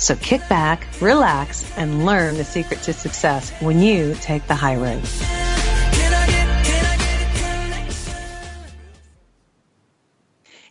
So 0.00 0.16
kick 0.16 0.40
back, 0.48 0.86
relax, 1.02 1.70
and 1.76 2.06
learn 2.06 2.38
the 2.38 2.44
secret 2.44 2.82
to 2.84 2.94
success 2.94 3.50
when 3.60 3.80
you 3.80 4.14
take 4.14 4.46
the 4.46 4.54
high 4.54 4.76
road. 4.76 5.04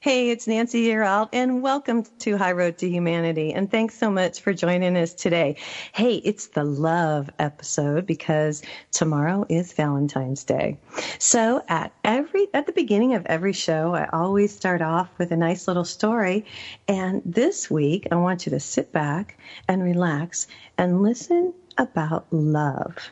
Hey, 0.01 0.29
it's 0.29 0.47
Nancy 0.47 0.87
Yearout, 0.87 1.27
and 1.33 1.61
welcome 1.61 2.05
to 2.19 2.37
High 2.37 2.53
Road 2.53 2.77
to 2.77 2.89
Humanity. 2.89 3.51
And 3.51 3.69
thanks 3.69 3.99
so 3.99 4.09
much 4.09 4.39
for 4.39 4.53
joining 4.53 4.95
us 4.95 5.13
today. 5.13 5.57
Hey, 5.91 6.15
it's 6.23 6.47
the 6.47 6.63
love 6.63 7.29
episode 7.37 8.05
because 8.05 8.61
tomorrow 8.91 9.45
is 9.49 9.73
Valentine's 9.73 10.45
Day. 10.45 10.77
So 11.17 11.61
at 11.67 11.91
every 12.05 12.47
at 12.53 12.65
the 12.65 12.71
beginning 12.71 13.13
of 13.13 13.25
every 13.25 13.51
show, 13.51 13.93
I 13.93 14.07
always 14.13 14.55
start 14.55 14.81
off 14.81 15.09
with 15.17 15.33
a 15.33 15.35
nice 15.37 15.67
little 15.67 15.83
story. 15.83 16.45
And 16.87 17.21
this 17.25 17.69
week, 17.69 18.07
I 18.09 18.15
want 18.15 18.45
you 18.45 18.51
to 18.51 18.59
sit 18.61 18.93
back 18.93 19.37
and 19.67 19.83
relax 19.83 20.47
and 20.77 21.01
listen 21.01 21.53
about 21.77 22.25
love. 22.31 23.11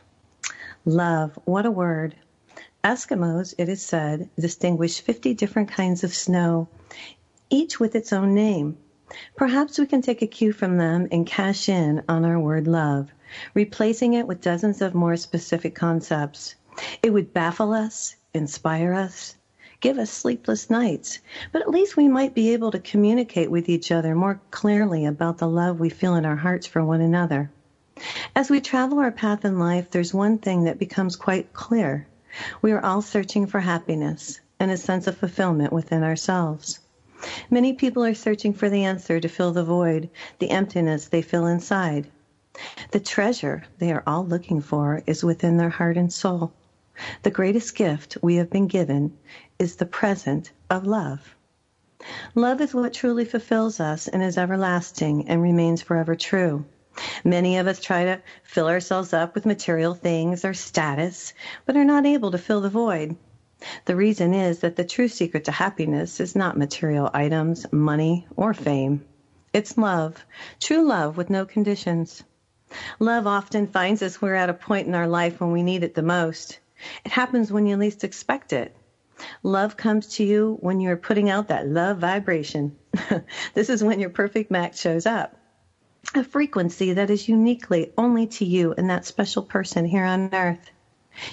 Love, 0.86 1.38
what 1.44 1.66
a 1.66 1.70
word. 1.70 2.16
Eskimos, 2.84 3.54
it 3.58 3.68
is 3.68 3.82
said, 3.82 4.30
distinguish 4.38 5.00
50 5.00 5.34
different 5.34 5.68
kinds 5.68 6.04
of 6.04 6.14
snow, 6.14 6.68
each 7.50 7.80
with 7.80 7.96
its 7.96 8.12
own 8.12 8.34
name. 8.34 8.76
Perhaps 9.34 9.80
we 9.80 9.86
can 9.86 10.00
take 10.00 10.22
a 10.22 10.28
cue 10.28 10.52
from 10.52 10.78
them 10.78 11.08
and 11.10 11.26
cash 11.26 11.68
in 11.68 12.04
on 12.08 12.24
our 12.24 12.38
word 12.38 12.68
love, 12.68 13.10
replacing 13.52 14.14
it 14.14 14.28
with 14.28 14.40
dozens 14.40 14.80
of 14.80 14.94
more 14.94 15.16
specific 15.16 15.74
concepts. 15.74 16.54
It 17.02 17.12
would 17.12 17.34
baffle 17.34 17.72
us, 17.72 18.14
inspire 18.32 18.92
us, 18.92 19.34
give 19.80 19.98
us 19.98 20.10
sleepless 20.10 20.70
nights, 20.70 21.18
but 21.50 21.62
at 21.62 21.70
least 21.70 21.96
we 21.96 22.06
might 22.06 22.32
be 22.32 22.52
able 22.52 22.70
to 22.70 22.78
communicate 22.78 23.50
with 23.50 23.68
each 23.68 23.90
other 23.90 24.14
more 24.14 24.40
clearly 24.52 25.04
about 25.04 25.38
the 25.38 25.48
love 25.48 25.80
we 25.80 25.88
feel 25.88 26.14
in 26.14 26.24
our 26.24 26.36
hearts 26.36 26.68
for 26.68 26.84
one 26.84 27.00
another. 27.00 27.50
As 28.36 28.50
we 28.50 28.60
travel 28.60 29.00
our 29.00 29.10
path 29.10 29.44
in 29.44 29.58
life, 29.58 29.90
there's 29.90 30.14
one 30.14 30.38
thing 30.38 30.62
that 30.62 30.78
becomes 30.78 31.16
quite 31.16 31.52
clear. 31.52 32.06
We 32.62 32.72
are 32.72 32.84
all 32.84 33.02
searching 33.02 33.46
for 33.46 33.60
happiness 33.60 34.40
and 34.60 34.70
a 34.70 34.76
sense 34.76 35.06
of 35.06 35.16
fulfillment 35.16 35.72
within 35.72 36.02
ourselves. 36.02 36.80
Many 37.50 37.72
people 37.72 38.04
are 38.04 38.14
searching 38.14 38.52
for 38.52 38.68
the 38.68 38.84
answer 38.84 39.18
to 39.18 39.28
fill 39.28 39.52
the 39.52 39.64
void, 39.64 40.08
the 40.38 40.50
emptiness 40.50 41.08
they 41.08 41.22
feel 41.22 41.46
inside. 41.46 42.06
The 42.92 43.00
treasure 43.00 43.64
they 43.78 43.92
are 43.92 44.04
all 44.06 44.24
looking 44.24 44.60
for 44.60 45.02
is 45.06 45.24
within 45.24 45.56
their 45.56 45.70
heart 45.70 45.96
and 45.96 46.12
soul. 46.12 46.52
The 47.22 47.30
greatest 47.30 47.74
gift 47.74 48.18
we 48.22 48.36
have 48.36 48.50
been 48.50 48.66
given 48.66 49.16
is 49.58 49.76
the 49.76 49.86
present 49.86 50.52
of 50.70 50.86
love. 50.86 51.34
Love 52.36 52.60
is 52.60 52.72
what 52.72 52.92
truly 52.92 53.24
fulfills 53.24 53.80
us 53.80 54.06
and 54.06 54.22
is 54.22 54.38
everlasting 54.38 55.28
and 55.28 55.42
remains 55.42 55.82
forever 55.82 56.14
true. 56.14 56.64
Many 57.24 57.58
of 57.58 57.66
us 57.66 57.80
try 57.80 58.04
to 58.04 58.20
fill 58.42 58.66
ourselves 58.68 59.12
up 59.12 59.34
with 59.34 59.46
material 59.46 59.94
things 59.94 60.44
or 60.44 60.54
status, 60.54 61.32
but 61.66 61.76
are 61.76 61.84
not 61.84 62.06
able 62.06 62.30
to 62.32 62.38
fill 62.38 62.60
the 62.60 62.70
void. 62.70 63.16
The 63.84 63.96
reason 63.96 64.34
is 64.34 64.60
that 64.60 64.76
the 64.76 64.84
true 64.84 65.08
secret 65.08 65.44
to 65.44 65.52
happiness 65.52 66.20
is 66.20 66.36
not 66.36 66.56
material 66.56 67.10
items, 67.12 67.66
money, 67.72 68.26
or 68.36 68.54
fame. 68.54 69.04
It's 69.52 69.76
love, 69.76 70.24
true 70.60 70.82
love 70.82 71.16
with 71.16 71.30
no 71.30 71.44
conditions. 71.44 72.22
Love 72.98 73.26
often 73.26 73.66
finds 73.66 74.02
us 74.02 74.20
we're 74.20 74.34
at 74.34 74.50
a 74.50 74.54
point 74.54 74.86
in 74.86 74.94
our 74.94 75.08
life 75.08 75.40
when 75.40 75.52
we 75.52 75.62
need 75.62 75.82
it 75.82 75.94
the 75.94 76.02
most. 76.02 76.58
It 77.04 77.12
happens 77.12 77.50
when 77.50 77.66
you 77.66 77.76
least 77.76 78.04
expect 78.04 78.52
it. 78.52 78.76
Love 79.42 79.76
comes 79.76 80.06
to 80.16 80.24
you 80.24 80.58
when 80.60 80.80
you're 80.80 80.96
putting 80.96 81.28
out 81.28 81.48
that 81.48 81.68
love 81.68 81.98
vibration. 81.98 82.76
this 83.54 83.70
is 83.70 83.82
when 83.82 84.00
your 84.00 84.10
perfect 84.10 84.50
match 84.50 84.78
shows 84.78 85.06
up 85.06 85.36
a 86.14 86.24
frequency 86.24 86.94
that 86.94 87.10
is 87.10 87.28
uniquely 87.28 87.92
only 87.98 88.26
to 88.26 88.44
you 88.44 88.72
and 88.78 88.88
that 88.88 89.04
special 89.04 89.42
person 89.42 89.84
here 89.84 90.04
on 90.04 90.32
earth. 90.32 90.70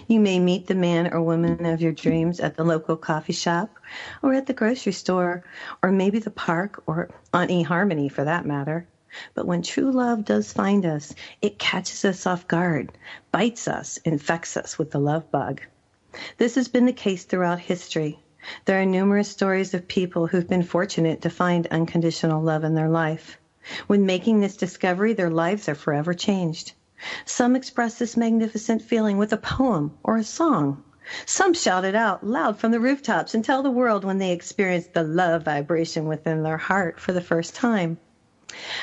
You 0.07 0.19
may 0.19 0.37
meet 0.37 0.67
the 0.67 0.75
man 0.75 1.13
or 1.13 1.21
woman 1.21 1.65
of 1.65 1.81
your 1.81 1.93
dreams 1.93 2.41
at 2.41 2.57
the 2.57 2.65
local 2.65 2.97
coffee 2.97 3.33
shop 3.33 3.79
or 4.21 4.33
at 4.33 4.47
the 4.47 4.53
grocery 4.53 4.91
store 4.91 5.43
or 5.81 5.91
maybe 5.91 6.19
the 6.19 6.31
park 6.31 6.83
or 6.87 7.09
on 7.33 7.47
eHarmony 7.47 8.11
for 8.11 8.25
that 8.25 8.45
matter. 8.45 8.87
But 9.33 9.47
when 9.47 9.61
true 9.61 9.91
love 9.91 10.25
does 10.25 10.51
find 10.51 10.85
us, 10.85 11.13
it 11.41 11.57
catches 11.57 12.03
us 12.03 12.25
off 12.25 12.47
guard, 12.47 12.91
bites 13.31 13.69
us, 13.69 13.97
infects 13.97 14.57
us 14.57 14.77
with 14.77 14.91
the 14.91 14.99
love 14.99 15.31
bug. 15.31 15.61
This 16.37 16.55
has 16.55 16.67
been 16.67 16.85
the 16.85 16.91
case 16.93 17.23
throughout 17.23 17.59
history. 17.59 18.19
There 18.65 18.81
are 18.81 18.85
numerous 18.85 19.29
stories 19.29 19.73
of 19.73 19.87
people 19.87 20.27
who've 20.27 20.49
been 20.49 20.63
fortunate 20.63 21.21
to 21.21 21.29
find 21.29 21.65
unconditional 21.67 22.41
love 22.41 22.65
in 22.65 22.75
their 22.75 22.89
life. 22.89 23.37
When 23.87 24.05
making 24.05 24.39
this 24.39 24.57
discovery, 24.57 25.13
their 25.13 25.29
lives 25.29 25.67
are 25.67 25.75
forever 25.75 26.13
changed. 26.13 26.73
Some 27.25 27.55
express 27.55 27.97
this 27.97 28.15
magnificent 28.15 28.81
feeling 28.81 29.17
with 29.17 29.33
a 29.33 29.37
poem 29.37 29.97
or 30.03 30.17
a 30.17 30.23
song. 30.23 30.83
Some 31.25 31.53
shout 31.53 31.85
it 31.85 31.93
out 31.93 32.25
loud 32.25 32.57
from 32.57 32.71
the 32.71 32.79
rooftops 32.79 33.35
and 33.35 33.45
tell 33.45 33.61
the 33.61 33.69
world 33.69 34.03
when 34.03 34.17
they 34.17 34.31
experience 34.31 34.87
the 34.87 35.03
love 35.03 35.43
vibration 35.43 36.07
within 36.07 36.41
their 36.41 36.57
heart 36.57 36.99
for 36.99 37.13
the 37.13 37.21
first 37.21 37.53
time. 37.53 37.97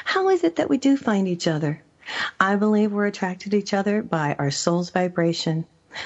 How 0.05 0.29
is 0.29 0.45
it 0.45 0.57
that 0.57 0.69
we 0.69 0.79
do 0.79 0.97
find 0.97 1.27
each 1.27 1.49
other? 1.49 1.83
I 2.39 2.57
believe 2.57 2.93
we're 2.93 3.07
attracted 3.07 3.53
to 3.53 3.59
each 3.59 3.73
other 3.73 4.03
by 4.03 4.37
our 4.39 4.51
soul's 4.51 4.91
vibration. 4.91 5.65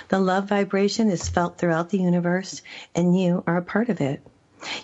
The 0.08 0.18
love 0.18 0.48
vibration 0.48 1.10
is 1.10 1.28
felt 1.28 1.58
throughout 1.58 1.90
the 1.90 1.98
universe, 1.98 2.62
and 2.94 3.18
you 3.18 3.42
are 3.46 3.56
a 3.56 3.62
part 3.62 3.88
of 3.88 4.00
it. 4.00 4.20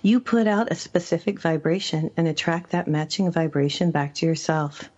You 0.03 0.21
put 0.21 0.47
out 0.47 0.71
a 0.71 0.75
specific 0.75 1.41
vibration 1.41 2.10
and 2.16 2.28
attract 2.28 2.71
that 2.71 2.88
matching 2.88 3.31
vibration 3.31 3.91
back 3.91 4.15
to 4.16 4.27
yourself. 4.27 4.91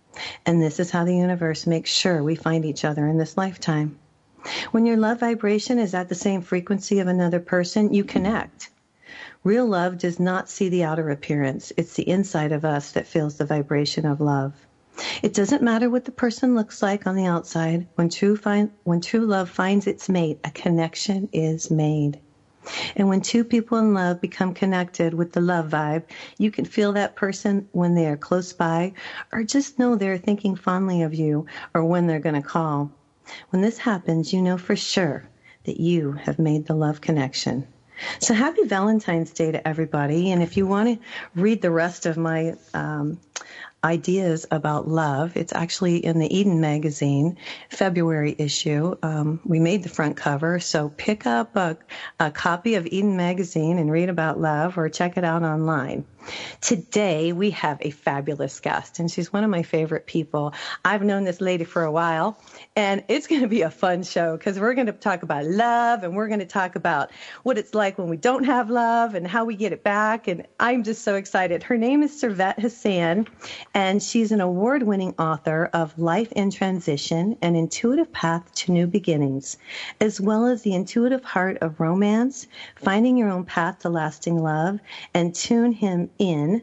And 0.45 0.61
this 0.61 0.79
is 0.79 0.91
how 0.91 1.03
the 1.03 1.15
universe 1.15 1.67
makes 1.67 1.89
sure 1.89 2.23
we 2.23 2.35
find 2.35 2.65
each 2.65 2.85
other 2.85 3.07
in 3.07 3.17
this 3.17 3.37
lifetime. 3.37 3.97
When 4.71 4.85
your 4.85 4.97
love 4.97 5.19
vibration 5.19 5.79
is 5.79 5.93
at 5.93 6.07
the 6.09 6.15
same 6.15 6.41
frequency 6.41 6.99
of 6.99 7.07
another 7.07 7.39
person, 7.39 7.93
you 7.93 8.03
connect. 8.03 8.69
Real 9.43 9.65
love 9.65 9.97
does 9.97 10.19
not 10.19 10.49
see 10.49 10.69
the 10.69 10.83
outer 10.83 11.09
appearance. 11.09 11.71
It's 11.77 11.95
the 11.95 12.07
inside 12.09 12.51
of 12.51 12.65
us 12.65 12.91
that 12.93 13.07
feels 13.07 13.37
the 13.37 13.45
vibration 13.45 14.05
of 14.05 14.21
love. 14.21 14.53
It 15.21 15.33
doesn't 15.33 15.61
matter 15.61 15.89
what 15.89 16.05
the 16.05 16.11
person 16.11 16.55
looks 16.55 16.81
like 16.81 17.05
on 17.05 17.15
the 17.15 17.25
outside. 17.25 17.87
When 17.95 18.09
true, 18.09 18.37
find, 18.37 18.71
when 18.83 19.01
true 19.01 19.25
love 19.25 19.49
finds 19.49 19.87
its 19.87 20.09
mate, 20.09 20.39
a 20.43 20.51
connection 20.51 21.29
is 21.33 21.69
made. 21.69 22.19
And 22.95 23.07
when 23.07 23.21
two 23.21 23.43
people 23.43 23.77
in 23.77 23.93
love 23.93 24.21
become 24.21 24.53
connected 24.53 25.13
with 25.13 25.31
the 25.33 25.41
love 25.41 25.69
vibe, 25.69 26.03
you 26.37 26.51
can 26.51 26.65
feel 26.65 26.93
that 26.93 27.15
person 27.15 27.67
when 27.71 27.95
they 27.95 28.07
are 28.07 28.17
close 28.17 28.53
by 28.53 28.93
or 29.31 29.43
just 29.43 29.79
know 29.79 29.95
they're 29.95 30.17
thinking 30.17 30.55
fondly 30.55 31.03
of 31.03 31.13
you 31.13 31.45
or 31.73 31.83
when 31.83 32.07
they're 32.07 32.19
going 32.19 32.41
to 32.41 32.47
call. 32.47 32.91
When 33.49 33.61
this 33.61 33.77
happens, 33.77 34.33
you 34.33 34.41
know 34.41 34.57
for 34.57 34.75
sure 34.75 35.23
that 35.65 35.79
you 35.79 36.13
have 36.13 36.39
made 36.39 36.65
the 36.65 36.75
love 36.75 37.01
connection. 37.01 37.67
So 38.19 38.33
happy 38.33 38.65
Valentine's 38.65 39.31
Day 39.31 39.51
to 39.51 39.67
everybody. 39.67 40.31
And 40.31 40.43
if 40.43 40.57
you 40.57 40.67
want 40.67 40.99
to 40.99 41.05
read 41.39 41.61
the 41.61 41.71
rest 41.71 42.05
of 42.05 42.17
my 42.17 42.55
um, 42.73 43.19
ideas 43.85 44.47
about 44.49 44.87
love. 44.87 45.37
It's 45.37 45.53
actually 45.53 46.03
in 46.03 46.17
the 46.19 46.35
Eden 46.35 46.59
magazine, 46.59 47.37
February 47.69 48.35
issue. 48.37 48.95
Um, 49.03 49.39
we 49.45 49.59
made 49.59 49.83
the 49.83 49.89
front 49.89 50.17
cover, 50.17 50.59
so 50.59 50.89
pick 50.89 51.27
up 51.27 51.55
a, 51.55 51.77
a 52.19 52.31
copy 52.31 52.75
of 52.75 52.87
Eden 52.87 53.15
magazine 53.15 53.77
and 53.77 53.91
read 53.91 54.09
about 54.09 54.41
love 54.41 54.77
or 54.77 54.89
check 54.89 55.17
it 55.17 55.23
out 55.23 55.43
online. 55.43 56.03
Today 56.61 57.33
we 57.33 57.51
have 57.51 57.77
a 57.81 57.91
fabulous 57.91 58.59
guest, 58.59 58.99
and 58.99 59.09
she's 59.09 59.31
one 59.31 59.43
of 59.43 59.49
my 59.49 59.63
favorite 59.63 60.05
people. 60.05 60.53
I've 60.83 61.03
known 61.03 61.23
this 61.23 61.41
lady 61.41 61.63
for 61.63 61.83
a 61.83 61.91
while, 61.91 62.39
and 62.75 63.03
it's 63.07 63.27
going 63.27 63.41
to 63.41 63.47
be 63.47 63.61
a 63.61 63.69
fun 63.69 64.03
show 64.03 64.35
because 64.37 64.59
we're 64.59 64.73
going 64.73 64.87
to 64.87 64.93
talk 64.93 65.23
about 65.23 65.45
love 65.45 66.03
and 66.03 66.15
we're 66.15 66.27
going 66.27 66.39
to 66.39 66.45
talk 66.45 66.75
about 66.75 67.11
what 67.43 67.57
it's 67.57 67.73
like 67.73 67.97
when 67.97 68.09
we 68.09 68.17
don't 68.17 68.45
have 68.45 68.69
love 68.69 69.15
and 69.15 69.27
how 69.27 69.45
we 69.45 69.55
get 69.55 69.73
it 69.73 69.83
back. 69.83 70.27
And 70.27 70.47
I'm 70.59 70.83
just 70.83 71.03
so 71.03 71.15
excited. 71.15 71.63
Her 71.63 71.77
name 71.77 72.03
is 72.03 72.19
Servet 72.19 72.59
Hassan, 72.59 73.27
and 73.73 74.01
she's 74.01 74.31
an 74.31 74.41
award 74.41 74.83
winning 74.83 75.13
author 75.19 75.69
of 75.73 75.97
Life 75.99 76.31
in 76.31 76.51
Transition 76.51 77.37
An 77.41 77.55
Intuitive 77.55 78.11
Path 78.11 78.53
to 78.55 78.71
New 78.71 78.87
Beginnings, 78.87 79.57
as 80.01 80.19
well 80.19 80.45
as 80.45 80.61
The 80.61 80.73
Intuitive 80.73 81.23
Heart 81.23 81.59
of 81.61 81.79
Romance, 81.79 82.47
Finding 82.75 83.17
Your 83.17 83.29
Own 83.29 83.45
Path 83.45 83.79
to 83.79 83.89
Lasting 83.89 84.41
Love, 84.41 84.79
and 85.13 85.33
Tune 85.35 85.71
Him 85.71 86.09
In 86.17 86.61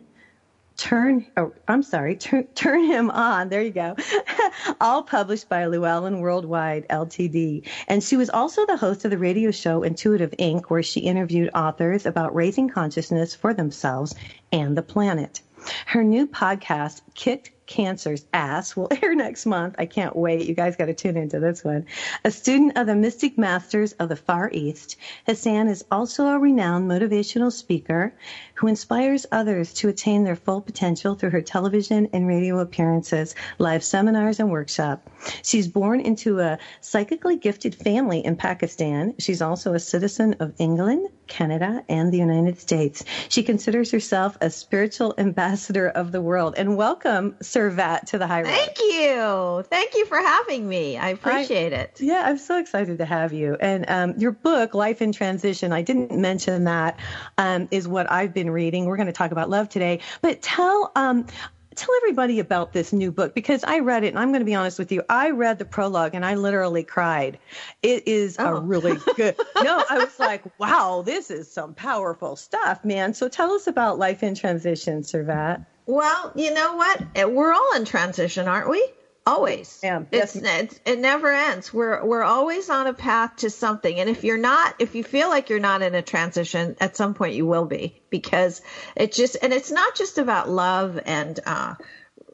Turn, 0.76 1.26
oh, 1.36 1.52
I'm 1.68 1.82
sorry, 1.82 2.16
turn, 2.16 2.46
turn 2.54 2.84
him 2.84 3.10
on. 3.10 3.50
There 3.50 3.62
you 3.62 3.70
go. 3.70 3.94
All 4.80 5.02
published 5.02 5.48
by 5.48 5.66
Llewellyn 5.66 6.20
Worldwide 6.20 6.88
Ltd. 6.88 7.68
And 7.88 8.02
she 8.02 8.16
was 8.16 8.30
also 8.30 8.64
the 8.66 8.76
host 8.76 9.04
of 9.04 9.10
the 9.10 9.18
radio 9.18 9.50
show 9.50 9.82
Intuitive 9.82 10.30
Inc., 10.38 10.64
where 10.68 10.82
she 10.82 11.00
interviewed 11.00 11.50
authors 11.54 12.06
about 12.06 12.34
raising 12.34 12.68
consciousness 12.68 13.34
for 13.34 13.52
themselves 13.52 14.14
and 14.50 14.76
the 14.76 14.82
planet. 14.82 15.42
Her 15.86 16.02
new 16.02 16.26
podcast, 16.26 17.02
Kicked 17.14 17.50
Cancer's 17.66 18.26
Ass 18.32 18.76
will 18.76 18.88
air 19.02 19.14
next 19.14 19.46
month. 19.46 19.76
I 19.78 19.86
can't 19.86 20.16
wait. 20.16 20.46
You 20.46 20.54
guys 20.54 20.76
got 20.76 20.86
to 20.86 20.94
tune 20.94 21.16
into 21.16 21.38
this 21.38 21.62
one. 21.64 21.86
A 22.24 22.30
student 22.30 22.76
of 22.76 22.86
the 22.86 22.94
Mystic 22.94 23.38
Masters 23.38 23.92
of 23.92 24.08
the 24.08 24.16
Far 24.16 24.50
East, 24.52 24.96
Hassan 25.26 25.68
is 25.68 25.84
also 25.90 26.26
a 26.26 26.38
renowned 26.38 26.90
motivational 26.90 27.52
speaker 27.52 28.14
who 28.62 28.68
inspires 28.68 29.26
others 29.32 29.72
to 29.72 29.88
attain 29.88 30.22
their 30.22 30.36
full 30.36 30.60
potential 30.60 31.16
through 31.16 31.30
her 31.30 31.42
television 31.42 32.08
and 32.12 32.28
radio 32.28 32.60
appearances, 32.60 33.34
live 33.58 33.82
seminars, 33.82 34.38
and 34.38 34.52
workshops. 34.52 35.10
She's 35.42 35.66
born 35.66 35.98
into 36.00 36.38
a 36.38 36.58
psychically 36.80 37.36
gifted 37.36 37.74
family 37.74 38.24
in 38.24 38.36
Pakistan. 38.36 39.14
She's 39.18 39.42
also 39.42 39.74
a 39.74 39.80
citizen 39.80 40.36
of 40.38 40.54
England, 40.58 41.08
Canada, 41.26 41.84
and 41.88 42.12
the 42.12 42.18
United 42.18 42.60
States. 42.60 43.04
She 43.28 43.42
considers 43.42 43.90
herself 43.90 44.38
a 44.40 44.48
spiritual 44.48 45.14
ambassador 45.18 45.88
of 45.88 46.12
the 46.12 46.20
world. 46.20 46.54
And 46.56 46.76
welcome, 46.76 47.32
Servet, 47.40 48.06
to 48.06 48.18
the 48.18 48.28
High 48.28 48.42
Road. 48.42 48.48
Thank 48.50 48.78
you. 48.78 49.64
Thank 49.70 49.94
you 49.96 50.06
for 50.06 50.18
having 50.18 50.68
me. 50.68 50.98
I 50.98 51.08
appreciate 51.08 51.72
I, 51.72 51.76
it. 51.76 52.00
Yeah, 52.00 52.22
I'm 52.26 52.38
so 52.38 52.58
excited 52.58 52.98
to 52.98 53.04
have 53.06 53.32
you. 53.32 53.56
And 53.60 53.86
um, 53.88 54.18
your 54.18 54.32
book, 54.32 54.74
Life 54.74 55.02
in 55.02 55.10
Transition, 55.10 55.72
I 55.72 55.82
didn't 55.82 56.12
mention 56.12 56.64
that, 56.64 57.00
um, 57.38 57.66
is 57.72 57.88
what 57.88 58.08
I've 58.10 58.32
been 58.32 58.51
reading. 58.52 58.84
We're 58.84 58.96
going 58.96 59.06
to 59.06 59.12
talk 59.12 59.32
about 59.32 59.50
love 59.50 59.68
today. 59.68 60.00
But 60.20 60.42
tell 60.42 60.92
um, 60.94 61.26
tell 61.74 61.94
everybody 61.96 62.38
about 62.38 62.72
this 62.72 62.92
new 62.92 63.10
book 63.10 63.34
because 63.34 63.64
I 63.64 63.80
read 63.80 64.04
it 64.04 64.08
and 64.08 64.18
I'm 64.18 64.28
going 64.28 64.40
to 64.40 64.46
be 64.46 64.54
honest 64.54 64.78
with 64.78 64.92
you. 64.92 65.02
I 65.08 65.30
read 65.30 65.58
the 65.58 65.64
prologue 65.64 66.14
and 66.14 66.24
I 66.24 66.34
literally 66.34 66.84
cried. 66.84 67.38
It 67.82 68.06
is 68.06 68.36
oh. 68.38 68.56
a 68.56 68.60
really 68.60 68.98
good. 69.16 69.36
no, 69.62 69.82
I 69.88 69.98
was 69.98 70.18
like, 70.18 70.42
wow, 70.58 71.02
this 71.04 71.30
is 71.30 71.50
some 71.50 71.74
powerful 71.74 72.36
stuff, 72.36 72.84
man. 72.84 73.14
So 73.14 73.28
tell 73.28 73.52
us 73.52 73.66
about 73.66 73.98
Life 73.98 74.22
in 74.22 74.34
Transition, 74.34 75.02
Servet. 75.02 75.64
Well, 75.86 76.32
you 76.36 76.54
know 76.54 76.76
what? 76.76 77.32
We're 77.32 77.52
all 77.52 77.74
in 77.74 77.84
transition, 77.84 78.46
aren't 78.46 78.70
we? 78.70 78.86
Always. 79.24 79.78
Yeah. 79.82 80.02
It's, 80.10 80.34
it's, 80.34 80.80
it 80.84 80.98
never 80.98 81.28
ends. 81.32 81.72
We're 81.72 82.04
we're 82.04 82.24
always 82.24 82.68
on 82.68 82.88
a 82.88 82.94
path 82.94 83.36
to 83.36 83.50
something. 83.50 84.00
And 84.00 84.10
if 84.10 84.24
you're 84.24 84.36
not, 84.36 84.74
if 84.80 84.96
you 84.96 85.04
feel 85.04 85.28
like 85.28 85.48
you're 85.48 85.60
not 85.60 85.82
in 85.82 85.94
a 85.94 86.02
transition, 86.02 86.76
at 86.80 86.96
some 86.96 87.14
point 87.14 87.34
you 87.34 87.46
will 87.46 87.66
be 87.66 88.02
because 88.10 88.62
it 88.96 89.12
just 89.12 89.36
and 89.40 89.52
it's 89.52 89.70
not 89.70 89.94
just 89.94 90.18
about 90.18 90.48
love 90.48 90.98
and 91.04 91.38
uh, 91.46 91.74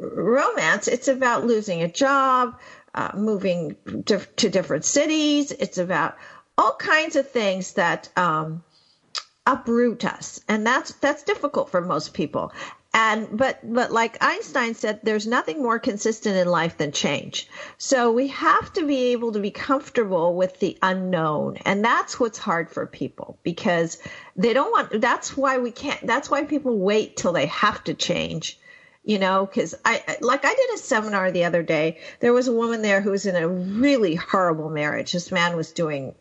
romance. 0.00 0.88
It's 0.88 1.08
about 1.08 1.44
losing 1.44 1.82
a 1.82 1.90
job, 1.90 2.58
uh, 2.94 3.10
moving 3.14 3.76
to, 4.06 4.18
to 4.36 4.48
different 4.48 4.86
cities. 4.86 5.52
It's 5.52 5.76
about 5.76 6.16
all 6.56 6.74
kinds 6.74 7.16
of 7.16 7.30
things 7.30 7.74
that 7.74 8.08
um, 8.16 8.64
uproot 9.46 10.06
us, 10.06 10.40
and 10.48 10.66
that's 10.66 10.92
that's 10.94 11.22
difficult 11.22 11.68
for 11.70 11.82
most 11.82 12.14
people 12.14 12.52
and 12.94 13.36
but 13.36 13.60
but 13.62 13.92
like 13.92 14.16
einstein 14.22 14.74
said 14.74 15.00
there's 15.02 15.26
nothing 15.26 15.62
more 15.62 15.78
consistent 15.78 16.36
in 16.36 16.48
life 16.48 16.78
than 16.78 16.90
change. 16.90 17.48
So 17.76 18.12
we 18.12 18.28
have 18.28 18.72
to 18.74 18.86
be 18.86 19.12
able 19.12 19.32
to 19.32 19.40
be 19.40 19.50
comfortable 19.50 20.34
with 20.34 20.58
the 20.58 20.78
unknown. 20.82 21.58
And 21.64 21.84
that's 21.84 22.18
what's 22.18 22.38
hard 22.38 22.70
for 22.70 22.86
people 22.86 23.38
because 23.42 23.98
they 24.36 24.54
don't 24.54 24.70
want 24.70 25.00
that's 25.00 25.36
why 25.36 25.58
we 25.58 25.70
can't 25.70 26.06
that's 26.06 26.30
why 26.30 26.44
people 26.44 26.78
wait 26.78 27.16
till 27.16 27.32
they 27.32 27.46
have 27.46 27.84
to 27.84 27.94
change 27.94 28.58
you 29.04 29.18
know 29.18 29.46
because 29.46 29.74
i 29.84 30.16
like 30.20 30.44
i 30.44 30.54
did 30.54 30.74
a 30.74 30.78
seminar 30.78 31.30
the 31.30 31.44
other 31.44 31.62
day. 31.62 31.98
There 32.20 32.32
was 32.32 32.48
a 32.48 32.52
woman 32.52 32.80
there 32.80 33.02
who 33.02 33.10
was 33.10 33.26
in 33.26 33.36
a 33.36 33.46
really 33.46 34.14
horrible 34.14 34.70
marriage. 34.70 35.12
This 35.12 35.30
man 35.30 35.56
was 35.56 35.72
doing 35.72 36.14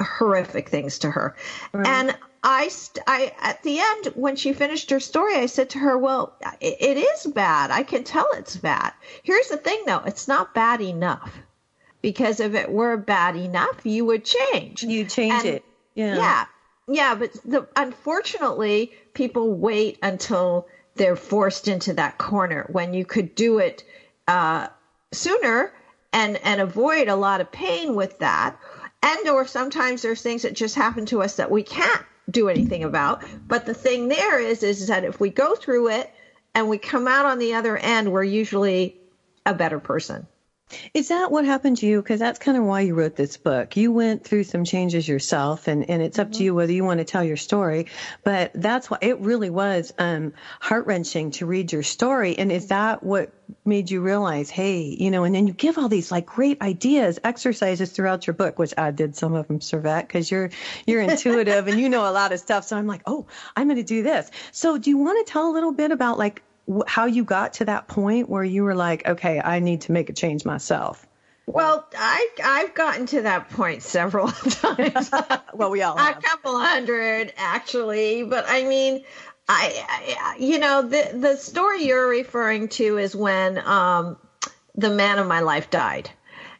horrific 0.00 0.68
things 0.68 0.98
to 1.00 1.10
her. 1.10 1.36
Right. 1.72 1.86
and 1.86 2.18
I, 2.44 2.70
I, 3.06 3.32
at 3.40 3.62
the 3.62 3.78
end, 3.78 4.06
when 4.16 4.34
she 4.34 4.52
finished 4.52 4.90
her 4.90 4.98
story, 4.98 5.36
I 5.36 5.46
said 5.46 5.70
to 5.70 5.78
her, 5.78 5.96
Well, 5.96 6.34
it, 6.60 6.76
it 6.80 6.96
is 6.96 7.26
bad. 7.26 7.70
I 7.70 7.84
can 7.84 8.02
tell 8.02 8.26
it's 8.32 8.56
bad. 8.56 8.92
Here's 9.22 9.48
the 9.48 9.56
thing, 9.56 9.82
though 9.86 10.02
it's 10.04 10.26
not 10.26 10.54
bad 10.54 10.80
enough. 10.80 11.38
Because 12.00 12.40
if 12.40 12.54
it 12.54 12.70
were 12.70 12.96
bad 12.96 13.36
enough, 13.36 13.86
you 13.86 14.04
would 14.06 14.24
change. 14.24 14.82
You 14.82 15.04
change 15.04 15.44
and, 15.44 15.46
it. 15.46 15.64
Yeah. 15.94 16.16
Yeah. 16.16 16.44
Yeah. 16.88 17.14
But 17.14 17.32
the, 17.44 17.68
unfortunately, 17.76 18.92
people 19.14 19.54
wait 19.54 19.98
until 20.02 20.66
they're 20.96 21.14
forced 21.14 21.68
into 21.68 21.94
that 21.94 22.18
corner 22.18 22.66
when 22.72 22.92
you 22.92 23.04
could 23.04 23.36
do 23.36 23.58
it 23.58 23.84
uh, 24.26 24.66
sooner 25.12 25.72
and, 26.12 26.36
and 26.38 26.60
avoid 26.60 27.06
a 27.06 27.14
lot 27.14 27.40
of 27.40 27.52
pain 27.52 27.94
with 27.94 28.18
that. 28.18 28.56
And 29.00 29.28
or 29.28 29.46
sometimes 29.46 30.02
there's 30.02 30.22
things 30.22 30.42
that 30.42 30.54
just 30.54 30.74
happen 30.74 31.06
to 31.06 31.22
us 31.22 31.36
that 31.36 31.50
we 31.50 31.62
can't 31.62 32.04
do 32.30 32.48
anything 32.48 32.84
about. 32.84 33.22
But 33.46 33.66
the 33.66 33.74
thing 33.74 34.08
there 34.08 34.38
is, 34.38 34.62
is 34.62 34.86
that 34.86 35.04
if 35.04 35.20
we 35.20 35.30
go 35.30 35.54
through 35.54 35.88
it 35.88 36.10
and 36.54 36.68
we 36.68 36.78
come 36.78 37.06
out 37.06 37.26
on 37.26 37.38
the 37.38 37.54
other 37.54 37.76
end, 37.76 38.12
we're 38.12 38.24
usually 38.24 38.96
a 39.46 39.54
better 39.54 39.80
person. 39.80 40.26
Is 40.94 41.08
that 41.08 41.30
what 41.30 41.44
happened 41.44 41.78
to 41.78 41.86
you? 41.86 42.02
Because 42.02 42.20
that's 42.20 42.38
kind 42.38 42.56
of 42.56 42.64
why 42.64 42.80
you 42.80 42.94
wrote 42.94 43.16
this 43.16 43.36
book. 43.36 43.76
You 43.76 43.92
went 43.92 44.24
through 44.24 44.44
some 44.44 44.64
changes 44.64 45.06
yourself, 45.06 45.68
and, 45.68 45.88
and 45.88 46.02
it's 46.02 46.18
up 46.18 46.28
mm-hmm. 46.28 46.38
to 46.38 46.44
you 46.44 46.54
whether 46.54 46.72
you 46.72 46.84
want 46.84 46.98
to 46.98 47.04
tell 47.04 47.24
your 47.24 47.36
story. 47.36 47.86
But 48.24 48.52
that's 48.54 48.90
why 48.90 48.98
it 49.00 49.20
really 49.20 49.50
was 49.50 49.92
um, 49.98 50.32
heart 50.60 50.86
wrenching 50.86 51.32
to 51.32 51.46
read 51.46 51.72
your 51.72 51.82
story. 51.82 52.38
And 52.38 52.52
is 52.52 52.68
that 52.68 53.02
what 53.02 53.32
made 53.64 53.90
you 53.90 54.00
realize, 54.00 54.50
hey, 54.50 54.82
you 54.98 55.10
know, 55.10 55.24
and 55.24 55.34
then 55.34 55.46
you 55.46 55.52
give 55.52 55.78
all 55.78 55.88
these 55.88 56.10
like 56.10 56.26
great 56.26 56.60
ideas, 56.62 57.18
exercises 57.22 57.92
throughout 57.92 58.26
your 58.26 58.34
book, 58.34 58.58
which 58.58 58.74
I 58.76 58.90
did 58.90 59.16
some 59.16 59.34
of 59.34 59.48
them, 59.48 59.60
Servet, 59.60 60.06
because 60.06 60.30
you're 60.30 60.50
you're 60.86 61.02
intuitive 61.02 61.68
and 61.68 61.80
you 61.80 61.88
know 61.88 62.08
a 62.08 62.12
lot 62.12 62.32
of 62.32 62.40
stuff. 62.40 62.64
So 62.64 62.76
I'm 62.76 62.86
like, 62.86 63.02
oh, 63.06 63.26
I'm 63.56 63.66
going 63.66 63.76
to 63.76 63.82
do 63.82 64.02
this. 64.02 64.30
So 64.52 64.78
do 64.78 64.90
you 64.90 64.98
want 64.98 65.24
to 65.24 65.32
tell 65.32 65.50
a 65.50 65.52
little 65.52 65.72
bit 65.72 65.92
about 65.92 66.18
like 66.18 66.42
how 66.86 67.06
you 67.06 67.24
got 67.24 67.54
to 67.54 67.64
that 67.66 67.88
point 67.88 68.28
where 68.28 68.44
you 68.44 68.64
were 68.64 68.74
like, 68.74 69.06
okay, 69.06 69.40
I 69.40 69.58
need 69.58 69.82
to 69.82 69.92
make 69.92 70.10
a 70.10 70.12
change 70.12 70.44
myself? 70.44 71.06
Well, 71.46 71.88
I 71.96 72.28
I've 72.42 72.74
gotten 72.74 73.06
to 73.06 73.22
that 73.22 73.50
point 73.50 73.82
several 73.82 74.28
times. 74.32 75.10
well, 75.54 75.70
we 75.70 75.82
all 75.82 75.96
have. 75.96 76.18
a 76.18 76.20
couple 76.20 76.58
hundred 76.58 77.32
actually, 77.36 78.22
but 78.22 78.44
I 78.48 78.62
mean, 78.62 79.04
I, 79.48 80.16
I, 80.20 80.36
you 80.38 80.58
know 80.58 80.82
the 80.82 81.10
the 81.14 81.36
story 81.36 81.84
you're 81.84 82.08
referring 82.08 82.68
to 82.68 82.98
is 82.98 83.16
when 83.16 83.58
um, 83.58 84.18
the 84.76 84.90
man 84.90 85.18
of 85.18 85.26
my 85.26 85.40
life 85.40 85.68
died, 85.68 86.10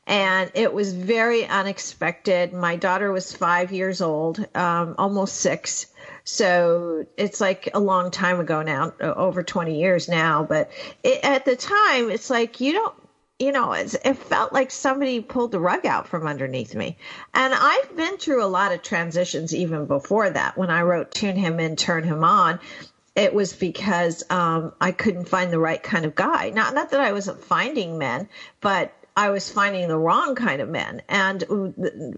and 0.07 0.51
it 0.55 0.75
was 0.75 0.93
very 0.93 1.47
unexpected. 1.47 2.53
My 2.53 2.75
daughter 2.75 3.13
was 3.13 3.33
five 3.33 3.71
years 3.71 4.01
old, 4.01 4.45
um, 4.55 4.97
almost 4.99 5.37
six, 5.37 5.87
so 6.25 7.07
it's 7.17 7.41
like 7.41 7.71
a 7.75 7.81
long 7.81 8.11
time 8.11 8.41
ago 8.41 8.63
now, 8.63 8.93
over 9.01 9.43
20 9.43 9.79
years 9.79 10.09
now. 10.09 10.45
But 10.45 10.71
it, 11.03 11.21
at 11.25 11.45
the 11.45 11.57
time, 11.57 12.11
it's 12.11 12.31
like 12.31 12.61
you 12.61 12.73
don't, 12.73 12.95
you 13.39 13.51
know, 13.51 13.73
it 13.73 13.91
felt 14.17 14.53
like 14.53 14.71
somebody 14.71 15.21
pulled 15.21 15.51
the 15.51 15.59
rug 15.59 15.85
out 15.85 16.07
from 16.07 16.27
underneath 16.27 16.75
me. 16.75 16.97
And 17.35 17.53
I've 17.53 17.97
been 17.97 18.17
through 18.19 18.45
a 18.45 18.47
lot 18.47 18.73
of 18.73 18.83
transitions 18.83 19.55
even 19.55 19.87
before 19.87 20.31
that. 20.31 20.57
When 20.57 20.71
I 20.71 20.83
wrote 20.83 21.11
Tune 21.11 21.37
Him 21.37 21.59
In, 21.59 21.75
Turn 21.75 22.05
Him 22.05 22.23
On, 22.23 22.61
it 23.17 23.35
was 23.35 23.53
because 23.53 24.23
um, 24.31 24.73
I 24.81 24.93
couldn't 24.93 25.29
find 25.29 25.53
the 25.53 25.59
right 25.59 25.83
kind 25.83 26.05
of 26.05 26.15
guy. 26.15 26.51
Not, 26.51 26.73
not 26.75 26.91
that 26.91 27.01
I 27.01 27.13
wasn't 27.13 27.43
finding 27.43 27.99
men, 27.99 28.29
but 28.61 28.95
I 29.17 29.31
was 29.31 29.51
finding 29.51 29.89
the 29.89 29.99
wrong 29.99 30.35
kind 30.35 30.63
of 30.63 30.69
men. 30.69 31.03
And 31.09 32.17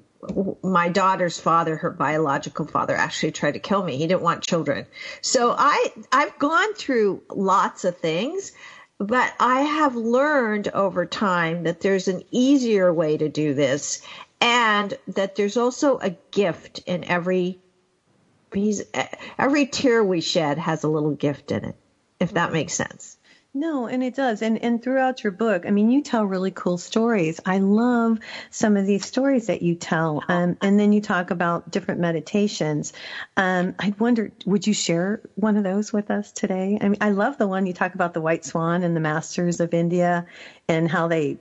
my 0.63 0.89
daughter's 0.89 1.39
father, 1.39 1.77
her 1.77 1.91
biological 1.91 2.67
father, 2.67 2.95
actually 2.95 3.33
tried 3.33 3.53
to 3.53 3.59
kill 3.59 3.83
me. 3.83 3.97
He 3.97 4.07
didn't 4.07 4.23
want 4.23 4.43
children. 4.43 4.87
So 5.21 5.55
I, 5.57 5.89
I've 6.13 6.39
gone 6.39 6.75
through 6.75 7.23
lots 7.31 7.85
of 7.85 7.97
things, 7.99 8.53
but 8.99 9.33
I 9.41 9.61
have 9.61 9.97
learned 9.97 10.69
over 10.69 11.07
time 11.07 11.65
that 11.65 11.81
there's 11.81 12.09
an 12.09 12.23
easier 12.31 12.93
way 12.93 13.17
to 13.17 13.29
do 13.29 13.55
this 13.55 14.03
and 14.41 14.95
that 15.09 15.37
there's 15.37 15.57
also 15.57 15.99
a 15.99 16.11
gift 16.31 16.81
in 16.87 17.05
every 17.05 17.59
every 19.37 19.67
tear 19.67 20.05
we 20.05 20.21
shed 20.21 20.59
has 20.59 20.85
a 20.85 20.89
little 20.89 21.11
gift 21.11 21.51
in 21.51 21.65
it, 21.65 21.75
if 22.21 22.35
that 22.35 22.53
makes 22.53 22.73
sense. 22.73 23.17
No, 23.57 23.87
and 23.87 24.03
it 24.03 24.17
does. 24.17 24.43
And 24.43 24.59
and 24.65 24.83
throughout 24.83 25.23
your 25.23 25.31
book, 25.31 25.65
I 25.65 25.71
mean, 25.71 25.89
you 25.91 26.03
tell 26.03 26.25
really 26.27 26.51
cool 26.51 26.77
stories. 26.77 27.39
I 27.47 27.59
love 27.59 28.19
some 28.51 28.77
of 28.77 28.85
these 28.85 29.07
stories 29.07 29.47
that 29.47 29.63
you 29.63 29.77
tell. 29.77 30.25
Um, 30.29 30.57
and 30.61 30.79
then 30.79 30.93
you 30.93 31.01
talk 31.01 31.31
about 31.31 31.71
different 31.71 32.01
meditations. 32.01 32.93
Um, 33.37 33.75
I 33.79 33.95
wonder, 33.99 34.33
would 34.45 34.67
you 34.67 34.75
share 34.75 35.23
one 35.37 35.57
of 35.57 35.63
those 35.63 35.93
with 35.93 36.11
us 36.11 36.33
today? 36.33 36.79
I 36.81 36.89
mean, 36.89 36.99
I 37.01 37.11
love 37.11 37.39
the 37.39 37.47
one 37.47 37.67
you 37.67 37.73
talk 37.73 37.95
about 37.95 38.13
the 38.13 38.21
white 38.21 38.45
swan 38.45 38.83
and 38.83 38.97
the 38.97 39.01
masters 39.01 39.61
of 39.61 39.73
India 39.73 40.27
and 40.69 40.91
how 40.91 41.07
they, 41.07 41.39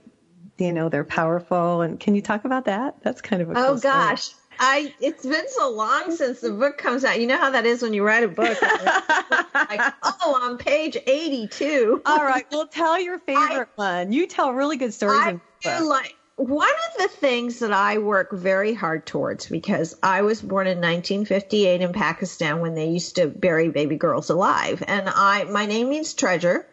you 0.58 0.72
know, 0.72 0.88
they're 0.88 1.04
powerful. 1.04 1.80
And 1.82 1.98
can 1.98 2.14
you 2.14 2.22
talk 2.22 2.44
about 2.44 2.66
that? 2.66 2.94
That's 3.02 3.22
kind 3.22 3.42
of 3.42 3.50
a 3.50 3.56
oh 3.56 3.66
cool 3.66 3.78
gosh. 3.78 4.22
Story. 4.22 4.43
I 4.58 4.94
it's 5.00 5.24
been 5.24 5.48
so 5.48 5.70
long 5.70 6.14
since 6.14 6.40
the 6.40 6.50
book 6.50 6.78
comes 6.78 7.04
out. 7.04 7.20
You 7.20 7.26
know 7.26 7.38
how 7.38 7.50
that 7.50 7.66
is 7.66 7.82
when 7.82 7.92
you 7.94 8.04
write 8.04 8.24
a 8.24 8.28
book. 8.28 8.60
like, 8.62 9.94
oh, 10.02 10.40
on 10.42 10.58
page 10.58 10.96
eighty-two. 11.06 12.02
All 12.06 12.24
right, 12.24 12.46
well, 12.50 12.66
tell 12.66 13.00
your 13.00 13.18
favorite 13.26 13.68
I, 13.78 14.00
one. 14.00 14.12
You 14.12 14.26
tell 14.26 14.52
really 14.52 14.76
good 14.76 14.94
stories. 14.94 15.18
I 15.18 15.40
feel 15.60 15.88
like 15.88 16.14
one 16.36 16.68
of 16.68 17.02
the 17.02 17.08
things 17.08 17.60
that 17.60 17.72
I 17.72 17.98
work 17.98 18.32
very 18.32 18.74
hard 18.74 19.06
towards 19.06 19.46
because 19.46 19.94
I 20.02 20.22
was 20.22 20.42
born 20.42 20.66
in 20.66 20.78
1958 20.78 21.80
in 21.80 21.92
Pakistan 21.92 22.60
when 22.60 22.74
they 22.74 22.88
used 22.88 23.16
to 23.16 23.28
bury 23.28 23.68
baby 23.68 23.96
girls 23.96 24.30
alive, 24.30 24.82
and 24.86 25.08
I 25.08 25.44
my 25.44 25.66
name 25.66 25.90
means 25.90 26.14
treasure 26.14 26.66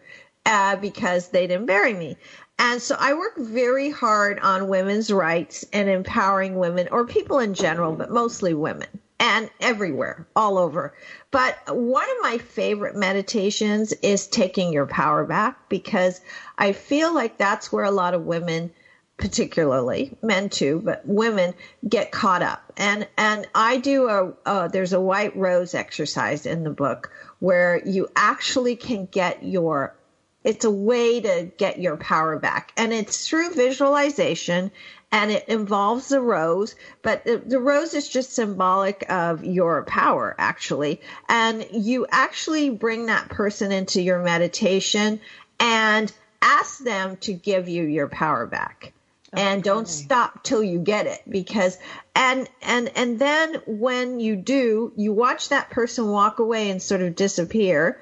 uh, 0.46 0.76
because 0.78 1.30
they 1.30 1.48
didn't 1.48 1.68
bury 1.68 1.94
me. 1.94 2.18
And 2.64 2.80
so 2.80 2.96
I 2.98 3.16
work 3.16 3.38
very 3.38 3.90
hard 3.90 4.40
on 4.40 4.68
women's 4.68 5.12
rights 5.12 5.66
and 5.74 5.90
empowering 5.90 6.58
women 6.58 6.90
or 6.92 7.08
people 7.08 7.40
in 7.40 7.56
general, 7.56 7.92
but 7.94 8.12
mostly 8.12 8.54
women 8.54 8.88
and 9.20 9.50
everywhere, 9.60 10.28
all 10.36 10.60
over. 10.60 10.94
But 11.32 11.58
one 11.76 12.04
of 12.04 12.18
my 12.22 12.38
favorite 12.38 12.96
meditations 12.96 13.94
is 14.04 14.28
taking 14.28 14.72
your 14.72 14.86
power 14.86 15.26
back 15.26 15.70
because 15.70 16.22
I 16.56 16.74
feel 16.74 17.16
like 17.16 17.40
that's 17.40 17.72
where 17.72 17.84
a 17.84 17.90
lot 17.90 18.14
of 18.14 18.28
women 18.28 18.72
particularly 19.18 20.16
men 20.22 20.50
too, 20.50 20.82
but 20.86 21.02
women 21.04 21.56
get 21.90 22.12
caught 22.12 22.44
up. 22.44 22.74
And 22.78 23.08
and 23.18 23.48
I 23.56 23.78
do 23.78 24.08
a 24.08 24.34
uh, 24.46 24.68
there's 24.68 24.94
a 24.94 25.02
white 25.02 25.36
rose 25.36 25.74
exercise 25.74 26.46
in 26.46 26.64
the 26.64 26.70
book 26.70 27.12
where 27.40 27.82
you 27.84 28.08
actually 28.16 28.76
can 28.76 29.08
get 29.08 29.44
your 29.44 29.96
it's 30.44 30.66
a 30.66 30.72
way 30.72 31.22
to 31.22 31.52
get 31.58 31.80
your 31.80 31.98
power 31.98 32.38
back, 32.40 32.74
and 32.78 32.94
it's 32.94 33.28
through 33.28 33.54
visualization. 33.54 34.72
And 35.14 35.30
it 35.30 35.50
involves 35.50 36.08
the 36.08 36.22
rose, 36.22 36.74
but 37.02 37.26
the, 37.26 37.36
the 37.46 37.60
rose 37.60 37.94
is 37.94 38.08
just 38.08 38.34
symbolic 38.34 39.04
of 39.10 39.44
your 39.44 39.84
power, 39.84 40.34
actually. 40.38 41.02
And 41.28 41.68
you 41.70 42.08
actually 42.10 42.70
bring 42.70 43.08
that 43.08 43.28
person 43.28 43.74
into 43.74 44.02
your 44.02 44.24
meditation 44.24 45.20
and 45.60 46.14
ask 46.42 46.80
them 46.80 47.18
to 47.18 47.34
give 47.34 47.68
you 47.68 47.84
your 47.84 48.08
power 48.08 48.46
back 48.46 48.94
and 49.34 49.64
don't 49.64 49.88
stop 49.88 50.44
till 50.44 50.64
you 50.64 50.80
get 50.80 51.08
it 51.08 51.22
because 51.30 51.78
and 52.16 52.50
and 52.62 52.92
and 52.96 53.18
then 53.18 53.56
when 53.66 54.20
you 54.20 54.36
do 54.36 54.92
you 54.98 55.14
watch 55.14 55.50
that 55.50 55.70
person 55.70 56.10
walk 56.10 56.40
away 56.40 56.70
and 56.70 56.82
sort 56.82 57.02
of 57.02 57.16
disappear 57.16 58.00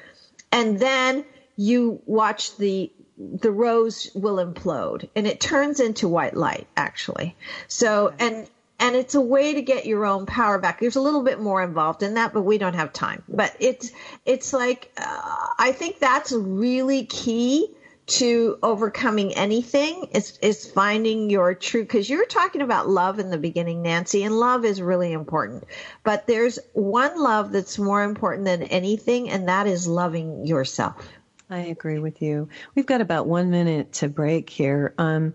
and 0.52 0.80
then 0.80 1.24
you 1.60 2.02
watch 2.06 2.56
the 2.56 2.90
the 3.18 3.52
rose 3.52 4.10
will 4.16 4.38
implode. 4.38 5.10
And 5.14 5.28
it 5.28 5.42
turns 5.42 5.82
into 5.82 6.08
white 6.08 6.38
light 6.38 6.68
actually. 6.78 7.36
So 7.68 8.14
and 8.18 8.50
and 8.80 8.96
it's 8.96 9.14
a 9.14 9.20
way 9.20 9.56
to 9.56 9.62
get 9.62 9.86
your 9.86 10.06
own 10.06 10.26
power 10.26 10.58
back. 10.58 10.80
There's 10.80 10.96
a 10.96 11.02
little 11.02 11.22
bit 11.22 11.38
more 11.42 11.62
involved 11.62 12.02
in 12.02 12.14
that 12.14 12.34
but 12.34 12.44
we 12.44 12.58
don't 12.58 12.76
have 12.76 12.94
time. 12.94 13.24
But 13.28 13.54
it's 13.60 13.92
it's 14.26 14.54
like 14.54 14.90
uh, 14.98 15.48
i 15.60 15.74
think 15.74 16.00
that's 16.00 16.32
really 16.32 17.06
key 17.06 17.76
to 18.10 18.58
overcoming 18.64 19.36
anything 19.36 20.08
is 20.14 20.40
is 20.42 20.66
finding 20.72 21.30
your 21.30 21.54
true 21.54 21.84
because 21.84 22.10
you 22.10 22.18
were 22.18 22.26
talking 22.26 22.62
about 22.62 22.90
love 22.90 23.20
in 23.20 23.30
the 23.30 23.38
beginning 23.38 23.84
Nancy 23.84 24.24
and 24.24 24.40
love 24.40 24.64
is 24.64 24.82
really 24.82 25.12
important. 25.12 25.66
But 26.04 26.26
there's 26.26 26.58
one 26.74 27.22
love 27.22 27.52
that's 27.52 27.78
more 27.78 28.04
important 28.04 28.46
than 28.46 28.64
anything 28.64 29.30
and 29.30 29.50
that 29.50 29.68
is 29.68 29.88
loving 29.88 30.46
yourself 30.46 31.08
I 31.52 31.60
agree 31.60 31.98
with 31.98 32.22
you. 32.22 32.50
We've 32.76 32.86
got 32.86 33.02
about 33.02 33.26
one 33.26 33.50
minute 33.50 33.94
to 33.94 34.08
break 34.08 34.52
here. 34.52 34.94
Um, 35.00 35.34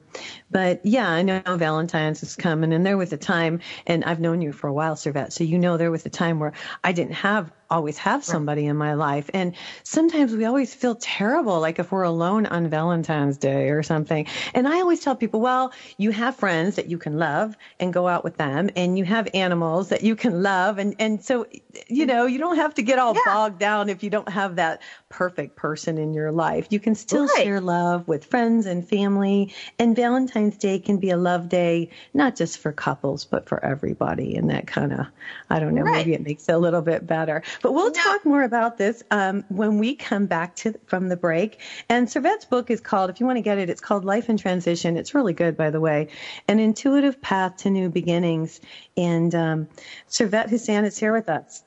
but 0.49 0.87
yeah, 0.87 1.09
I 1.09 1.23
know 1.23 1.43
Valentine's 1.45 2.23
is 2.23 2.37
coming, 2.37 2.73
and 2.73 2.87
there 2.87 2.97
was 2.97 3.13
a 3.13 3.17
time, 3.17 3.61
and 3.85 4.05
I've 4.05 4.21
known 4.21 4.41
you 4.41 4.53
for 4.53 4.69
a 4.69 4.73
while, 4.73 4.95
Servet, 4.95 5.33
so 5.33 5.43
you 5.43 5.59
know 5.59 5.77
there 5.77 5.91
was 5.91 6.07
a 6.07 6.11
time 6.11 6.39
where 6.39 6.53
I 6.85 6.93
didn't 6.93 7.15
have 7.15 7.51
always 7.71 7.99
have 7.99 8.25
somebody 8.25 8.67
in 8.67 8.77
my 8.77 8.95
life. 8.95 9.31
And 9.35 9.55
sometimes 9.83 10.33
we 10.33 10.45
always 10.45 10.75
feel 10.75 10.95
terrible, 10.95 11.61
like 11.61 11.79
if 11.79 11.93
we're 11.93 12.03
alone 12.03 12.47
on 12.47 12.69
Valentine's 12.69 13.39
Day 13.39 13.71
or 13.71 13.83
something. 13.83 14.27
And 14.55 14.69
I 14.69 14.81
always 14.81 15.01
tell 15.01 15.17
people, 15.17 15.41
well, 15.41 15.73
you 15.97 16.11
have 16.11 16.37
friends 16.37 16.77
that 16.77 16.87
you 16.87 16.99
can 16.99 17.19
love 17.19 17.57
and 17.81 17.93
go 17.93 18.09
out 18.09 18.25
with 18.25 18.37
them, 18.37 18.71
and 18.77 18.99
you 18.99 19.05
have 19.05 19.29
animals 19.35 19.89
that 19.89 20.03
you 20.03 20.17
can 20.17 20.43
love. 20.43 20.79
And, 20.79 20.95
and 20.99 21.23
so, 21.23 21.47
you 21.89 22.07
know, 22.07 22.27
you 22.27 22.39
don't 22.39 22.57
have 22.57 22.75
to 22.75 22.83
get 22.83 22.99
all 22.99 23.15
yeah. 23.15 23.21
bogged 23.27 23.59
down 23.59 23.89
if 23.89 24.03
you 24.03 24.11
don't 24.11 24.29
have 24.29 24.57
that 24.57 24.83
perfect 25.09 25.57
person 25.57 25.99
in 25.99 26.15
your 26.15 26.33
life. 26.33 26.67
You 26.71 26.81
can 26.81 26.95
still 26.95 27.27
right. 27.27 27.45
share 27.45 27.61
love 27.61 28.09
with 28.09 28.25
friends 28.25 28.67
and 28.67 28.87
family. 28.87 29.55
And 29.79 29.95
Valentine's 29.95 30.57
Day 30.57 30.79
can 30.79 30.99
be 30.99 31.11
a 31.11 31.17
love 31.17 31.49
day, 31.49 31.91
not 32.13 32.37
just 32.37 32.59
for 32.59 32.73
couples, 32.73 33.25
but 33.25 33.49
for 33.49 33.65
everybody. 33.65 34.37
And 34.37 34.51
that 34.51 34.67
kind 34.67 34.93
of, 34.93 35.07
I 35.49 35.61
don't 35.61 35.75
know, 35.75 35.83
right. 35.83 35.93
maybe 35.93 36.15
it 36.15 36.23
makes 36.23 36.49
it 36.49 36.53
a 36.53 36.59
little 36.59 36.83
bit 36.83 37.07
better. 37.07 37.43
But 37.63 37.73
we'll 37.73 37.93
no. 37.93 38.03
talk 38.03 38.25
more 38.25 38.43
about 38.43 38.79
this 38.79 39.03
um, 39.11 39.45
when 39.49 39.79
we 39.79 39.95
come 39.95 40.27
back 40.27 40.57
to 40.57 40.75
from 40.87 41.09
the 41.09 41.17
break. 41.17 41.61
And 41.89 42.09
Servet's 42.09 42.45
book 42.45 42.71
is 42.71 42.81
called, 42.81 43.11
if 43.11 43.21
you 43.21 43.27
want 43.27 43.37
to 43.37 43.43
get 43.43 43.59
it, 43.59 43.71
it's 43.71 43.81
called 43.81 44.05
Life 44.05 44.29
in 44.29 44.37
Transition. 44.37 44.97
It's 44.97 45.15
really 45.15 45.33
good, 45.33 45.57
by 45.57 45.71
the 45.71 45.81
way. 45.81 46.09
An 46.49 46.59
intuitive 46.59 47.21
path 47.21 47.59
to 47.59 47.71
new 47.71 47.89
beginnings. 47.89 48.61
And 48.97 49.35
um, 49.35 49.69
Servet 50.09 50.51
Hassan 50.51 50.85
is 50.85 50.99
here 50.99 51.13
with 51.13 51.29
us. 51.29 51.63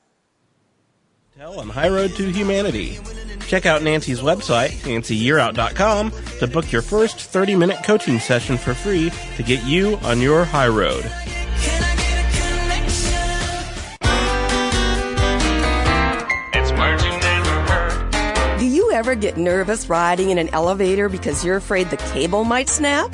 Tell 1.38 1.60
on 1.60 1.68
High 1.68 1.88
Road 1.88 2.16
to 2.16 2.32
Humanity. 2.32 2.98
Check 3.46 3.64
out 3.64 3.84
Nancy's 3.84 4.18
website, 4.18 4.70
nancyyearout.com, 4.82 6.12
to 6.40 6.46
book 6.48 6.72
your 6.72 6.82
first 6.82 7.20
30 7.20 7.54
minute 7.54 7.78
coaching 7.84 8.18
session 8.18 8.56
for 8.56 8.74
free 8.74 9.12
to 9.36 9.42
get 9.44 9.64
you 9.64 9.98
on 9.98 10.20
your 10.20 10.44
high 10.44 10.66
road. 10.66 11.04
Ever 18.98 19.14
get 19.14 19.36
nervous 19.36 19.88
riding 19.88 20.30
in 20.30 20.38
an 20.38 20.48
elevator 20.48 21.08
because 21.08 21.44
you're 21.44 21.54
afraid 21.54 21.88
the 21.88 21.96
cable 22.12 22.42
might 22.42 22.68
snap? 22.68 23.08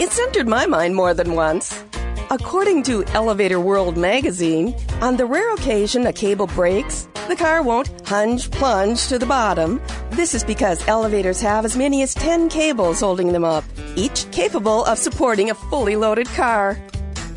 It's 0.00 0.18
entered 0.18 0.48
my 0.48 0.64
mind 0.64 0.96
more 0.96 1.12
than 1.12 1.34
once. 1.34 1.84
According 2.30 2.84
to 2.84 3.04
Elevator 3.12 3.60
World 3.60 3.98
magazine, 3.98 4.74
on 5.02 5.18
the 5.18 5.26
rare 5.26 5.52
occasion 5.52 6.06
a 6.06 6.14
cable 6.14 6.46
breaks, 6.46 7.06
the 7.28 7.36
car 7.36 7.62
won't 7.62 7.90
hunge 8.08 8.50
plunge 8.50 9.06
to 9.08 9.18
the 9.18 9.26
bottom. 9.26 9.82
This 10.12 10.34
is 10.34 10.44
because 10.44 10.86
elevators 10.88 11.42
have 11.42 11.66
as 11.66 11.76
many 11.76 12.00
as 12.00 12.14
10 12.14 12.48
cables 12.48 13.00
holding 13.00 13.32
them 13.32 13.44
up, 13.44 13.64
each 13.96 14.30
capable 14.30 14.86
of 14.86 14.96
supporting 14.96 15.50
a 15.50 15.54
fully 15.54 15.96
loaded 15.96 16.28
car. 16.28 16.82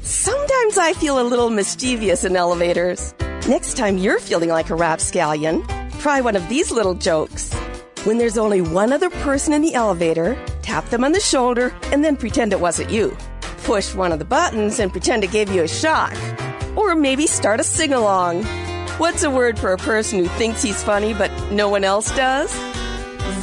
Sometimes 0.02 0.78
I 0.78 0.94
feel 0.94 1.20
a 1.20 1.28
little 1.28 1.50
mischievous 1.50 2.24
in 2.24 2.38
elevators. 2.38 3.14
Next 3.50 3.76
time 3.76 3.98
you're 3.98 4.20
feeling 4.20 4.48
like 4.48 4.70
a 4.70 4.76
rapscallion, 4.76 5.68
try 6.00 6.22
one 6.22 6.38
of 6.38 6.48
these 6.48 6.72
little 6.72 6.94
jokes. 6.94 7.54
When 8.04 8.18
there's 8.18 8.40
only 8.40 8.62
one 8.62 8.92
other 8.92 9.12
person 9.12 9.54
in 9.54 9.62
the 9.62 9.76
elevator, 9.76 10.36
tap 10.64 10.86
them 10.86 11.04
on 11.04 11.12
the 11.12 11.20
shoulder 11.20 11.72
and 11.92 12.04
then 12.04 12.18
pretend 12.18 12.52
it 12.52 12.60
wasn't 12.60 12.90
you. 12.90 13.16
Push 13.64 13.94
one 13.94 14.12
of 14.12 14.18
the 14.18 14.26
buttons 14.26 14.80
and 14.80 14.92
pretend 14.92 15.24
it 15.24 15.30
gave 15.30 15.52
you 15.52 15.62
a 15.62 15.68
shock. 15.68 16.18
Or 16.76 16.96
maybe 16.96 17.28
start 17.28 17.60
a 17.60 17.64
sing 17.64 17.94
along. 17.94 18.44
What's 18.98 19.22
a 19.22 19.30
word 19.30 19.60
for 19.60 19.72
a 19.72 19.78
person 19.78 20.18
who 20.18 20.28
thinks 20.30 20.64
he's 20.64 20.82
funny 20.82 21.14
but 21.14 21.30
no 21.52 21.70
one 21.70 21.84
else 21.84 22.10
does? 22.16 22.52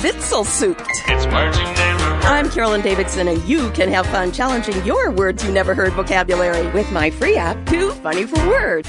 Witzelsucht. 0.03 0.89
It's 1.07 1.27
words 1.27 1.57
you 1.57 1.65
never 1.65 2.03
heard. 2.03 2.25
I'm 2.25 2.51
Carolyn 2.51 2.81
Davidson, 2.81 3.29
and 3.29 3.41
you 3.45 3.71
can 3.71 3.89
have 3.91 4.07
fun 4.09 4.33
challenging 4.33 4.85
your 4.85 5.13
words 5.13 5.45
you 5.45 5.53
never 5.53 5.73
heard 5.73 5.93
vocabulary 5.93 6.67
with 6.73 6.91
my 6.91 7.11
free 7.11 7.37
app, 7.37 7.65
Too 7.67 7.93
Funny 7.93 8.27
for 8.27 8.45
Words. 8.49 8.89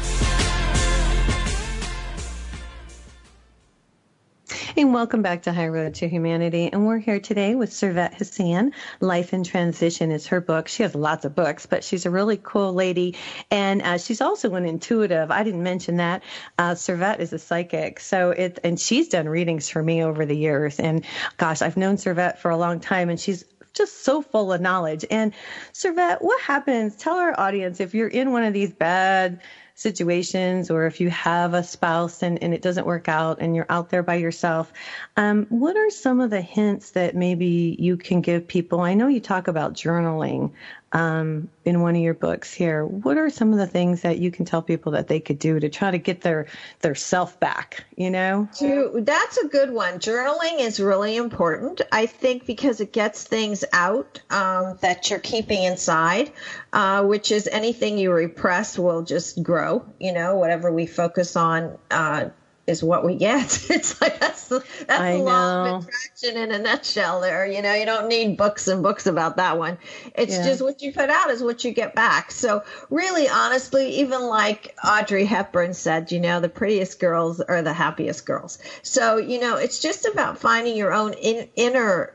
And 4.81 4.95
welcome 4.95 5.21
back 5.21 5.43
to 5.43 5.53
High 5.53 5.67
Road 5.67 5.93
to 5.95 6.09
Humanity. 6.09 6.67
And 6.73 6.87
we're 6.87 6.97
here 6.97 7.19
today 7.19 7.53
with 7.53 7.69
Servet 7.69 8.15
Hassan. 8.15 8.73
Life 8.99 9.31
in 9.31 9.43
Transition 9.43 10.09
is 10.09 10.25
her 10.25 10.41
book. 10.41 10.67
She 10.67 10.81
has 10.81 10.95
lots 10.95 11.23
of 11.23 11.35
books, 11.35 11.67
but 11.67 11.83
she's 11.83 12.07
a 12.07 12.09
really 12.09 12.39
cool 12.41 12.73
lady. 12.73 13.15
And 13.51 13.83
uh, 13.83 13.99
she's 13.99 14.21
also 14.21 14.55
an 14.55 14.65
intuitive. 14.65 15.29
I 15.29 15.43
didn't 15.43 15.61
mention 15.61 15.97
that. 15.97 16.23
Uh, 16.57 16.71
Servet 16.71 17.19
is 17.19 17.31
a 17.31 17.37
psychic. 17.37 17.99
So 17.99 18.31
it, 18.31 18.57
and 18.63 18.79
she's 18.79 19.07
done 19.07 19.29
readings 19.29 19.69
for 19.69 19.83
me 19.83 20.03
over 20.03 20.25
the 20.25 20.35
years. 20.35 20.79
And 20.79 21.05
gosh, 21.37 21.61
I've 21.61 21.77
known 21.77 21.97
Servet 21.97 22.39
for 22.39 22.49
a 22.49 22.57
long 22.57 22.79
time 22.79 23.09
and 23.09 23.19
she's 23.19 23.45
just 23.73 24.03
so 24.03 24.23
full 24.23 24.51
of 24.51 24.61
knowledge. 24.61 25.05
And 25.11 25.31
Servet, 25.73 26.23
what 26.23 26.41
happens? 26.41 26.95
Tell 26.95 27.17
our 27.17 27.39
audience 27.39 27.79
if 27.79 27.93
you're 27.93 28.07
in 28.07 28.31
one 28.31 28.43
of 28.43 28.53
these 28.53 28.73
bad 28.73 29.41
situations 29.75 30.69
or 30.69 30.85
if 30.85 30.99
you 30.99 31.09
have 31.09 31.53
a 31.53 31.63
spouse 31.63 32.23
and, 32.23 32.41
and 32.43 32.53
it 32.53 32.61
doesn't 32.61 32.85
work 32.85 33.07
out 33.07 33.37
and 33.39 33.55
you're 33.55 33.65
out 33.69 33.89
there 33.89 34.03
by 34.03 34.15
yourself, 34.15 34.71
um, 35.17 35.45
what 35.49 35.77
are 35.77 35.89
some 35.89 36.19
of 36.19 36.29
the 36.29 36.41
hints 36.41 36.91
that 36.91 37.15
maybe 37.15 37.75
you 37.79 37.97
can 37.97 38.21
give 38.21 38.47
people? 38.47 38.81
I 38.81 38.93
know 38.93 39.07
you 39.07 39.19
talk 39.19 39.47
about 39.47 39.73
journaling 39.73 40.51
um, 40.93 41.49
in 41.63 41.81
one 41.81 41.95
of 41.95 42.01
your 42.01 42.13
books 42.13 42.53
here. 42.53 42.85
What 42.85 43.17
are 43.17 43.29
some 43.29 43.51
of 43.53 43.59
the 43.59 43.67
things 43.67 44.01
that 44.01 44.17
you 44.17 44.31
can 44.31 44.45
tell 44.45 44.61
people 44.61 44.93
that 44.93 45.07
they 45.07 45.19
could 45.19 45.39
do 45.39 45.59
to 45.59 45.69
try 45.69 45.91
to 45.91 45.97
get 45.97 46.21
their 46.21 46.47
their 46.81 46.95
self 46.95 47.39
back? 47.39 47.85
You 47.95 48.09
know, 48.09 48.49
that's 48.95 49.37
a 49.37 49.47
good 49.47 49.71
one. 49.71 49.99
Journaling 49.99 50.59
is 50.59 50.79
really 50.79 51.15
important. 51.15 51.81
I 51.91 52.05
think 52.05 52.45
because 52.45 52.81
it 52.81 52.91
gets 52.91 53.23
things 53.23 53.63
out 53.71 54.21
um, 54.29 54.77
that 54.81 55.09
you're 55.09 55.19
keeping 55.19 55.63
inside, 55.63 56.31
uh, 56.73 57.03
which 57.03 57.31
is 57.31 57.47
anything 57.47 57.97
you 57.97 58.11
repress 58.11 58.77
will 58.77 59.03
just 59.03 59.41
grow. 59.41 59.85
You 59.99 60.13
know, 60.13 60.35
whatever 60.35 60.71
we 60.71 60.85
focus 60.85 61.35
on. 61.35 61.77
Uh, 61.89 62.29
is 62.67 62.83
what 62.83 63.05
we 63.05 63.15
get. 63.15 63.59
It's 63.71 63.99
like 64.01 64.19
that's 64.19 64.49
the, 64.49 64.59
that's 64.85 65.01
I 65.01 65.13
the 65.13 65.23
law 65.23 65.77
of 65.77 65.87
attraction 65.87 66.37
in 66.37 66.51
a 66.51 66.59
nutshell. 66.59 67.21
There, 67.21 67.45
you 67.45 67.61
know, 67.61 67.73
you 67.73 67.85
don't 67.85 68.09
need 68.09 68.37
books 68.37 68.67
and 68.67 68.83
books 68.83 69.07
about 69.07 69.37
that 69.37 69.57
one. 69.57 69.77
It's 70.13 70.35
yeah. 70.35 70.43
just 70.43 70.61
what 70.61 70.81
you 70.81 70.93
put 70.93 71.09
out 71.09 71.29
is 71.29 71.41
what 71.41 71.63
you 71.63 71.71
get 71.71 71.95
back. 71.95 72.31
So 72.31 72.63
really, 72.89 73.29
honestly, 73.29 74.01
even 74.01 74.23
like 74.23 74.75
Audrey 74.85 75.25
Hepburn 75.25 75.73
said, 75.73 76.11
you 76.11 76.19
know, 76.19 76.39
the 76.41 76.49
prettiest 76.49 76.99
girls 76.99 77.39
are 77.39 77.61
the 77.61 77.73
happiest 77.73 78.25
girls. 78.25 78.59
So 78.83 79.17
you 79.17 79.39
know, 79.39 79.55
it's 79.55 79.79
just 79.79 80.05
about 80.05 80.37
finding 80.37 80.75
your 80.75 80.93
own 80.93 81.13
in, 81.13 81.49
inner 81.55 82.13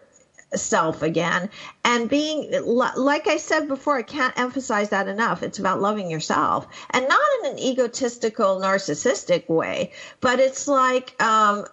self 0.54 1.02
again. 1.02 1.50
And 1.84 2.08
being 2.08 2.50
like 2.64 3.26
i 3.28 3.36
said 3.36 3.68
before 3.68 3.96
i 3.96 4.02
can't 4.02 4.38
emphasize 4.38 4.90
that 4.90 5.08
enough. 5.08 5.42
It's 5.42 5.58
about 5.58 5.80
loving 5.80 6.10
yourself 6.10 6.66
and 6.90 7.08
not 7.08 7.20
in 7.40 7.52
an 7.52 7.58
egotistical 7.58 8.60
narcissistic 8.60 9.48
way 9.48 9.92
but 10.20 10.40
it's 10.40 10.68
like 10.68 11.20
um, 11.22 11.66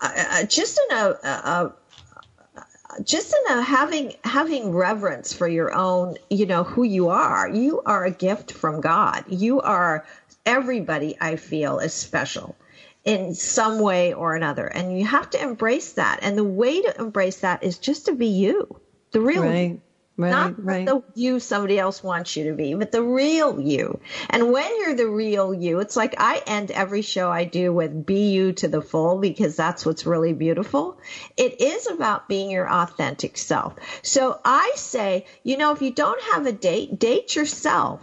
uh, 0.00 0.44
just 0.44 0.80
in 0.88 0.96
a, 0.96 1.18
a, 1.22 1.28
a 1.28 1.74
just 3.04 3.34
in 3.34 3.58
a 3.58 3.62
having 3.62 4.14
having 4.24 4.72
reverence 4.72 5.32
for 5.32 5.46
your 5.46 5.72
own 5.72 6.16
you 6.28 6.46
know 6.46 6.64
who 6.64 6.82
you 6.82 7.08
are. 7.08 7.48
You 7.48 7.82
are 7.86 8.04
a 8.04 8.10
gift 8.10 8.52
from 8.52 8.80
god. 8.80 9.24
You 9.28 9.60
are 9.60 10.04
everybody 10.46 11.16
i 11.20 11.36
feel 11.36 11.78
is 11.78 11.92
special 11.92 12.56
in 13.04 13.34
some 13.34 13.80
way 13.80 14.12
or 14.12 14.36
another. 14.36 14.66
And 14.66 14.98
you 14.98 15.06
have 15.06 15.30
to 15.30 15.42
embrace 15.42 15.94
that. 15.94 16.20
And 16.22 16.36
the 16.36 16.44
way 16.44 16.82
to 16.82 17.00
embrace 17.00 17.40
that 17.40 17.62
is 17.62 17.78
just 17.78 18.06
to 18.06 18.14
be 18.14 18.26
you, 18.26 18.80
the 19.12 19.20
real 19.20 19.42
right. 19.42 19.70
you. 19.70 19.82
Right, 20.16 20.30
Not 20.30 20.62
right. 20.62 20.84
the 20.84 21.02
you 21.14 21.40
somebody 21.40 21.78
else 21.78 22.02
wants 22.02 22.36
you 22.36 22.50
to 22.50 22.52
be, 22.54 22.74
but 22.74 22.92
the 22.92 23.02
real 23.02 23.58
you. 23.58 23.98
And 24.28 24.52
when 24.52 24.70
you're 24.78 24.94
the 24.94 25.08
real 25.08 25.54
you, 25.54 25.80
it's 25.80 25.96
like 25.96 26.14
I 26.18 26.42
end 26.46 26.70
every 26.70 27.00
show 27.00 27.30
I 27.30 27.44
do 27.44 27.72
with 27.72 28.04
be 28.04 28.30
you 28.30 28.52
to 28.54 28.68
the 28.68 28.82
full 28.82 29.16
because 29.16 29.56
that's 29.56 29.86
what's 29.86 30.04
really 30.04 30.34
beautiful. 30.34 30.98
It 31.38 31.62
is 31.62 31.86
about 31.86 32.28
being 32.28 32.50
your 32.50 32.70
authentic 32.70 33.38
self. 33.38 33.76
So 34.02 34.38
I 34.44 34.72
say, 34.74 35.24
you 35.42 35.56
know, 35.56 35.72
if 35.72 35.80
you 35.80 35.90
don't 35.90 36.20
have 36.34 36.44
a 36.44 36.52
date, 36.52 36.98
date 36.98 37.34
yourself. 37.34 38.02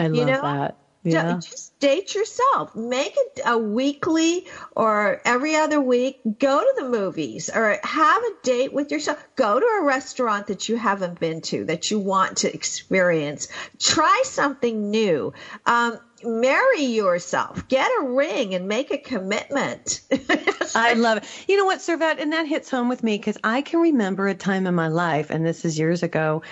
I 0.00 0.08
love 0.08 0.16
you 0.16 0.24
know? 0.24 0.42
that. 0.42 0.76
Yeah. 1.12 1.38
Just 1.40 1.78
date 1.78 2.14
yourself. 2.14 2.74
Make 2.74 3.14
it 3.16 3.40
a 3.44 3.56
weekly 3.56 4.46
or 4.74 5.20
every 5.24 5.54
other 5.54 5.80
week. 5.80 6.20
Go 6.38 6.60
to 6.60 6.82
the 6.82 6.88
movies 6.88 7.48
or 7.54 7.78
have 7.82 8.22
a 8.22 8.30
date 8.42 8.72
with 8.72 8.90
yourself. 8.90 9.24
Go 9.36 9.60
to 9.60 9.66
a 9.66 9.84
restaurant 9.84 10.48
that 10.48 10.68
you 10.68 10.76
haven't 10.76 11.20
been 11.20 11.40
to 11.42 11.64
that 11.66 11.90
you 11.90 11.98
want 11.98 12.38
to 12.38 12.52
experience. 12.52 13.48
Try 13.78 14.22
something 14.24 14.90
new. 14.90 15.32
Um, 15.64 15.98
marry 16.24 16.82
yourself. 16.82 17.68
Get 17.68 17.90
a 18.00 18.04
ring 18.04 18.54
and 18.54 18.68
make 18.68 18.90
a 18.90 18.98
commitment. 18.98 20.00
I 20.74 20.94
love 20.94 21.18
it. 21.18 21.24
You 21.48 21.56
know 21.56 21.64
what, 21.64 21.78
Servet, 21.78 22.20
and 22.20 22.32
that 22.32 22.46
hits 22.46 22.70
home 22.70 22.88
with 22.88 23.02
me 23.02 23.16
because 23.16 23.38
I 23.44 23.62
can 23.62 23.80
remember 23.80 24.28
a 24.28 24.34
time 24.34 24.66
in 24.66 24.74
my 24.74 24.88
life, 24.88 25.30
and 25.30 25.44
this 25.44 25.64
is 25.64 25.78
years 25.78 26.02
ago, 26.02 26.42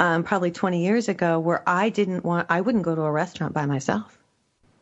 um, 0.00 0.24
probably 0.24 0.50
20 0.50 0.84
years 0.84 1.08
ago, 1.08 1.38
where 1.38 1.62
I 1.68 1.88
didn't 1.88 2.24
want, 2.24 2.46
I 2.50 2.60
wouldn't 2.60 2.84
go 2.84 2.94
to 2.94 3.02
a 3.02 3.10
restaurant 3.10 3.54
by 3.54 3.66
myself. 3.66 4.18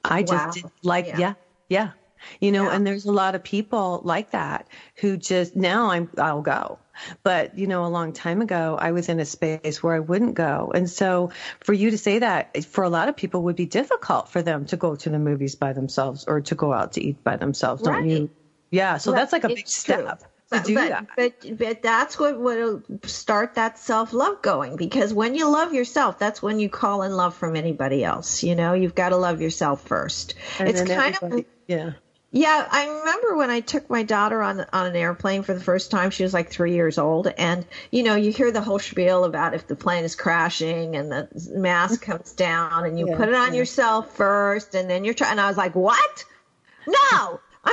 I 0.04 0.22
just 0.22 0.32
wow. 0.32 0.50
did 0.50 0.64
like, 0.82 1.06
yeah, 1.06 1.18
yeah. 1.18 1.34
yeah. 1.68 1.90
You 2.40 2.52
know, 2.52 2.64
yeah. 2.64 2.76
and 2.76 2.86
there's 2.86 3.04
a 3.04 3.12
lot 3.12 3.34
of 3.34 3.42
people 3.42 4.00
like 4.04 4.30
that 4.32 4.68
who 4.96 5.16
just 5.16 5.56
now 5.56 5.90
I'm 5.90 6.10
I'll 6.18 6.42
go. 6.42 6.78
But, 7.22 7.58
you 7.58 7.66
know, 7.66 7.84
a 7.84 7.88
long 7.88 8.12
time 8.12 8.40
ago, 8.40 8.76
I 8.80 8.92
was 8.92 9.08
in 9.08 9.20
a 9.20 9.24
space 9.24 9.82
where 9.82 9.94
I 9.94 10.00
wouldn't 10.00 10.34
go. 10.34 10.72
And 10.74 10.88
so 10.88 11.32
for 11.60 11.72
you 11.72 11.90
to 11.90 11.98
say 11.98 12.20
that 12.20 12.64
for 12.64 12.84
a 12.84 12.88
lot 12.88 13.08
of 13.08 13.16
people 13.16 13.42
would 13.44 13.56
be 13.56 13.66
difficult 13.66 14.28
for 14.28 14.42
them 14.42 14.66
to 14.66 14.76
go 14.76 14.94
to 14.96 15.10
the 15.10 15.18
movies 15.18 15.54
by 15.54 15.72
themselves 15.72 16.24
or 16.26 16.40
to 16.42 16.54
go 16.54 16.72
out 16.72 16.92
to 16.92 17.02
eat 17.02 17.22
by 17.24 17.36
themselves. 17.36 17.82
Right. 17.82 18.00
Don't 18.00 18.08
you? 18.08 18.30
Yeah. 18.70 18.98
So 18.98 19.12
right. 19.12 19.18
that's 19.18 19.32
like 19.32 19.44
a 19.44 19.48
big 19.48 19.66
step. 19.66 20.18
True. 20.18 20.28
But, 20.50 20.66
but, 20.66 21.06
but, 21.16 21.58
but 21.58 21.82
that's 21.82 22.18
what 22.18 22.38
will 22.38 22.82
start 23.04 23.54
that 23.54 23.78
self 23.78 24.12
love 24.12 24.42
going 24.42 24.76
because 24.76 25.12
when 25.12 25.34
you 25.34 25.50
love 25.50 25.72
yourself, 25.72 26.18
that's 26.18 26.42
when 26.42 26.60
you 26.60 26.68
call 26.68 27.02
in 27.02 27.12
love 27.12 27.34
from 27.34 27.56
anybody 27.56 28.04
else. 28.04 28.44
You 28.44 28.54
know, 28.54 28.74
you've 28.74 28.94
got 28.94 29.08
to 29.08 29.16
love 29.16 29.40
yourself 29.40 29.82
first. 29.82 30.34
And 30.58 30.68
it's 30.68 30.82
kind 30.82 31.16
of 31.20 31.44
yeah. 31.66 31.92
Yeah, 32.36 32.66
I 32.68 32.88
remember 32.88 33.36
when 33.36 33.48
I 33.50 33.60
took 33.60 33.88
my 33.88 34.02
daughter 34.02 34.42
on 34.42 34.66
on 34.72 34.86
an 34.86 34.96
airplane 34.96 35.44
for 35.44 35.54
the 35.54 35.60
first 35.60 35.92
time. 35.92 36.10
She 36.10 36.24
was 36.24 36.34
like 36.34 36.50
three 36.50 36.74
years 36.74 36.98
old, 36.98 37.28
and 37.28 37.64
you 37.92 38.02
know, 38.02 38.16
you 38.16 38.32
hear 38.32 38.50
the 38.50 38.60
whole 38.60 38.80
spiel 38.80 39.22
about 39.22 39.54
if 39.54 39.68
the 39.68 39.76
plane 39.76 40.02
is 40.02 40.16
crashing 40.16 40.96
and 40.96 41.12
the 41.12 41.28
mask 41.54 42.02
mm-hmm. 42.02 42.10
comes 42.10 42.32
down, 42.32 42.86
and 42.86 42.98
you 42.98 43.08
yeah, 43.08 43.16
put 43.16 43.28
it 43.28 43.36
on 43.36 43.52
yeah. 43.52 43.58
yourself 43.60 44.16
first, 44.16 44.74
and 44.74 44.90
then 44.90 45.04
you're 45.04 45.14
trying. 45.14 45.30
And 45.30 45.40
I 45.40 45.46
was 45.46 45.56
like, 45.56 45.76
what? 45.76 46.24
No, 46.88 47.38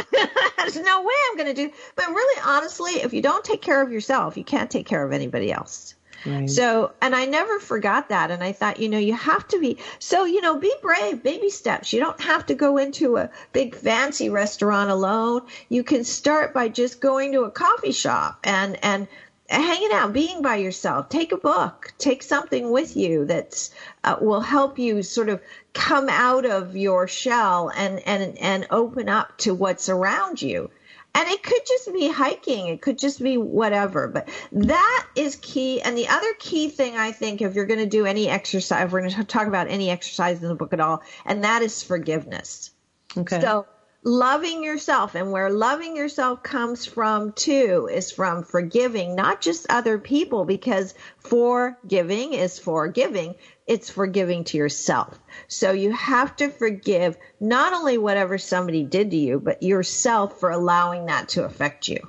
there's 0.58 0.76
no 0.76 1.02
way 1.02 1.13
I'm 1.32 1.38
going 1.38 1.56
to 1.56 1.56
do. 1.56 1.74
But 1.95 2.10
really, 2.10 2.41
honestly, 2.45 2.91
if 3.02 3.13
you 3.13 3.24
don't 3.24 3.43
take 3.43 3.63
care 3.63 3.82
of 3.82 3.91
yourself, 3.91 4.38
you 4.38 4.43
can't 4.43 4.69
take 4.69 4.86
care 4.86 5.04
of 5.04 5.12
anybody 5.12 5.52
else. 5.52 5.95
Right. 6.25 6.49
So, 6.49 6.91
and 7.01 7.15
I 7.15 7.25
never 7.25 7.60
forgot 7.60 8.10
that. 8.10 8.31
And 8.31 8.43
I 8.43 8.51
thought, 8.51 8.79
you 8.79 8.89
know, 8.89 8.97
you 8.97 9.13
have 9.13 9.47
to 9.49 9.60
be, 9.60 9.77
so, 9.99 10.25
you 10.25 10.41
know, 10.41 10.57
be 10.57 10.73
brave, 10.81 11.23
baby 11.23 11.49
steps. 11.49 11.93
You 11.93 11.99
don't 11.99 12.21
have 12.21 12.45
to 12.47 12.55
go 12.55 12.77
into 12.77 13.17
a 13.17 13.29
big 13.53 13.75
fancy 13.75 14.29
restaurant 14.29 14.89
alone. 14.89 15.41
You 15.69 15.84
can 15.84 16.03
start 16.03 16.53
by 16.53 16.69
just 16.69 17.01
going 17.01 17.31
to 17.34 17.43
a 17.43 17.51
coffee 17.51 17.91
shop 17.91 18.39
and, 18.43 18.77
and, 18.84 19.07
hanging 19.51 19.91
out, 19.91 20.13
being 20.13 20.41
by 20.41 20.55
yourself. 20.55 21.10
Take 21.10 21.31
a 21.31 21.38
book, 21.38 21.93
take 21.97 22.23
something 22.23 22.71
with 22.71 22.95
you 22.95 23.25
that 23.25 23.69
uh, 24.03 24.15
will 24.21 24.39
help 24.39 24.79
you 24.79 25.03
sort 25.03 25.29
of 25.29 25.41
come 25.73 26.07
out 26.10 26.45
of 26.45 26.75
your 26.75 27.07
shell 27.07 27.69
and 27.75 27.99
and 28.05 28.38
and 28.38 28.67
open 28.69 29.10
up 29.10 29.38
to 29.39 29.53
what's 29.53 29.89
around 29.89 30.41
you 30.41 30.69
and 31.13 31.28
it 31.28 31.43
could 31.43 31.62
just 31.67 31.91
be 31.93 32.10
hiking. 32.10 32.67
It 32.67 32.82
could 32.82 32.97
just 32.97 33.21
be 33.21 33.38
whatever. 33.38 34.08
But 34.08 34.30
that 34.52 35.08
is 35.15 35.36
key. 35.36 35.82
And 35.82 35.97
the 35.97 36.08
other 36.08 36.34
key 36.39 36.69
thing 36.69 36.95
i 36.95 37.12
think 37.12 37.41
if 37.41 37.56
you're 37.56 37.65
going 37.65 37.80
to 37.80 37.86
do 37.86 38.06
any 38.06 38.28
exercise 38.28 38.86
if 38.86 38.91
we're 38.91 39.02
going 39.02 39.12
to 39.12 39.24
talk 39.24 39.47
about 39.47 39.67
any 39.67 39.89
exercise 39.89 40.41
in 40.41 40.50
the 40.50 40.56
book 40.56 40.74
at 40.74 40.80
all 40.80 41.02
and 41.26 41.43
that 41.43 41.62
is 41.62 41.84
forgiveness. 41.84 42.71
Okay. 43.17 43.41
So 43.41 43.65
loving 44.04 44.63
yourself 44.63 45.15
and 45.15 45.32
where 45.32 45.52
loving 45.52 45.95
yourself 45.95 46.41
comes 46.41 46.86
from 46.86 47.34
too 47.34 47.88
is 47.91 48.12
from 48.12 48.43
forgiving 48.43 49.15
not 49.15 49.41
just 49.41 49.67
other 49.69 50.00
people 50.00 50.45
because 50.45 50.95
forgiving 51.19 52.34
is 52.34 52.58
forgiving 52.58 53.36
it's 53.71 53.89
forgiving 53.89 54.43
to 54.43 54.57
yourself. 54.57 55.17
So 55.47 55.71
you 55.71 55.93
have 55.93 56.36
to 56.36 56.49
forgive 56.49 57.15
not 57.39 57.71
only 57.71 57.97
whatever 57.97 58.38
somebody 58.38 58.84
did 58.84 59.12
to 59.12 59.17
you, 59.17 59.39
but 59.39 59.63
yourself 59.63 60.41
for 60.41 60.49
allowing 60.49 61.05
that 61.05 61.29
to 61.29 61.45
affect 61.45 61.88
you. 61.88 61.99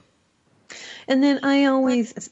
And 1.07 1.23
then 1.23 1.45
I 1.45 1.67
always 1.67 2.29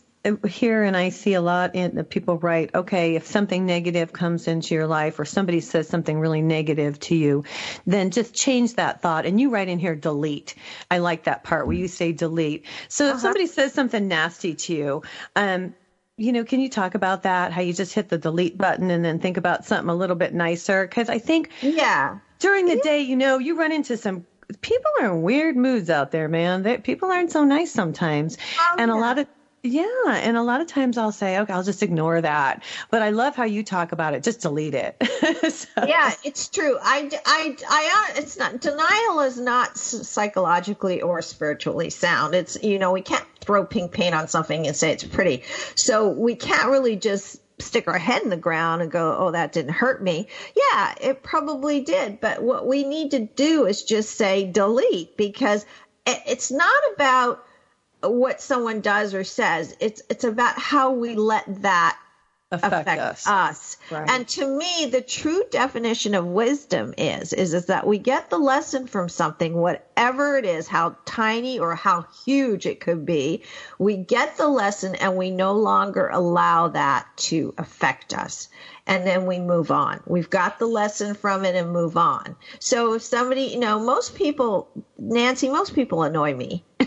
hear 0.48 0.82
and 0.82 0.96
I 0.96 1.10
see 1.10 1.34
a 1.34 1.40
lot 1.40 1.76
in 1.76 2.02
people 2.06 2.38
write, 2.38 2.74
okay, 2.74 3.14
if 3.14 3.28
something 3.28 3.66
negative 3.66 4.12
comes 4.12 4.48
into 4.48 4.74
your 4.74 4.88
life 4.88 5.20
or 5.20 5.24
somebody 5.24 5.60
says 5.60 5.88
something 5.88 6.18
really 6.18 6.42
negative 6.42 6.98
to 7.00 7.14
you, 7.14 7.44
then 7.86 8.10
just 8.10 8.34
change 8.34 8.74
that 8.74 9.00
thought. 9.00 9.26
And 9.26 9.40
you 9.40 9.50
write 9.50 9.68
in 9.68 9.78
here, 9.78 9.94
delete. 9.94 10.56
I 10.90 10.98
like 10.98 11.24
that 11.24 11.44
part 11.44 11.68
where 11.68 11.76
you 11.76 11.86
say 11.86 12.10
delete. 12.10 12.66
So 12.88 13.04
if 13.04 13.10
uh-huh. 13.12 13.20
somebody 13.20 13.46
says 13.46 13.72
something 13.74 14.08
nasty 14.08 14.54
to 14.54 14.74
you, 14.74 15.02
um, 15.36 15.74
you 16.20 16.32
know, 16.32 16.44
can 16.44 16.60
you 16.60 16.68
talk 16.68 16.94
about 16.94 17.22
that? 17.22 17.50
How 17.50 17.62
you 17.62 17.72
just 17.72 17.94
hit 17.94 18.10
the 18.10 18.18
delete 18.18 18.58
button 18.58 18.90
and 18.90 19.02
then 19.02 19.20
think 19.20 19.38
about 19.38 19.64
something 19.64 19.88
a 19.88 19.94
little 19.94 20.16
bit 20.16 20.34
nicer? 20.34 20.86
Because 20.86 21.08
I 21.08 21.18
think, 21.18 21.50
yeah, 21.62 22.18
during 22.38 22.66
the 22.66 22.76
day, 22.76 23.00
you 23.00 23.16
know, 23.16 23.38
you 23.38 23.58
run 23.58 23.72
into 23.72 23.96
some 23.96 24.26
people 24.60 24.90
are 25.00 25.06
in 25.06 25.22
weird 25.22 25.56
moods 25.56 25.88
out 25.88 26.10
there, 26.10 26.28
man. 26.28 26.62
They, 26.62 26.76
people 26.76 27.10
aren't 27.10 27.32
so 27.32 27.44
nice 27.44 27.72
sometimes, 27.72 28.36
oh, 28.58 28.76
and 28.78 28.90
yeah. 28.90 28.96
a 28.96 29.00
lot 29.00 29.18
of 29.18 29.26
yeah, 29.62 29.84
and 30.06 30.38
a 30.38 30.42
lot 30.42 30.60
of 30.62 30.66
times 30.66 30.96
I'll 30.96 31.12
say, 31.12 31.38
okay, 31.38 31.52
I'll 31.52 31.62
just 31.62 31.82
ignore 31.82 32.20
that. 32.20 32.62
But 32.90 33.02
I 33.02 33.10
love 33.10 33.36
how 33.36 33.44
you 33.44 33.62
talk 33.62 33.92
about 33.92 34.14
it. 34.14 34.22
Just 34.22 34.40
delete 34.40 34.74
it. 34.74 34.96
so. 35.52 35.68
Yeah, 35.86 36.12
it's 36.24 36.48
true. 36.48 36.78
I, 36.80 37.10
I, 37.26 37.56
I, 37.68 38.12
uh, 38.14 38.20
it's 38.20 38.38
not 38.38 38.60
denial 38.60 39.20
is 39.20 39.38
not 39.38 39.76
psychologically 39.76 41.02
or 41.02 41.20
spiritually 41.20 41.90
sound. 41.90 42.34
It's 42.34 42.56
you 42.62 42.78
know 42.78 42.92
we 42.92 43.02
can't 43.02 43.24
throw 43.40 43.66
pink 43.66 43.92
paint 43.92 44.14
on 44.14 44.28
something 44.28 44.66
and 44.66 44.74
say 44.74 44.92
it's 44.92 45.04
pretty. 45.04 45.42
So 45.74 46.08
we 46.08 46.36
can't 46.36 46.70
really 46.70 46.96
just 46.96 47.40
stick 47.60 47.86
our 47.86 47.98
head 47.98 48.22
in 48.22 48.30
the 48.30 48.38
ground 48.38 48.80
and 48.80 48.90
go, 48.90 49.14
oh, 49.18 49.30
that 49.32 49.52
didn't 49.52 49.72
hurt 49.72 50.02
me. 50.02 50.28
Yeah, 50.56 50.94
it 51.00 51.22
probably 51.22 51.82
did. 51.82 52.20
But 52.20 52.42
what 52.42 52.66
we 52.66 52.84
need 52.84 53.10
to 53.10 53.20
do 53.20 53.66
is 53.66 53.82
just 53.82 54.16
say 54.16 54.50
delete 54.50 55.18
because 55.18 55.66
it's 56.06 56.50
not 56.50 56.82
about 56.94 57.44
what 58.02 58.40
someone 58.40 58.80
does 58.80 59.14
or 59.14 59.24
says. 59.24 59.76
It's 59.80 60.02
it's 60.08 60.24
about 60.24 60.58
how 60.58 60.92
we 60.92 61.14
let 61.14 61.62
that 61.62 61.98
affect, 62.50 62.74
affect 62.74 63.00
us. 63.00 63.26
us. 63.26 63.76
Right. 63.90 64.10
And 64.10 64.28
to 64.28 64.46
me, 64.46 64.86
the 64.86 65.00
true 65.00 65.44
definition 65.50 66.14
of 66.14 66.26
wisdom 66.26 66.94
is, 66.98 67.32
is 67.32 67.54
is 67.54 67.66
that 67.66 67.86
we 67.86 67.98
get 67.98 68.30
the 68.30 68.38
lesson 68.38 68.86
from 68.86 69.08
something, 69.08 69.54
whatever 69.54 70.36
it 70.36 70.44
is, 70.44 70.66
how 70.66 70.96
tiny 71.04 71.58
or 71.58 71.74
how 71.74 72.06
huge 72.24 72.66
it 72.66 72.80
could 72.80 73.06
be. 73.06 73.44
We 73.78 73.96
get 73.96 74.36
the 74.36 74.48
lesson 74.48 74.94
and 74.96 75.16
we 75.16 75.30
no 75.30 75.52
longer 75.52 76.08
allow 76.12 76.68
that 76.68 77.06
to 77.18 77.54
affect 77.58 78.14
us. 78.14 78.48
And 78.86 79.06
then 79.06 79.26
we 79.26 79.38
move 79.38 79.70
on. 79.70 80.02
We've 80.06 80.30
got 80.30 80.58
the 80.58 80.66
lesson 80.66 81.14
from 81.14 81.44
it 81.44 81.54
and 81.54 81.70
move 81.70 81.96
on. 81.96 82.34
So 82.58 82.94
if 82.94 83.02
somebody, 83.02 83.42
you 83.42 83.60
know, 83.60 83.78
most 83.78 84.16
people, 84.16 84.68
Nancy, 84.98 85.48
most 85.48 85.74
people 85.74 86.02
annoy 86.02 86.34
me. 86.34 86.64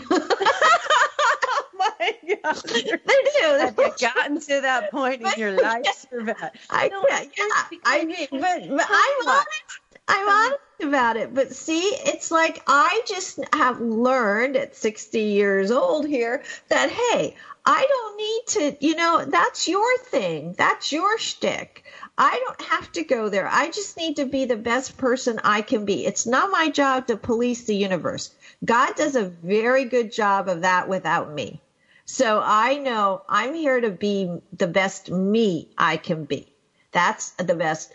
they 2.74 2.82
do. 2.82 3.58
Have 3.58 3.78
you 3.78 3.92
gotten 4.00 4.40
to 4.40 4.60
that 4.62 4.90
point 4.90 5.22
in 5.22 5.32
your 5.36 5.52
life, 5.52 6.06
Servette? 6.10 6.52
I, 6.70 6.88
no, 6.88 7.04
yeah, 7.08 7.78
I 7.84 8.04
mean, 8.04 8.26
but, 8.30 8.68
but 8.68 8.86
I'm 8.90 9.28
honest. 9.28 9.80
I'm 10.06 10.28
honest 10.28 10.60
about 10.82 11.16
it. 11.16 11.34
But 11.34 11.54
see, 11.54 11.80
it's 11.80 12.30
like 12.30 12.62
I 12.66 13.02
just 13.06 13.40
have 13.54 13.80
learned 13.80 14.56
at 14.56 14.76
60 14.76 15.20
years 15.20 15.70
old 15.70 16.06
here 16.06 16.42
that, 16.68 16.90
hey, 16.90 17.36
I 17.66 17.86
don't 17.88 18.16
need 18.18 18.42
to, 18.46 18.86
you 18.86 18.94
know, 18.94 19.24
that's 19.24 19.66
your 19.68 19.98
thing. 19.98 20.54
That's 20.58 20.92
your 20.92 21.18
shtick. 21.18 21.84
I 22.18 22.38
don't 22.44 22.60
have 22.70 22.92
to 22.92 23.04
go 23.04 23.30
there. 23.30 23.48
I 23.48 23.70
just 23.70 23.96
need 23.96 24.16
to 24.16 24.26
be 24.26 24.44
the 24.44 24.56
best 24.56 24.98
person 24.98 25.40
I 25.42 25.62
can 25.62 25.86
be. 25.86 26.04
It's 26.04 26.26
not 26.26 26.50
my 26.50 26.68
job 26.68 27.06
to 27.06 27.16
police 27.16 27.64
the 27.64 27.74
universe. 27.74 28.34
God 28.64 28.94
does 28.96 29.16
a 29.16 29.24
very 29.24 29.86
good 29.86 30.12
job 30.12 30.48
of 30.48 30.60
that 30.60 30.88
without 30.88 31.32
me. 31.32 31.60
So 32.04 32.40
I 32.44 32.76
know 32.76 33.22
I'm 33.28 33.54
here 33.54 33.80
to 33.80 33.90
be 33.90 34.30
the 34.52 34.66
best 34.66 35.10
me 35.10 35.68
I 35.78 35.96
can 35.96 36.24
be. 36.24 36.52
That's 36.92 37.30
the 37.30 37.54
best 37.54 37.92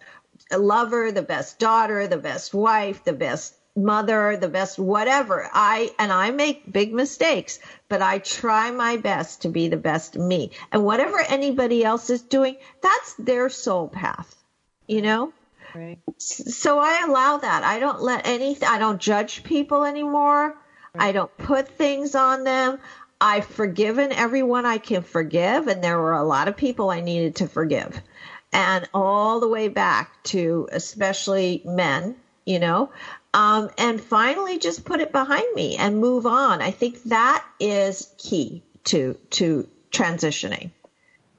lover, 0.51 1.11
the 1.11 1.21
best 1.21 1.59
daughter, 1.59 2.07
the 2.07 2.17
best 2.17 2.53
wife, 2.53 3.03
the 3.03 3.13
best 3.13 3.55
mother, 3.75 4.37
the 4.37 4.49
best 4.49 4.79
whatever. 4.79 5.49
I 5.53 5.91
and 5.99 6.11
I 6.11 6.31
make 6.31 6.71
big 6.71 6.93
mistakes, 6.93 7.59
but 7.87 8.01
I 8.01 8.19
try 8.19 8.71
my 8.71 8.97
best 8.97 9.43
to 9.43 9.49
be 9.49 9.67
the 9.67 9.77
best 9.77 10.17
me. 10.17 10.51
And 10.71 10.83
whatever 10.83 11.19
anybody 11.19 11.83
else 11.83 12.09
is 12.09 12.21
doing, 12.21 12.57
that's 12.81 13.13
their 13.15 13.49
soul 13.49 13.87
path. 13.87 14.35
You 14.87 15.01
know? 15.01 15.33
Right. 15.75 15.99
So 16.17 16.79
I 16.79 17.05
allow 17.07 17.37
that. 17.37 17.63
I 17.63 17.79
don't 17.79 18.01
let 18.01 18.25
any 18.25 18.57
I 18.63 18.79
don't 18.79 18.99
judge 18.99 19.43
people 19.43 19.85
anymore. 19.85 20.57
Right. 20.93 21.09
I 21.09 21.11
don't 21.11 21.35
put 21.37 21.67
things 21.67 22.15
on 22.15 22.43
them. 22.43 22.79
I've 23.21 23.45
forgiven 23.45 24.11
everyone 24.11 24.65
I 24.65 24.77
can 24.77 25.03
forgive, 25.03 25.67
and 25.67 25.83
there 25.83 25.97
were 25.97 26.13
a 26.13 26.23
lot 26.23 26.47
of 26.47 26.55
people 26.55 26.89
I 26.89 27.01
needed 27.01 27.35
to 27.37 27.47
forgive. 27.47 28.01
And 28.51 28.87
all 28.93 29.39
the 29.39 29.47
way 29.47 29.67
back 29.67 30.23
to 30.25 30.69
especially 30.71 31.61
men, 31.65 32.15
you 32.45 32.59
know, 32.59 32.91
um, 33.33 33.69
and 33.77 34.01
finally 34.01 34.57
just 34.57 34.85
put 34.85 35.01
it 35.01 35.11
behind 35.11 35.53
me 35.53 35.75
and 35.75 35.99
move 35.99 36.25
on. 36.25 36.61
I 36.61 36.71
think 36.71 37.03
that 37.03 37.45
is 37.59 38.13
key 38.17 38.63
to 38.85 39.15
to 39.31 39.67
transitioning. 39.91 40.71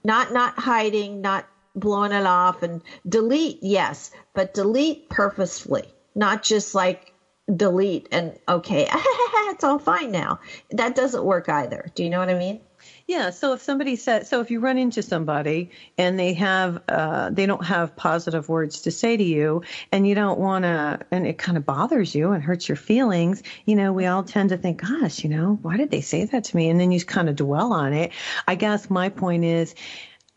Not 0.04 0.32
not 0.32 0.58
hiding, 0.58 1.20
not 1.20 1.46
blowing 1.74 2.12
it 2.12 2.26
off 2.26 2.62
and 2.62 2.82
delete, 3.08 3.62
yes, 3.62 4.10
but 4.34 4.54
delete 4.54 5.08
purposefully, 5.08 5.92
not 6.14 6.42
just 6.42 6.74
like 6.74 7.12
delete 7.56 8.08
and 8.12 8.38
okay, 8.48 8.86
it's 8.92 9.64
all 9.64 9.78
fine 9.78 10.10
now. 10.10 10.40
That 10.70 10.94
doesn't 10.94 11.24
work 11.24 11.48
either. 11.48 11.90
Do 11.94 12.04
you 12.04 12.10
know 12.10 12.18
what 12.18 12.30
I 12.30 12.38
mean? 12.38 12.60
Yeah. 13.06 13.30
So 13.30 13.52
if 13.52 13.60
somebody 13.60 13.96
said, 13.96 14.26
so 14.26 14.40
if 14.40 14.50
you 14.50 14.60
run 14.60 14.78
into 14.78 15.02
somebody 15.02 15.70
and 15.98 16.18
they 16.18 16.34
have, 16.34 16.80
uh, 16.88 17.30
they 17.30 17.44
don't 17.44 17.64
have 17.64 17.96
positive 17.96 18.48
words 18.48 18.82
to 18.82 18.90
say 18.90 19.16
to 19.16 19.22
you, 19.22 19.62
and 19.92 20.06
you 20.06 20.14
don't 20.14 20.38
want 20.38 20.62
to, 20.64 21.00
and 21.10 21.26
it 21.26 21.36
kind 21.36 21.58
of 21.58 21.66
bothers 21.66 22.14
you 22.14 22.30
and 22.32 22.42
hurts 22.42 22.68
your 22.68 22.76
feelings, 22.76 23.42
you 23.64 23.76
know, 23.76 23.92
we 23.92 24.06
all 24.06 24.22
tend 24.22 24.50
to 24.50 24.56
think, 24.56 24.80
gosh, 24.80 25.24
you 25.24 25.30
know, 25.30 25.58
why 25.60 25.76
did 25.76 25.90
they 25.90 26.00
say 26.00 26.24
that 26.24 26.44
to 26.44 26.56
me? 26.56 26.68
And 26.68 26.80
then 26.80 26.92
you 26.92 27.04
kind 27.04 27.28
of 27.28 27.36
dwell 27.36 27.72
on 27.72 27.92
it. 27.92 28.12
I 28.46 28.54
guess 28.54 28.88
my 28.88 29.08
point 29.08 29.44
is, 29.44 29.74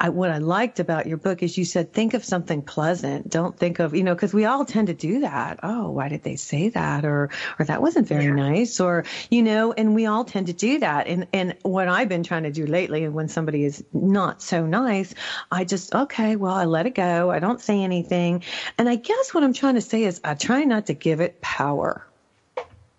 I, 0.03 0.09
what 0.09 0.29
I 0.29 0.39
liked 0.39 0.81
about 0.81 1.07
your 1.07 1.15
book 1.15 1.41
is 1.43 1.57
you 1.57 1.63
said, 1.63 1.93
think 1.93 2.13
of 2.13 2.25
something 2.25 2.61
pleasant. 2.61 3.29
Don't 3.29 3.57
think 3.57 3.79
of, 3.79 3.95
you 3.95 4.03
know, 4.03 4.13
cause 4.17 4.33
we 4.33 4.43
all 4.43 4.65
tend 4.65 4.87
to 4.87 4.93
do 4.93 5.21
that. 5.21 5.61
Oh, 5.63 5.91
why 5.91 6.09
did 6.09 6.23
they 6.23 6.35
say 6.35 6.67
that? 6.69 7.05
Or, 7.05 7.29
or 7.57 7.65
that 7.65 7.81
wasn't 7.81 8.09
very 8.09 8.25
yeah. 8.25 8.31
nice. 8.31 8.81
Or, 8.81 9.05
you 9.31 9.41
know, 9.43 9.71
and 9.71 9.95
we 9.95 10.05
all 10.05 10.25
tend 10.25 10.47
to 10.47 10.53
do 10.53 10.79
that. 10.79 11.07
And, 11.07 11.27
and 11.31 11.55
what 11.61 11.87
I've 11.87 12.09
been 12.09 12.23
trying 12.23 12.43
to 12.43 12.51
do 12.51 12.65
lately 12.65 13.07
when 13.07 13.29
somebody 13.29 13.63
is 13.63 13.81
not 13.93 14.41
so 14.41 14.65
nice, 14.65 15.15
I 15.49 15.63
just, 15.63 15.95
okay, 15.95 16.35
well, 16.35 16.53
I 16.53 16.65
let 16.65 16.85
it 16.85 16.95
go. 16.95 17.31
I 17.31 17.39
don't 17.39 17.61
say 17.61 17.81
anything. 17.81 18.43
And 18.77 18.89
I 18.89 18.97
guess 18.97 19.33
what 19.33 19.45
I'm 19.45 19.53
trying 19.53 19.75
to 19.75 19.81
say 19.81 20.03
is 20.03 20.19
I 20.21 20.33
try 20.33 20.65
not 20.65 20.87
to 20.87 20.93
give 20.93 21.21
it 21.21 21.39
power. 21.39 22.05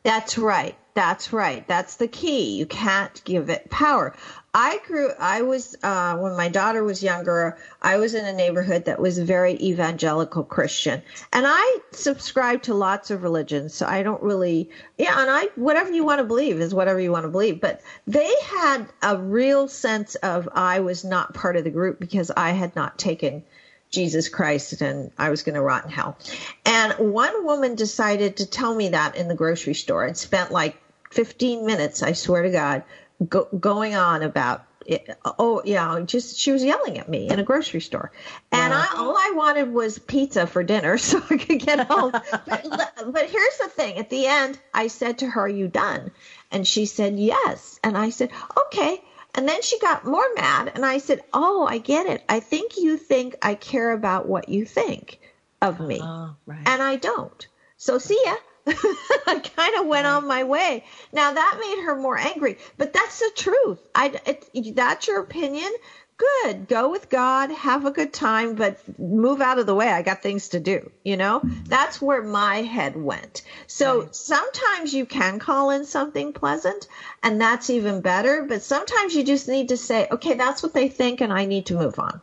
That's 0.05 0.39
right. 0.39 0.75
That's 0.95 1.33
right. 1.33 1.67
That's 1.67 1.97
the 1.97 2.07
key. 2.07 2.57
You 2.57 2.67
can't 2.67 3.21
give 3.25 3.51
it 3.51 3.69
power. 3.69 4.15
I 4.57 4.79
grew, 4.87 5.11
I 5.19 5.43
was, 5.43 5.75
uh, 5.83 6.17
when 6.17 6.37
my 6.37 6.49
daughter 6.49 6.85
was 6.85 7.03
younger, 7.03 7.59
I 7.83 7.97
was 7.97 8.15
in 8.15 8.25
a 8.25 8.33
neighborhood 8.33 8.85
that 8.85 9.01
was 9.01 9.19
very 9.19 9.55
evangelical 9.55 10.45
Christian. 10.45 11.03
And 11.33 11.45
I 11.49 11.79
subscribe 11.91 12.63
to 12.63 12.75
lots 12.75 13.11
of 13.11 13.25
religions. 13.25 13.75
So 13.75 13.87
I 13.87 14.05
don't 14.05 14.23
really, 14.23 14.71
yeah, 14.97 15.21
and 15.21 15.29
I, 15.29 15.49
whatever 15.57 15.91
you 15.91 16.05
want 16.05 16.21
to 16.21 16.25
believe 16.25 16.61
is 16.61 16.73
whatever 16.73 17.01
you 17.01 17.11
want 17.11 17.25
to 17.25 17.31
believe. 17.31 17.61
But 17.61 17.81
they 18.07 18.33
had 18.45 18.87
a 19.03 19.17
real 19.19 19.67
sense 19.67 20.15
of 20.15 20.49
I 20.53 20.79
was 20.79 21.05
not 21.05 21.35
part 21.35 21.57
of 21.57 21.65
the 21.65 21.71
group 21.71 21.99
because 21.99 22.31
I 22.31 22.51
had 22.51 22.77
not 22.77 22.97
taken 22.97 23.43
Jesus 23.91 24.29
Christ 24.29 24.81
and 24.83 25.11
I 25.19 25.31
was 25.31 25.43
going 25.43 25.57
to 25.57 25.63
rot 25.63 25.85
in 25.85 25.91
hell. 25.91 26.17
And 26.65 26.93
one 27.13 27.45
woman 27.45 27.75
decided 27.75 28.37
to 28.37 28.47
tell 28.47 28.75
me 28.75 28.91
that 28.91 29.17
in 29.17 29.27
the 29.27 29.35
grocery 29.35 29.75
store 29.75 30.05
and 30.05 30.17
spent 30.17 30.53
like 30.53 30.77
15 31.15 31.65
minutes, 31.65 32.03
I 32.03 32.13
swear 32.13 32.43
to 32.43 32.51
God, 32.51 32.83
go, 33.29 33.49
going 33.59 33.95
on 33.95 34.23
about 34.23 34.67
it, 34.87 35.09
oh 35.39 35.63
yeah 35.65 36.01
just 36.05 36.37
she 36.37 36.53
was 36.53 36.63
yelling 36.63 36.99
at 36.99 37.09
me 37.09 37.31
in 37.31 37.39
a 37.39 37.43
grocery 37.43 37.81
store. 37.81 38.13
And 38.53 38.71
wow. 38.71 38.87
I, 38.87 38.99
all 38.99 39.17
i 39.17 39.33
wanted 39.35 39.73
was 39.73 39.99
pizza 39.99 40.47
for 40.47 40.63
dinner 40.63 40.99
so 41.09 41.23
i 41.31 41.37
could 41.37 41.61
get 41.61 41.87
home. 41.87 42.13
But, 42.47 42.95
but 43.07 43.31
here's 43.31 43.59
the 43.59 43.69
thing. 43.69 43.97
At 43.97 44.11
the 44.11 44.27
end 44.27 44.59
i 44.75 44.89
said 44.89 45.19
to 45.19 45.27
her 45.27 45.43
are 45.43 45.49
you 45.49 45.69
done? 45.69 46.11
And 46.51 46.67
she 46.67 46.85
said 46.87 47.19
yes. 47.19 47.81
And 47.83 47.97
i 47.97 48.11
said 48.11 48.31
okay. 48.67 49.03
And 49.35 49.49
then 49.49 49.63
she 49.63 49.79
got 49.79 50.05
more 50.05 50.27
mad 50.35 50.73
and 50.75 50.85
i 50.85 50.99
said 50.99 51.21
oh 51.33 51.67
i 51.67 51.79
get 51.79 52.07
it. 52.07 52.23
I 52.29 52.41
think 52.41 52.77
you 52.77 52.99
think 52.99 53.37
i 53.41 53.55
care 53.55 53.93
about 53.93 54.29
what 54.29 54.49
you 54.49 54.67
think 54.67 55.19
of 55.63 55.81
me. 55.81 56.01
Uh, 56.03 56.31
right. 56.45 56.67
and 56.67 56.83
i 56.83 56.97
don't. 56.97 57.47
So 57.79 57.99
see 57.99 58.21
ya 58.25 58.35
I 59.27 59.41
kind 59.57 59.77
of 59.77 59.87
went 59.87 60.07
on 60.07 60.27
my 60.27 60.45
way. 60.45 60.85
Now 61.13 61.33
that 61.33 61.59
made 61.61 61.85
her 61.85 61.97
more 61.97 62.17
angry, 62.17 62.59
but 62.79 62.93
that's 62.93 63.19
the 63.19 63.31
truth. 63.37 63.87
I 63.95 64.15
it, 64.27 64.75
that's 64.75 65.07
your 65.07 65.21
opinion. 65.21 65.71
Good. 66.17 66.69
Go 66.69 66.91
with 66.91 67.11
God, 67.11 67.51
have 67.51 67.85
a 67.85 67.91
good 67.91 68.13
time, 68.13 68.55
but 68.55 68.79
move 68.99 69.41
out 69.41 69.59
of 69.59 69.67
the 69.67 69.75
way. 69.75 69.89
I 69.89 70.03
got 70.03 70.23
things 70.23 70.51
to 70.51 70.61
do, 70.61 70.93
you 71.03 71.17
know? 71.17 71.41
That's 71.65 72.01
where 72.01 72.23
my 72.23 72.63
head 72.63 72.97
went. 72.97 73.43
So 73.67 74.03
right. 74.03 74.15
sometimes 74.15 74.95
you 74.95 75.07
can 75.07 75.41
call 75.41 75.71
in 75.71 75.85
something 75.85 76.33
pleasant 76.33 76.87
and 77.25 77.41
that's 77.41 77.69
even 77.69 78.01
better, 78.01 78.45
but 78.49 78.63
sometimes 78.63 79.15
you 79.15 79.25
just 79.25 79.49
need 79.49 79.71
to 79.71 79.77
say, 79.77 80.07
"Okay, 80.11 80.35
that's 80.35 80.63
what 80.63 80.73
they 80.73 80.89
think 80.89 81.21
and 81.21 81.33
I 81.33 81.47
need 81.47 81.67
to 81.67 81.75
move 81.75 81.99
on." 81.99 82.21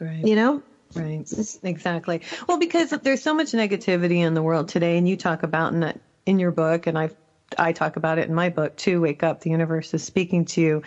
Right. 0.00 0.26
You 0.26 0.34
know? 0.34 0.62
Right. 0.94 1.26
Exactly. 1.62 2.20
Well, 2.48 2.58
because 2.58 2.90
there's 2.90 3.22
so 3.22 3.34
much 3.34 3.52
negativity 3.52 4.18
in 4.18 4.34
the 4.34 4.42
world 4.42 4.68
today, 4.68 4.98
and 4.98 5.08
you 5.08 5.16
talk 5.16 5.42
about 5.42 5.72
in 5.72 5.80
that 5.80 6.00
in 6.26 6.38
your 6.38 6.50
book, 6.50 6.86
and 6.86 6.98
I 6.98 7.10
I 7.58 7.72
talk 7.72 7.96
about 7.96 8.18
it 8.18 8.28
in 8.28 8.34
my 8.34 8.48
book 8.48 8.76
too. 8.76 9.00
Wake 9.00 9.22
up, 9.22 9.40
the 9.40 9.50
universe 9.50 9.92
is 9.94 10.02
speaking 10.02 10.44
to 10.46 10.60
you, 10.60 10.82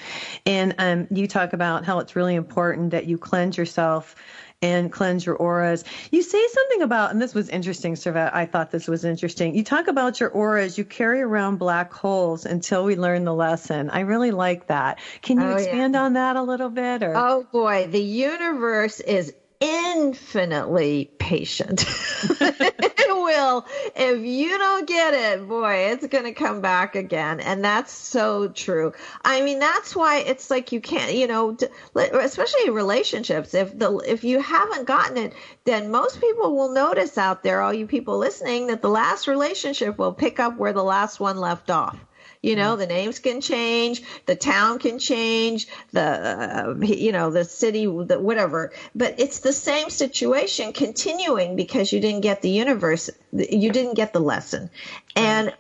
and 0.46 0.76
um, 0.78 1.08
you 1.12 1.28
talk 1.28 1.54
about 1.54 1.86
how 1.86 2.00
it's 2.00 2.16
really 2.16 2.36
important 2.36 2.92
that 2.92 3.06
you 3.06 3.18
cleanse 3.18 3.58
yourself 3.58 4.16
and 4.62 4.92
cleanse 4.92 5.26
your 5.26 5.36
auras. 5.36 5.84
You 6.12 6.22
say 6.24 6.48
something 6.48 6.82
about, 6.82 7.12
and 7.12 7.22
this 7.22 7.34
was 7.34 7.50
interesting, 7.50 7.94
Servet. 7.96 8.34
I 8.34 8.46
thought 8.46 8.72
this 8.72 8.88
was 8.88 9.04
interesting. 9.04 9.54
You 9.56 9.64
talk 9.64 9.88
about 9.88 10.20
your 10.20 10.30
auras. 10.30 10.78
You 10.78 10.86
carry 10.86 11.22
around 11.22 11.58
black 11.58 11.94
holes 11.94 12.46
until 12.46 12.86
we 12.86 12.96
learn 12.96 13.26
the 13.26 13.34
lesson. 13.34 13.90
I 13.90 14.02
really 14.02 14.32
like 14.32 14.68
that. 14.68 15.00
Can 15.22 15.40
you 15.40 15.48
oh, 15.48 15.56
expand 15.56 15.94
yeah. 15.94 16.02
on 16.04 16.14
that 16.14 16.36
a 16.36 16.42
little 16.42 16.70
bit? 16.70 17.04
Or? 17.04 17.14
Oh 17.16 17.46
boy, 17.52 17.88
the 17.88 18.02
universe 18.02 19.00
is 19.02 19.34
infinitely 19.60 21.12
patient. 21.18 21.82
it 22.42 23.08
will. 23.10 23.66
If 23.96 24.20
you 24.22 24.58
don't 24.58 24.88
get 24.88 25.14
it, 25.14 25.48
boy, 25.48 25.92
it's 25.92 26.08
going 26.08 26.26
to 26.26 26.34
come 26.34 26.62
back 26.62 26.96
again. 26.96 27.40
And 27.40 27.64
that's 27.64 27.92
so 27.92 28.50
true. 28.50 28.94
I 29.24 29.42
mean, 29.42 29.60
that's 29.60 29.96
why 29.96 30.20
it's 30.20 30.50
like 30.50 30.72
you 30.72 30.82
can't, 30.82 31.14
you 31.14 31.28
know, 31.28 31.58
especially 31.96 32.70
relationships. 32.70 33.54
If 33.54 33.78
the 33.78 33.98
if 33.98 34.24
you 34.24 34.42
haven't 34.42 34.86
gotten 34.86 35.18
it, 35.18 35.34
then 35.64 35.92
most 35.92 36.22
people 36.22 36.56
will 36.56 36.72
notice 36.72 37.18
out 37.18 37.44
there, 37.44 37.62
all 37.62 37.74
you 37.74 37.88
people 37.88 38.18
listening, 38.18 38.68
that 38.68 38.82
the 38.82 38.90
last 38.90 39.28
relationship 39.28 39.98
will 39.98 40.14
pick 40.14 40.40
up 40.40 40.58
where 40.58 40.74
the 40.74 40.84
last 40.84 41.20
one 41.20 41.38
left 41.38 41.70
off. 41.70 41.98
You 42.46 42.56
know, 42.56 42.74
mm-hmm. 42.74 42.82
the 42.82 42.88
names 42.88 43.18
can 43.18 43.42
change, 43.42 44.04
the 44.28 44.36
town 44.36 44.78
can 44.78 45.00
change, 45.00 45.68
the 45.94 46.02
uh, 46.02 46.76
you 46.86 47.12
know 47.12 47.32
the 47.32 47.44
city, 47.44 47.88
the 47.88 48.20
whatever. 48.20 48.72
But 48.94 49.20
it's 49.20 49.40
the 49.40 49.52
same 49.52 49.90
situation 49.90 50.72
continuing 50.72 51.56
because 51.56 51.92
you 51.92 52.00
didn't 52.00 52.22
get 52.22 52.44
the 52.44 52.52
universe, 52.52 53.10
you 53.32 53.72
didn't 53.72 53.96
get 53.96 54.14
the 54.14 54.20
lesson, 54.20 54.70
and 55.16 55.56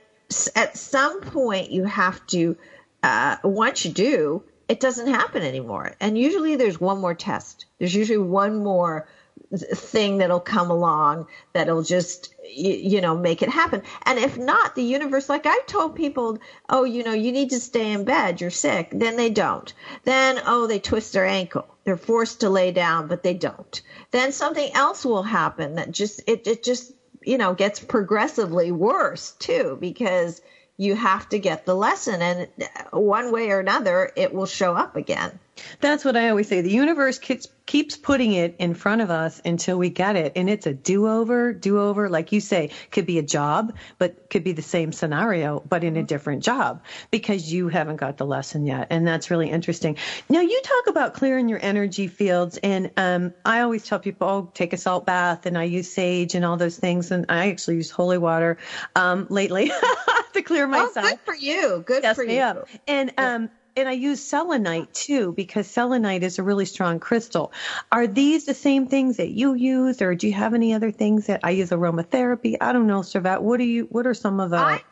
at 0.55 0.77
some 0.77 1.21
point 1.21 1.71
you 1.71 1.85
have 1.85 2.23
to. 2.27 2.55
Uh, 3.01 3.37
once 3.43 3.85
you 3.85 3.91
do, 3.91 4.43
it 4.67 4.79
doesn't 4.79 5.07
happen 5.07 5.41
anymore. 5.41 5.95
And 5.99 6.15
usually 6.17 6.55
there's 6.55 6.79
one 6.79 6.99
more 6.99 7.15
test. 7.15 7.65
There's 7.79 7.95
usually 7.95 8.19
one 8.19 8.63
more 8.63 9.07
thing 9.53 10.17
that'll 10.17 10.39
come 10.39 10.71
along 10.71 11.27
that'll 11.53 11.83
just 11.83 12.33
you, 12.43 12.71
you, 12.71 13.01
know 13.01 13.15
make 13.15 13.41
it 13.41 13.49
happen. 13.49 13.81
And 14.05 14.19
if 14.19 14.37
not 14.37 14.75
the 14.75 14.83
universe 14.83 15.29
like 15.29 15.45
i've 15.45 15.65
told 15.65 15.95
people 15.95 16.39
oh 16.69 16.83
you 16.83 17.03
know 17.03 17.13
you 17.13 17.31
need 17.31 17.51
to 17.51 17.59
stay 17.59 17.91
in 17.91 18.03
bed 18.03 18.41
you're 18.41 18.49
sick 18.49 18.89
then 18.91 19.15
they 19.17 19.29
don't. 19.29 19.73
Then 20.03 20.41
oh 20.45 20.67
they 20.67 20.79
twist 20.79 21.13
their 21.13 21.25
ankle 21.25 21.67
they're 21.83 21.97
forced 21.97 22.41
to 22.41 22.49
lay 22.49 22.71
down 22.71 23.07
but 23.07 23.23
they 23.23 23.33
don't. 23.33 23.81
Then 24.11 24.31
something 24.31 24.73
else 24.73 25.05
will 25.05 25.23
happen 25.23 25.75
that 25.75 25.91
just 25.91 26.21
it, 26.27 26.47
it 26.47 26.63
just 26.63 26.91
you 27.21 27.37
know 27.37 27.53
gets 27.53 27.79
progressively 27.79 28.71
worse 28.71 29.31
too 29.33 29.77
because 29.79 30.41
you 30.77 30.95
have 30.95 31.29
to 31.29 31.39
get 31.39 31.65
the 31.65 31.75
lesson 31.75 32.21
and 32.21 32.47
one 32.91 33.31
way 33.31 33.49
or 33.49 33.59
another 33.59 34.11
it 34.15 34.33
will 34.33 34.45
show 34.45 34.75
up 34.75 34.95
again 34.95 35.39
that's 35.79 36.03
what 36.03 36.17
I 36.17 36.29
always 36.29 36.47
say. 36.47 36.61
The 36.61 36.71
universe 36.71 37.19
keeps 37.19 37.47
keeps 37.65 37.97
putting 37.97 38.33
it 38.33 38.55
in 38.59 38.75
front 38.75 39.01
of 39.01 39.09
us 39.09 39.41
until 39.43 39.77
we 39.77 39.89
get 39.89 40.15
it, 40.15 40.33
and 40.35 40.49
it's 40.49 40.67
a 40.67 40.73
do-over, 40.73 41.51
do-over. 41.51 42.09
Like 42.09 42.31
you 42.31 42.39
say, 42.39 42.69
could 42.91 43.07
be 43.07 43.17
a 43.17 43.23
job, 43.23 43.73
but 43.97 44.29
could 44.29 44.43
be 44.43 44.51
the 44.51 44.61
same 44.61 44.91
scenario, 44.91 45.61
but 45.67 45.83
in 45.83 45.97
a 45.97 46.03
different 46.03 46.43
job 46.43 46.83
because 47.09 47.51
you 47.51 47.67
haven't 47.67 47.95
got 47.95 48.17
the 48.17 48.25
lesson 48.25 48.65
yet, 48.65 48.87
and 48.91 49.07
that's 49.07 49.31
really 49.31 49.49
interesting. 49.49 49.97
Now 50.29 50.41
you 50.41 50.61
talk 50.63 50.87
about 50.87 51.13
clearing 51.13 51.49
your 51.49 51.59
energy 51.61 52.07
fields, 52.07 52.57
and 52.61 52.91
um, 52.97 53.33
I 53.43 53.61
always 53.61 53.85
tell 53.85 53.99
people, 53.99 54.27
oh, 54.27 54.51
take 54.53 54.73
a 54.73 54.77
salt 54.77 55.05
bath, 55.05 55.45
and 55.45 55.57
I 55.57 55.63
use 55.63 55.91
sage 55.91 56.35
and 56.35 56.45
all 56.45 56.57
those 56.57 56.77
things, 56.77 57.11
and 57.11 57.25
I 57.29 57.49
actually 57.49 57.77
use 57.77 57.89
holy 57.89 58.17
water 58.17 58.57
um, 58.95 59.25
lately 59.29 59.71
to 60.33 60.41
clear 60.41 60.67
myself. 60.67 60.97
Oh, 60.97 61.09
good 61.09 61.19
for 61.25 61.35
you. 61.35 61.83
Good 61.85 62.03
yes, 62.03 62.15
for 62.15 62.23
you. 62.23 62.63
And 62.87 63.11
um, 63.17 63.49
and 63.75 63.89
I 63.89 63.93
use 63.93 64.21
selenite 64.21 64.93
too 64.93 65.33
because 65.33 65.67
selenite 65.67 66.23
is 66.23 66.39
a 66.39 66.43
really 66.43 66.65
strong 66.65 66.99
crystal. 66.99 67.51
Are 67.91 68.07
these 68.07 68.45
the 68.45 68.53
same 68.53 68.87
things 68.87 69.17
that 69.17 69.29
you 69.29 69.53
use, 69.53 70.01
or 70.01 70.15
do 70.15 70.27
you 70.27 70.33
have 70.33 70.53
any 70.53 70.73
other 70.73 70.91
things 70.91 71.27
that 71.27 71.41
I 71.43 71.51
use 71.51 71.69
aromatherapy? 71.69 72.57
I 72.61 72.73
don't 72.73 72.87
know, 72.87 73.01
Servet. 73.01 73.41
What 73.41 73.57
do 73.57 73.65
you? 73.65 73.87
What 73.91 74.07
are 74.07 74.13
some 74.13 74.39
of 74.39 74.51
the? 74.51 74.57
I, 74.57 74.83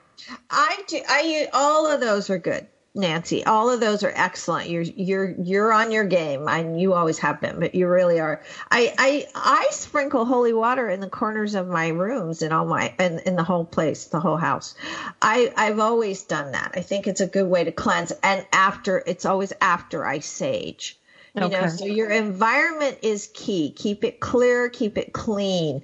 I 0.50 0.84
do. 0.88 1.02
I 1.08 1.22
use 1.22 1.48
all 1.54 1.90
of 1.90 2.02
those 2.02 2.30
are 2.30 2.40
good. 2.40 2.68
Nancy. 2.96 3.44
All 3.44 3.72
of 3.72 3.80
those 3.80 4.04
are 4.04 4.14
excellent. 4.14 4.70
You're 4.70 4.84
you're 4.84 5.32
you're 5.42 5.74
on 5.74 5.92
your 5.92 6.04
game. 6.04 6.48
and 6.48 6.80
you 6.80 6.94
always 6.94 7.18
have 7.20 7.42
been, 7.42 7.60
but 7.60 7.74
you 7.74 7.88
really 7.88 8.20
are. 8.20 8.42
I 8.70 8.94
I 8.98 9.28
I 9.34 9.68
sprinkle 9.72 10.26
holy 10.26 10.54
water 10.54 10.88
in 10.90 11.00
the 11.00 11.10
corners 11.10 11.56
of 11.56 11.68
my 11.68 11.88
rooms 11.88 12.44
and 12.44 12.54
all 12.54 12.66
my 12.66 12.94
in, 13.00 13.20
in 13.20 13.36
the 13.36 13.44
whole 13.44 13.66
place, 13.66 14.06
the 14.06 14.20
whole 14.20 14.38
house. 14.38 14.76
I 15.22 15.52
I've 15.58 15.80
always 15.80 16.22
done 16.24 16.52
that. 16.52 16.74
I 16.76 16.82
think 16.82 17.08
it's 17.08 17.22
a 17.22 17.28
good 17.28 17.48
way 17.48 17.64
to 17.64 17.72
cleanse. 17.72 18.12
And 18.22 18.46
after 18.54 19.02
it's 19.06 19.26
always 19.26 19.54
after 19.60 20.06
I 20.06 20.20
sage. 20.20 21.00
You 21.36 21.42
okay. 21.46 21.62
know, 21.62 21.68
so 21.68 21.86
your 21.86 22.12
environment 22.12 23.00
is 23.02 23.28
key. 23.34 23.72
Keep 23.76 24.04
it 24.04 24.20
clear, 24.20 24.70
keep 24.70 25.00
it 25.00 25.14
clean, 25.14 25.82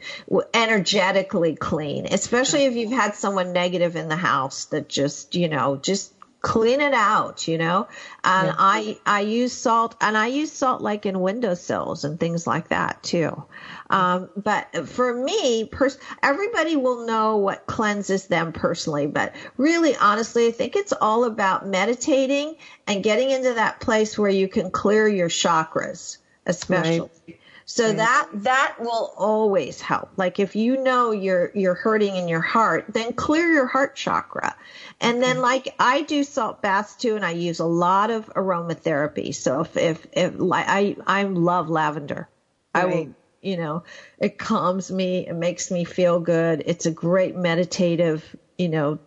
energetically 0.54 1.56
clean, 1.56 2.06
especially 2.06 2.66
if 2.66 2.76
you've 2.76 2.92
had 2.92 3.16
someone 3.16 3.52
negative 3.52 3.96
in 3.96 4.10
the 4.10 4.16
house 4.16 4.66
that 4.66 4.88
just, 4.88 5.34
you 5.34 5.48
know, 5.48 5.76
just 5.76 6.14
clean 6.42 6.80
it 6.80 6.94
out 6.94 7.48
you 7.50 7.58
know 7.58 7.86
and 8.24 8.48
yeah. 8.48 8.56
i 8.58 8.98
i 9.06 9.20
use 9.20 9.52
salt 9.52 9.96
and 10.00 10.18
i 10.18 10.28
use 10.28 10.52
salt 10.52 10.82
like 10.82 11.06
in 11.06 11.20
windowsills 11.20 12.06
and 12.06 12.18
things 12.18 12.48
like 12.48 12.70
that 12.70 13.02
too 13.04 13.44
um, 13.90 14.30
but 14.38 14.88
for 14.88 15.14
me 15.14 15.66
pers- 15.66 15.98
everybody 16.24 16.78
will 16.78 17.06
know 17.06 17.36
what 17.36 17.66
cleanses 17.66 18.28
them 18.28 18.54
personally 18.54 19.06
but 19.06 19.36
really 19.58 19.96
honestly 19.98 20.48
i 20.48 20.52
think 20.52 20.78
it's 20.78 20.94
all 21.02 21.26
about 21.26 21.68
meditating 21.68 22.56
and 22.88 23.04
getting 23.04 23.32
into 23.32 23.54
that 23.54 23.82
place 23.82 24.18
where 24.18 24.32
you 24.32 24.48
can 24.48 24.72
clear 24.72 25.10
your 25.10 25.30
chakras 25.30 26.18
especially 26.46 27.02
right. 27.28 27.40
So 27.72 27.94
that 27.94 28.28
that 28.34 28.78
will 28.80 29.14
always 29.16 29.80
help. 29.80 30.10
Like 30.18 30.40
if 30.40 30.56
you 30.56 30.82
know 30.82 31.12
you're 31.12 31.52
you're 31.54 31.76
hurting 31.76 32.16
in 32.16 32.28
your 32.28 32.42
heart, 32.42 32.86
then 32.90 33.14
clear 33.14 33.48
your 33.52 33.68
heart 33.68 33.96
chakra. 33.96 34.56
And 35.00 35.22
then 35.22 35.40
like 35.40 35.76
I 35.78 36.02
do 36.02 36.24
salt 36.24 36.64
baths 36.64 36.96
too 36.96 37.16
and 37.16 37.24
I 37.24 37.30
use 37.30 37.60
a 37.60 37.66
lot 37.66 38.10
of 38.10 38.26
aromatherapy. 38.34 39.36
So 39.36 39.62
if 39.62 39.78
if, 39.78 40.08
if 40.14 40.34
I 40.52 40.96
I 41.06 41.24
love 41.24 41.70
lavender. 41.70 42.28
Right. 42.74 42.82
I 42.82 42.86
will 42.86 43.16
you 43.42 43.56
know, 43.56 43.84
it 44.18 44.40
calms 44.40 44.92
me, 44.92 45.28
it 45.28 45.36
makes 45.36 45.70
me 45.70 45.84
feel 45.84 46.20
good. 46.20 46.64
It's 46.66 46.88
a 46.88 46.92
great 46.92 47.36
meditative, 47.36 48.36
you 48.58 48.68
know, 48.68 49.00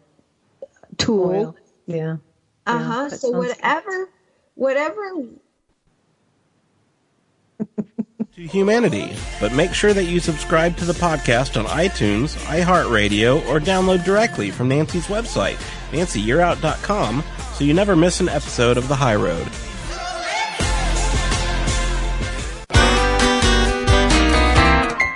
tool. 0.98 1.30
Oil. 1.30 1.56
Yeah. 1.86 2.16
Uh-huh. 2.64 3.08
Yeah, 3.10 3.16
so 3.16 3.32
whatever 3.32 3.90
good. 3.90 4.08
whatever 4.54 5.02
to 8.42 8.48
humanity. 8.48 9.14
But 9.40 9.52
make 9.52 9.72
sure 9.72 9.94
that 9.94 10.04
you 10.04 10.20
subscribe 10.20 10.76
to 10.78 10.84
the 10.84 10.92
podcast 10.92 11.58
on 11.58 11.66
iTunes, 11.66 12.36
iHeartRadio, 12.46 13.46
or 13.46 13.60
download 13.60 14.04
directly 14.04 14.50
from 14.50 14.68
Nancy's 14.68 15.06
website, 15.06 15.56
nancyyearout.com, 15.90 17.22
so 17.54 17.64
you 17.64 17.74
never 17.74 17.96
miss 17.96 18.20
an 18.20 18.28
episode 18.28 18.76
of 18.76 18.88
The 18.88 18.96
High 18.96 19.16
Road. 19.16 19.46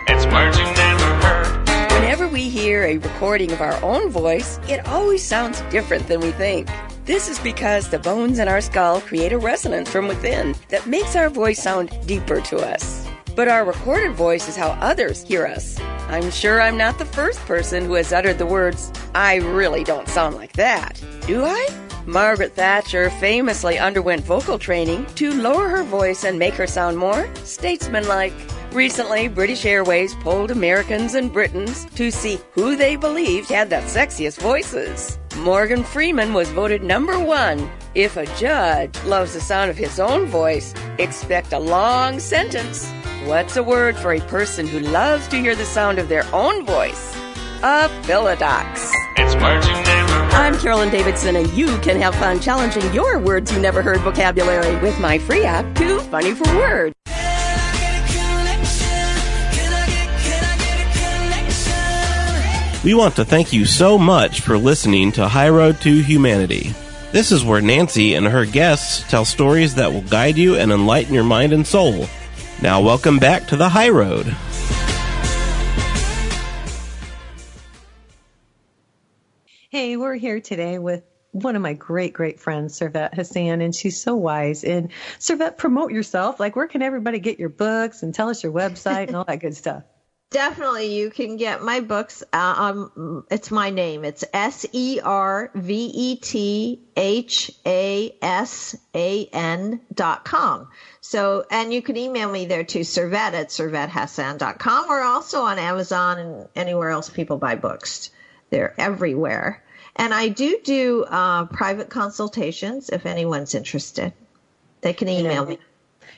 It's 0.09 0.27
Marching 0.27 0.73
Denver. 0.75 1.95
Whenever 1.95 2.29
we 2.29 2.49
hear 2.49 2.85
a 2.85 2.99
recording 2.99 3.53
of 3.53 3.61
our 3.61 3.83
own 3.83 4.09
voice, 4.11 4.59
it 4.69 4.87
always 4.87 5.23
sounds 5.25 5.61
different 5.63 6.07
than 6.07 6.21
we 6.21 6.31
think. 6.33 6.69
This 7.05 7.29
is 7.29 7.39
because 7.39 7.89
the 7.89 8.01
bones 8.01 8.41
in 8.41 8.49
our 8.49 8.61
skull 8.61 9.01
create 9.01 9.33
a 9.33 9.39
resonance 9.39 9.89
from 9.89 10.09
within 10.09 10.57
that 10.71 10.87
makes 10.87 11.15
our 11.15 11.31
voice 11.31 11.63
sound 11.63 11.97
deeper 12.07 12.41
to 12.41 12.57
us. 12.57 13.06
But 13.37 13.49
our 13.49 13.67
recorded 13.67 14.15
voice 14.15 14.49
is 14.49 14.57
how 14.57 14.71
others 14.81 15.23
hear 15.23 15.47
us. 15.47 15.79
I'm 16.09 16.31
sure 16.31 16.59
I'm 16.59 16.79
not 16.79 16.99
the 16.99 17.05
first 17.05 17.39
person 17.41 17.85
who 17.85 17.93
has 17.93 18.11
uttered 18.11 18.39
the 18.39 18.47
words, 18.47 18.91
I 19.15 19.37
really 19.37 19.85
don't 19.85 20.09
sound 20.09 20.37
like 20.37 20.55
that. 20.55 20.99
Do 21.27 21.45
I? 21.45 21.69
Margaret 22.07 22.55
Thatcher 22.55 23.11
famously 23.11 23.79
underwent 23.79 24.25
vocal 24.25 24.59
training 24.59 25.05
to 25.17 25.35
lower 25.35 25.69
her 25.69 25.83
voice 25.83 26.25
and 26.25 26.39
make 26.39 26.55
her 26.55 26.67
sound 26.67 26.97
more 26.97 27.29
statesmanlike. 27.45 28.33
Recently, 28.73 29.29
British 29.29 29.67
Airways 29.67 30.15
polled 30.15 30.51
Americans 30.51 31.15
and 31.15 31.31
Britons 31.31 31.85
to 31.97 32.11
see 32.11 32.39
who 32.53 32.75
they 32.75 32.97
believed 32.97 33.51
had 33.51 33.69
the 33.69 33.77
sexiest 33.77 34.41
voices. 34.41 35.19
Morgan 35.39 35.85
Freeman 35.85 36.33
was 36.33 36.49
voted 36.53 36.83
number 36.83 37.19
one. 37.19 37.69
If 37.97 38.19
a 38.19 38.27
judge 38.37 39.03
loves 39.05 39.33
the 39.33 39.41
sound 39.41 39.71
of 39.71 39.79
his 39.79 39.99
own 39.99 40.27
voice, 40.27 40.75
expect 40.99 41.55
a 41.55 41.59
long 41.59 42.21
sentence. 42.21 42.87
What's 43.25 43.57
a 43.57 43.63
word 43.63 43.97
for 43.97 44.13
a 44.13 44.21
person 44.21 44.67
who 44.67 44.81
loves 44.81 45.27
to 45.29 45.39
hear 45.39 45.57
the 45.57 45.65
sound 45.65 45.99
of 45.99 46.11
their 46.11 46.27
own 46.35 46.67
voice? 46.67 47.17
A 47.63 47.89
philodox. 48.03 48.91
It's 49.17 49.35
words 49.37 49.67
you 49.67 49.73
never 49.73 50.13
heard. 50.13 50.35
I'm 50.35 50.59
Carolyn 50.59 50.91
Davidson, 50.91 51.37
and 51.37 51.51
you 51.55 51.79
can 51.79 51.99
have 52.03 52.15
fun 52.17 52.39
challenging 52.39 52.93
your 52.93 53.19
words 53.19 53.51
you 53.51 53.59
never 53.59 53.81
heard 53.81 54.01
vocabulary 54.01 54.77
with 54.83 55.01
my 55.01 55.19
free 55.19 55.47
app, 55.47 55.75
Too 55.75 55.99
Funny 56.01 56.35
for 56.35 56.45
Words. 56.55 56.95
We 62.85 62.93
want 62.93 63.17
to 63.17 63.25
thank 63.25 63.55
you 63.55 63.65
so 63.65 63.97
much 63.97 64.43
for 64.43 64.59
listening 64.59 65.13
to 65.13 65.29
High 65.29 65.49
Road 65.49 65.81
to 65.81 66.03
Humanity. 66.03 66.75
This 67.17 67.33
is 67.33 67.43
where 67.43 67.63
Nancy 67.63 68.13
and 68.13 68.27
her 68.27 68.45
guests 68.45 69.03
tell 69.09 69.25
stories 69.25 69.77
that 69.77 69.91
will 69.91 70.03
guide 70.03 70.37
you 70.37 70.57
and 70.57 70.71
enlighten 70.71 71.15
your 71.15 71.25
mind 71.25 71.55
and 71.55 71.67
soul 71.67 72.07
now, 72.61 72.83
welcome 72.83 73.19
back 73.19 73.49
to 73.49 73.57
the 73.57 73.71
high 73.71 73.89
road. 73.89 74.27
Hey, 79.71 79.97
we're 79.97 80.17
here 80.17 80.41
today 80.41 80.79
with 80.79 81.05
one 81.33 81.57
of 81.57 81.63
my 81.63 81.73
great, 81.73 82.13
great 82.13 82.39
friends, 82.39 82.79
Servet 82.79 83.15
Hassan, 83.15 83.63
and 83.63 83.75
she's 83.75 83.99
so 83.99 84.15
wise. 84.15 84.63
And 84.63 84.91
Servet, 85.19 85.57
promote 85.57 85.93
yourself. 85.93 86.39
Like, 86.39 86.55
where 86.55 86.69
can 86.69 86.83
everybody 86.83 87.19
get 87.19 87.39
your 87.39 87.49
books 87.49 88.03
and 88.03 88.15
tell 88.15 88.29
us 88.29 88.43
your 88.43 88.53
website 88.53 89.07
and 89.07 89.17
all 89.17 89.25
that 89.25 89.41
good 89.41 89.57
stuff? 89.57 89.85
Definitely, 90.31 90.97
you 90.97 91.11
can 91.11 91.37
get 91.37 91.63
my 91.63 91.79
books. 91.81 92.25
Uh, 92.33 92.55
um, 92.97 93.25
it's 93.31 93.53
my 93.53 93.71
name. 93.71 94.05
It's 94.05 94.25
S 94.33 94.67
E 94.73 94.99
R 95.03 95.53
V 95.55 95.91
E 95.95 96.17
T 96.17 96.81
H 96.97 97.53
A 97.65 98.13
S 98.21 98.77
A 98.93 99.27
N 99.33 99.81
dot 99.95 100.25
com. 100.25 100.67
So, 101.01 101.45
and 101.49 101.73
you 101.73 101.81
can 101.81 101.97
email 101.97 102.29
me 102.31 102.47
there 102.47 102.65
to 102.65 102.81
servette 102.81 103.35
at 103.35 103.49
servettehassan.com 103.51 104.91
or 104.91 105.01
also 105.01 105.43
on 105.43 105.61
Amazon 105.61 106.19
and 106.19 106.49
anywhere 106.57 106.91
else 106.91 107.09
people 107.09 107.37
buy 107.39 107.55
books. 107.55 108.11
They're 108.51 108.75
everywhere. 108.79 109.63
And 109.95 110.13
I 110.13 110.29
do 110.29 110.59
do 110.65 111.05
uh, 111.05 111.45
private 111.47 111.89
consultations 111.89 112.91
if 112.91 113.07
anyone's 113.07 113.55
interested. 113.55 114.13
They 114.81 114.93
can 114.93 115.09
email 115.09 115.45
Yeah. 115.45 115.49
me. 115.49 115.59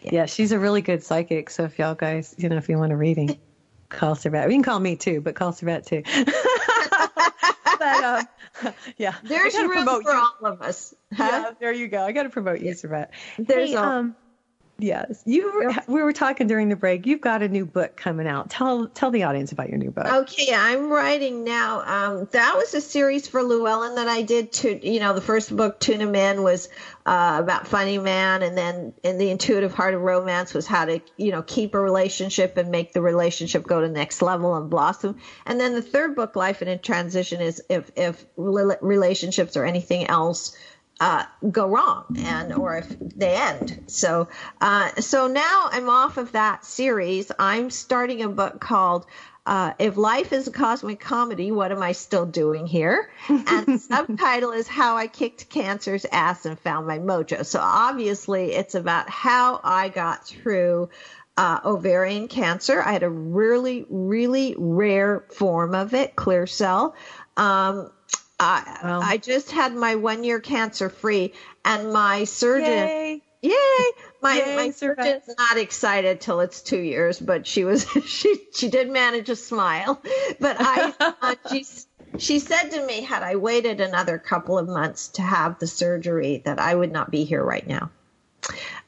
Yeah. 0.03 0.27
she's 0.27 0.53
a 0.53 0.59
really 0.59 0.81
good 0.81 1.03
psychic. 1.05 1.51
So 1.51 1.65
if 1.65 1.79
y'all 1.79 1.95
guys, 1.95 2.35
you 2.39 2.49
know, 2.49 2.57
if 2.57 2.71
you 2.71 2.79
want 2.79 2.93
a 2.93 2.97
reading, 2.97 3.39
call 3.89 4.15
Servet. 4.15 4.45
You 4.45 4.51
can 4.57 4.63
call 4.63 4.81
me 4.81 4.97
too, 4.97 5.21
but 5.21 5.35
call 5.35 5.53
Servet 5.53 5.87
too. 5.87 6.03
but 7.79 8.05
um, 8.05 8.75
yeah, 8.97 9.15
There's 9.23 9.55
room 9.57 9.85
for 9.87 10.03
you. 10.03 10.11
all 10.43 10.53
of 10.53 10.63
us. 10.63 10.95
Huh? 11.15 11.25
Yeah, 11.31 11.51
there 11.61 11.73
you 11.73 11.89
go. 11.89 12.03
I 12.05 12.13
got 12.13 12.25
to 12.25 12.31
promote 12.31 12.61
you, 12.61 12.73
Servet. 12.73 13.09
There's 13.39 13.71
hey, 13.71 13.77
all- 13.77 13.85
um, 13.85 14.17
yes, 14.79 15.23
you. 15.27 15.53
Were, 15.53 15.75
we 15.87 16.03
were 16.03 16.13
talking 16.13 16.47
during 16.47 16.69
the 16.69 16.77
break. 16.77 17.07
You've 17.07 17.21
got 17.21 17.43
a 17.43 17.49
new 17.49 17.67
book 17.67 17.97
coming 17.97 18.27
out. 18.27 18.51
Tell 18.51 18.89
tell 18.89 19.11
the 19.11 19.25
audience 19.25 19.53
about 19.53 19.69
your 19.69 19.79
new 19.79 19.91
book. 19.91 20.07
Okay, 20.07 20.55
I'm 20.55 20.91
writing 20.91 21.45
now. 21.45 21.81
Um, 21.81 22.29
that 22.33 22.57
was 22.57 22.75
a 22.75 22.81
series 22.81 23.29
for 23.29 23.43
Llewellyn 23.43 23.97
that 23.97 24.09
I 24.09 24.23
did. 24.23 24.53
To 24.53 24.89
you 24.89 25.01
know, 25.01 25.15
the 25.15 25.21
first 25.21 25.55
book, 25.55 25.81
Tuna 25.81 26.07
Man, 26.07 26.43
was 26.43 26.69
uh, 27.07 27.39
about 27.41 27.67
funny 27.67 27.99
man, 27.99 28.43
and 28.43 28.57
then 28.57 28.95
in 29.03 29.19
the 29.19 29.31
Intuitive 29.31 29.75
Heart 29.75 29.95
of 29.95 30.03
Romance 30.03 30.55
was 30.55 30.67
how 30.67 30.85
to 30.85 31.01
you 31.17 31.33
know 31.33 31.43
keep 31.43 31.75
a 31.75 31.81
relationship 31.81 32.57
and 32.57 32.71
make 32.71 32.93
the 32.93 33.03
relationship 33.03 33.67
go 33.67 33.81
to 33.81 33.87
the 33.87 33.93
next 33.93 34.23
level 34.23 34.57
and 34.57 34.71
blossom. 34.71 35.19
And 35.47 35.61
then 35.61 35.75
the 35.75 35.83
third 35.83 36.15
book, 36.15 36.37
Life 36.37 36.63
in 36.63 36.69
a 36.69 36.79
Transition, 36.79 37.41
is 37.41 37.63
if 37.69 37.91
if 37.97 38.25
relationships 38.37 39.57
or 39.57 39.65
anything 39.65 40.07
else 40.07 40.57
uh, 41.01 41.25
go 41.51 41.67
wrong 41.69 42.05
and 42.19 42.53
or 42.53 42.77
if 42.77 42.97
they 43.17 43.35
end. 43.35 43.85
So 43.87 44.29
uh, 44.61 44.91
so 45.01 45.27
now 45.29 45.69
I'm 45.71 45.89
off 45.89 46.17
of 46.17 46.33
that 46.33 46.65
series. 46.65 47.31
I'm 47.39 47.71
starting 47.71 48.23
a 48.23 48.29
book 48.29 48.61
called 48.61 49.07
uh, 49.47 49.73
"If 49.79 49.97
Life 49.97 50.33
is 50.33 50.49
a 50.49 50.53
Cosmic 50.53 50.99
Comedy, 50.99 51.53
What 51.53 51.71
Am 51.71 51.83
I 51.83 51.93
Still 51.93 52.27
Doing 52.27 52.67
Here?" 52.67 53.11
And 53.29 53.81
subtitle 53.81 54.51
is 54.53 54.67
"How 54.67 54.97
I 54.97 55.07
Kicked 55.07 55.49
Cancer's 55.49 56.05
Ass 56.11 56.47
and 56.47 56.59
Found 56.61 56.87
My 56.87 56.99
Mojo." 56.99 57.45
So 57.47 57.61
obviously, 57.63 58.53
it's 58.53 58.75
about 58.75 59.09
how 59.09 59.61
I 59.63 59.89
got 59.89 60.27
through. 60.27 60.91
Uh, 61.37 61.61
ovarian 61.65 62.27
cancer. 62.27 62.83
I 62.83 62.91
had 62.91 63.05
a 63.05 63.09
really, 63.09 63.87
really 63.89 64.57
rare 64.59 65.25
form 65.33 65.73
of 65.73 65.95
it, 65.95 66.17
clear 66.17 66.49
cell. 66.49 66.97
Um, 67.37 67.93
I, 68.41 68.79
Wow. 68.83 69.01
I 69.01 69.17
just 69.17 69.51
had 69.51 69.75
my 69.75 69.97
one 69.97 70.23
year 70.25 70.41
cancer 70.41 70.89
free, 70.89 71.33
and 71.65 71.93
my 71.93 72.25
surgeon, 72.25 72.89
Yay! 72.89 73.23
yay, 73.43 73.85
my 74.23 74.37
Yay, 74.37 74.57
my 74.57 74.71
surgeon's 74.71 75.29
not 75.37 75.57
excited 75.57 76.21
till 76.21 76.41
it's 76.41 76.63
two 76.63 76.79
years, 76.79 77.19
but 77.19 77.47
she 77.47 77.65
was 77.65 77.87
she 78.07 78.37
she 78.55 78.69
did 78.69 78.91
manage 78.91 79.29
a 79.29 79.37
smile. 79.37 80.01
But 80.41 80.57
I 80.61 80.95
uh, 81.01 81.35
she 81.51 81.67
she 82.19 82.39
said 82.39 82.71
to 82.71 82.87
me, 82.87 83.03
had 83.03 83.23
I 83.23 83.37
waited 83.37 83.81
another 83.81 84.19
couple 84.19 84.59
of 84.59 84.69
months 84.69 85.09
to 85.09 85.23
have 85.23 85.59
the 85.59 85.67
surgery, 85.67 86.43
that 86.45 86.59
I 86.59 86.75
would 86.75 86.93
not 86.93 87.11
be 87.11 87.25
here 87.25 87.43
right 87.45 87.67
now. 87.67 87.91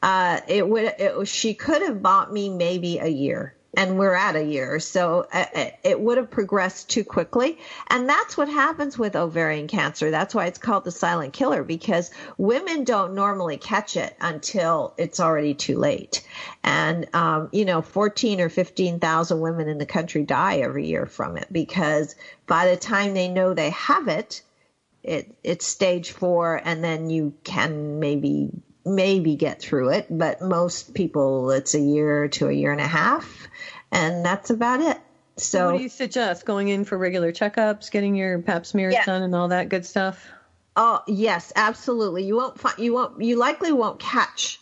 Uh, 0.02 0.40
it 0.48 0.66
would 0.66 0.94
it 0.98 1.16
was, 1.16 1.28
she 1.28 1.54
could 1.54 1.82
have 1.82 2.00
bought 2.02 2.32
me 2.32 2.48
maybe 2.48 2.98
a 2.98 3.08
year. 3.08 3.54
And 3.76 3.98
we're 3.98 4.14
at 4.14 4.34
a 4.34 4.42
year, 4.42 4.80
so 4.80 5.28
uh, 5.32 5.44
uh, 5.54 5.70
it 5.84 6.00
would 6.00 6.18
have 6.18 6.28
progressed 6.28 6.90
too 6.90 7.04
quickly. 7.04 7.58
And 7.86 8.08
that's 8.08 8.36
what 8.36 8.48
happens 8.48 8.98
with 8.98 9.14
ovarian 9.14 9.68
cancer. 9.68 10.10
That's 10.10 10.34
why 10.34 10.46
it's 10.46 10.58
called 10.58 10.82
the 10.82 10.90
silent 10.90 11.32
killer 11.32 11.62
because 11.62 12.10
women 12.36 12.82
don't 12.82 13.14
normally 13.14 13.58
catch 13.58 13.96
it 13.96 14.16
until 14.20 14.92
it's 14.96 15.20
already 15.20 15.54
too 15.54 15.78
late. 15.78 16.26
And, 16.64 17.14
um, 17.14 17.48
you 17.52 17.64
know, 17.64 17.80
14 17.80 18.40
or 18.40 18.48
15,000 18.48 19.40
women 19.40 19.68
in 19.68 19.78
the 19.78 19.86
country 19.86 20.24
die 20.24 20.58
every 20.58 20.86
year 20.86 21.06
from 21.06 21.36
it 21.36 21.46
because 21.52 22.16
by 22.48 22.68
the 22.68 22.76
time 22.76 23.14
they 23.14 23.28
know 23.28 23.54
they 23.54 23.70
have 23.70 24.08
it, 24.08 24.42
it 25.02 25.34
it's 25.42 25.66
stage 25.66 26.10
four 26.12 26.60
and 26.62 26.84
then 26.84 27.08
you 27.08 27.32
can 27.44 28.00
maybe 28.00 28.50
maybe 28.84 29.36
get 29.36 29.60
through 29.60 29.90
it 29.90 30.06
but 30.10 30.40
most 30.40 30.94
people 30.94 31.50
it's 31.50 31.74
a 31.74 31.80
year 31.80 32.28
to 32.28 32.48
a 32.48 32.52
year 32.52 32.72
and 32.72 32.80
a 32.80 32.86
half 32.86 33.46
and 33.92 34.24
that's 34.24 34.50
about 34.50 34.80
it 34.80 34.96
So, 35.36 35.66
what 35.72 35.76
do 35.78 35.82
you 35.82 35.88
suggest? 35.88 36.44
Going 36.44 36.68
in 36.68 36.84
for 36.84 36.98
regular 36.98 37.32
checkups, 37.32 37.90
getting 37.90 38.14
your 38.14 38.38
Pap 38.40 38.66
smears 38.66 38.94
Yeah. 38.94 39.04
done, 39.04 39.22
and 39.22 39.34
all 39.34 39.48
that 39.48 39.68
good 39.68 39.84
stuff. 39.86 40.28
oh 40.76 41.00
yes 41.06 41.52
absolutely 41.56 42.24
you 42.24 42.36
won't 42.36 42.58
find 42.60 42.78
you 42.78 42.92
won't 42.94 43.20
you 43.22 43.36
likely 43.36 43.72
won't 43.72 43.98
catch 43.98 44.60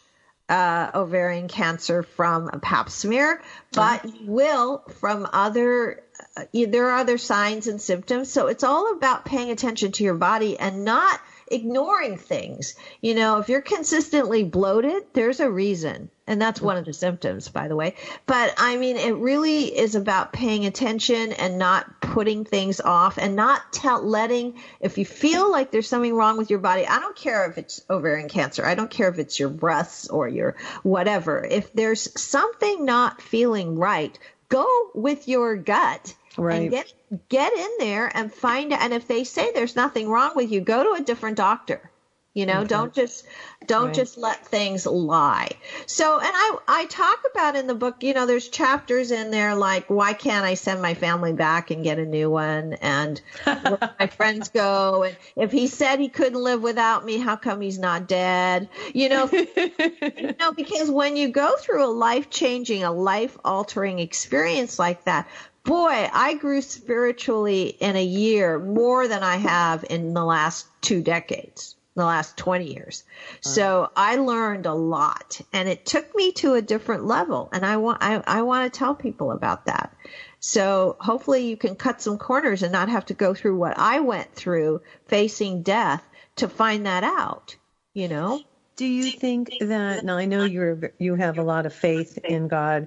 uh, 0.49 0.91
ovarian 0.95 1.47
cancer 1.47 2.03
from 2.03 2.49
a 2.51 2.59
pap 2.59 2.89
smear 2.89 3.43
but 3.73 4.03
you 4.07 4.15
will 4.23 4.83
from 4.99 5.29
other 5.33 6.03
uh, 6.39 6.45
there 6.53 6.87
are 6.89 6.97
other 6.99 7.19
signs 7.19 7.67
and 7.67 7.81
symptoms 7.83 8.31
so 8.31 8.47
it's 8.47 8.65
all 8.65 8.93
about 8.93 9.27
paying 9.27 9.51
attention 9.51 9.93
to 9.93 10.05
your 10.05 10.15
body 10.15 10.59
and 10.59 10.87
not 10.87 11.21
ignoring 11.51 12.17
things. 12.17 12.75
You 13.01 13.15
know 13.15 13.39
if 13.39 13.49
you're 13.49 13.61
consistently 13.61 14.45
bloated 14.45 15.05
there's 15.13 15.41
a 15.41 15.51
reason. 15.51 16.11
And 16.27 16.43
that's 16.43 16.61
one 16.61 16.77
of 16.77 16.85
the 16.85 16.93
symptoms 16.93 17.49
by 17.49 17.69
the 17.69 17.77
way. 17.77 17.95
But 18.27 18.55
i 18.59 18.77
mean 18.77 18.97
it 18.97 19.17
really 19.17 19.65
is 19.65 19.95
about 19.95 20.33
paying 20.33 20.67
attention 20.67 21.33
and 21.33 21.59
not 21.59 22.01
putting 22.01 22.45
things 22.45 22.81
off 22.81 23.19
and 23.19 23.37
not 23.37 23.73
tell 23.73 24.03
letting 24.03 24.61
if 24.81 24.99
you 24.99 25.05
feel 25.05 25.51
like 25.51 25.71
there's 25.71 25.89
something 25.89 26.15
wrong 26.15 26.39
with 26.39 26.51
your 26.51 26.59
body 26.59 26.87
i 26.87 26.99
don't 26.99 27.17
care 27.17 27.49
if 27.51 27.59
it's 27.59 27.85
ovarian 27.91 28.29
cancer 28.29 28.65
i 28.65 28.75
don't 28.75 28.91
care 28.91 29.09
if 29.09 29.19
it's 29.19 29.39
your 29.39 29.49
breasts 29.49 30.09
or 30.09 30.29
your 30.29 30.57
whatever. 30.83 31.45
If 31.45 31.73
there's 31.73 32.21
something 32.21 32.85
not 32.85 33.21
feeling 33.21 33.79
right 33.79 34.19
go 34.49 34.91
with 34.95 35.29
your 35.29 35.57
gut 35.57 36.15
Right. 36.39 36.63
and 36.63 36.71
get 36.71 36.93
get 37.29 37.53
in 37.53 37.71
there 37.81 38.11
and 38.17 38.33
find 38.33 38.73
and 38.73 38.95
if 38.95 39.09
they 39.09 39.25
say 39.25 39.51
there's 39.53 39.77
nothing 39.77 40.09
wrong 40.09 40.33
with 40.37 40.51
you 40.53 40.61
go 40.61 40.85
to 40.85 41.03
a 41.03 41.05
different 41.05 41.37
doctor 41.37 41.91
you 42.35 42.47
know 42.47 42.59
mm-hmm. 42.59 42.67
don't 42.67 42.95
just 42.95 43.27
don't 43.67 43.87
Right. 43.87 43.95
just 43.95 44.17
let 44.19 44.47
things 44.47 44.87
lie. 44.87 45.51
So 45.87 46.19
and 46.19 46.31
i 46.33 46.59
i 46.69 46.87
talk 46.87 47.19
about 47.33 47.57
in 47.57 47.67
the 47.67 47.75
book 47.75 48.03
you 48.03 48.15
know 48.15 48.27
there's 48.27 48.49
chapters 48.49 49.11
in 49.11 49.31
there 49.31 49.55
like 49.55 49.89
why 49.89 50.13
can't 50.13 50.45
i 50.45 50.55
send 50.55 50.81
my 50.83 50.95
family 50.95 51.33
back 51.33 51.71
and 51.71 51.83
get 51.85 51.99
a 51.99 52.07
new 52.07 52.31
one? 52.31 52.75
And 52.75 53.21
where 53.45 53.79
my 53.99 54.07
friends 54.19 54.49
go 54.49 55.03
and 55.05 55.17
if 55.37 55.53
he 55.53 55.67
said 55.67 55.99
he 56.01 56.09
couldn't 56.09 56.43
live 56.43 56.63
without 56.63 57.05
me 57.05 57.19
how 57.19 57.37
come 57.37 57.61
he's 57.61 57.79
not 57.79 58.07
dead? 58.09 58.69
You 58.95 59.09
know 59.09 59.29
you 59.33 60.35
know, 60.41 60.53
because 60.53 60.91
when 60.91 61.17
you 61.17 61.29
go 61.29 61.57
through 61.59 61.85
a 61.85 61.89
life 61.91 62.31
changing, 62.31 62.85
a 62.85 62.93
life 62.93 63.37
altering 63.45 63.99
experience 63.99 64.79
like 64.79 65.05
that, 65.05 65.29
boy, 65.65 66.09
I 66.13 66.35
grew 66.35 66.61
spiritually 66.63 67.69
in 67.81 67.97
a 67.97 68.05
year 68.05 68.59
more 68.59 69.09
than 69.09 69.23
I 69.23 69.37
have 69.37 69.85
in 69.89 70.15
the 70.15 70.25
last 70.25 70.67
two 70.81 71.03
decades, 71.03 71.77
the 71.99 72.07
last 72.07 72.37
20 72.37 72.73
years. 72.73 73.05
So 73.41 73.91
I 73.95 74.17
learned 74.17 74.67
a 74.67 74.75
lot 74.75 75.41
and 75.53 75.69
it 75.69 75.85
took 75.85 76.15
me 76.15 76.33
to 76.33 76.55
a 76.55 76.63
different 76.63 77.05
level. 77.05 77.49
And 77.53 77.65
I 77.67 77.77
want, 77.77 78.03
I, 78.03 78.23
I 78.27 78.43
want 78.43 78.73
to 78.73 78.79
tell 78.79 78.95
people 78.95 79.33
about 79.33 79.67
that. 79.67 79.95
So 80.41 80.97
hopefully 81.01 81.49
you 81.49 81.57
can 81.57 81.75
cut 81.75 82.01
some 82.01 82.19
corners 82.19 82.63
and 82.63 82.73
not 82.73 82.89
have 82.89 83.07
to 83.07 83.15
go 83.15 83.35
through 83.35 83.57
what 83.57 83.79
I 83.79 84.01
went 84.01 84.35
through 84.35 84.83
facing 85.07 85.63
death 85.63 86.03
to 86.37 86.49
find 86.49 86.87
that 86.87 87.05
out, 87.05 87.57
you 87.93 88.09
know? 88.09 88.41
Do 88.77 88.87
you 88.87 89.11
think 89.11 89.51
that 89.61 90.05
now 90.05 90.17
I 90.17 90.27
know 90.27 90.45
you're 90.45 90.93
you 90.99 91.17
have 91.17 91.39
a 91.39 91.43
lot 91.43 91.67
of 91.67 91.75
faith 91.75 92.17
in 92.19 92.47
God. 92.47 92.87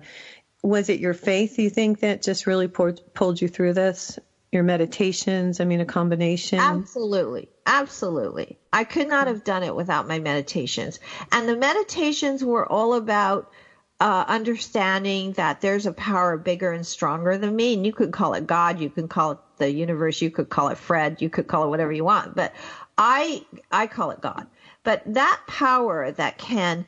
Was 0.63 0.87
it 0.87 1.01
your 1.01 1.13
faith 1.13 1.59
you 1.59 1.69
think 1.69 1.99
that 1.99 2.21
just 2.21 2.47
really 2.47 2.69
poured, 2.69 3.01
pulled 3.13 3.41
you 3.41 3.49
through 3.49 3.73
this? 3.73 4.17
Your 4.53 4.63
meditations, 4.63 5.59
I 5.59 5.65
mean 5.65 5.81
a 5.81 5.85
combination. 5.85 6.59
Absolutely. 6.59 7.49
Absolutely. 7.65 8.57
I 8.73 8.83
could 8.83 9.07
not 9.07 9.27
have 9.27 9.43
done 9.43 9.63
it 9.63 9.75
without 9.75 10.07
my 10.07 10.19
meditations. 10.19 10.99
And 11.31 11.47
the 11.47 11.57
meditations 11.57 12.43
were 12.43 12.69
all 12.69 12.93
about 12.93 13.51
uh, 13.99 14.25
understanding 14.27 15.33
that 15.33 15.61
there's 15.61 15.85
a 15.85 15.93
power 15.93 16.35
bigger 16.37 16.71
and 16.71 16.85
stronger 16.85 17.37
than 17.37 17.55
me. 17.55 17.75
And 17.75 17.85
you 17.85 17.93
could 17.93 18.11
call 18.11 18.33
it 18.33 18.47
God, 18.47 18.79
you 18.79 18.89
can 18.89 19.07
call 19.07 19.31
it 19.31 19.37
the 19.57 19.71
universe, 19.71 20.21
you 20.21 20.31
could 20.31 20.49
call 20.49 20.69
it 20.69 20.77
Fred, 20.77 21.21
you 21.21 21.29
could 21.29 21.47
call 21.47 21.65
it 21.65 21.69
whatever 21.69 21.91
you 21.91 22.03
want. 22.03 22.35
But 22.35 22.53
I, 22.97 23.45
I 23.71 23.87
call 23.87 24.11
it 24.11 24.21
God. 24.21 24.47
But 24.83 25.03
that 25.13 25.41
power 25.47 26.11
that 26.13 26.39
can 26.39 26.87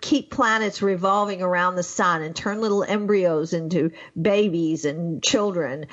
keep 0.00 0.30
planets 0.30 0.82
revolving 0.82 1.42
around 1.42 1.76
the 1.76 1.84
sun 1.84 2.22
and 2.22 2.34
turn 2.34 2.60
little 2.60 2.82
embryos 2.82 3.52
into 3.52 3.92
babies 4.20 4.84
and 4.84 5.22
children, 5.22 5.86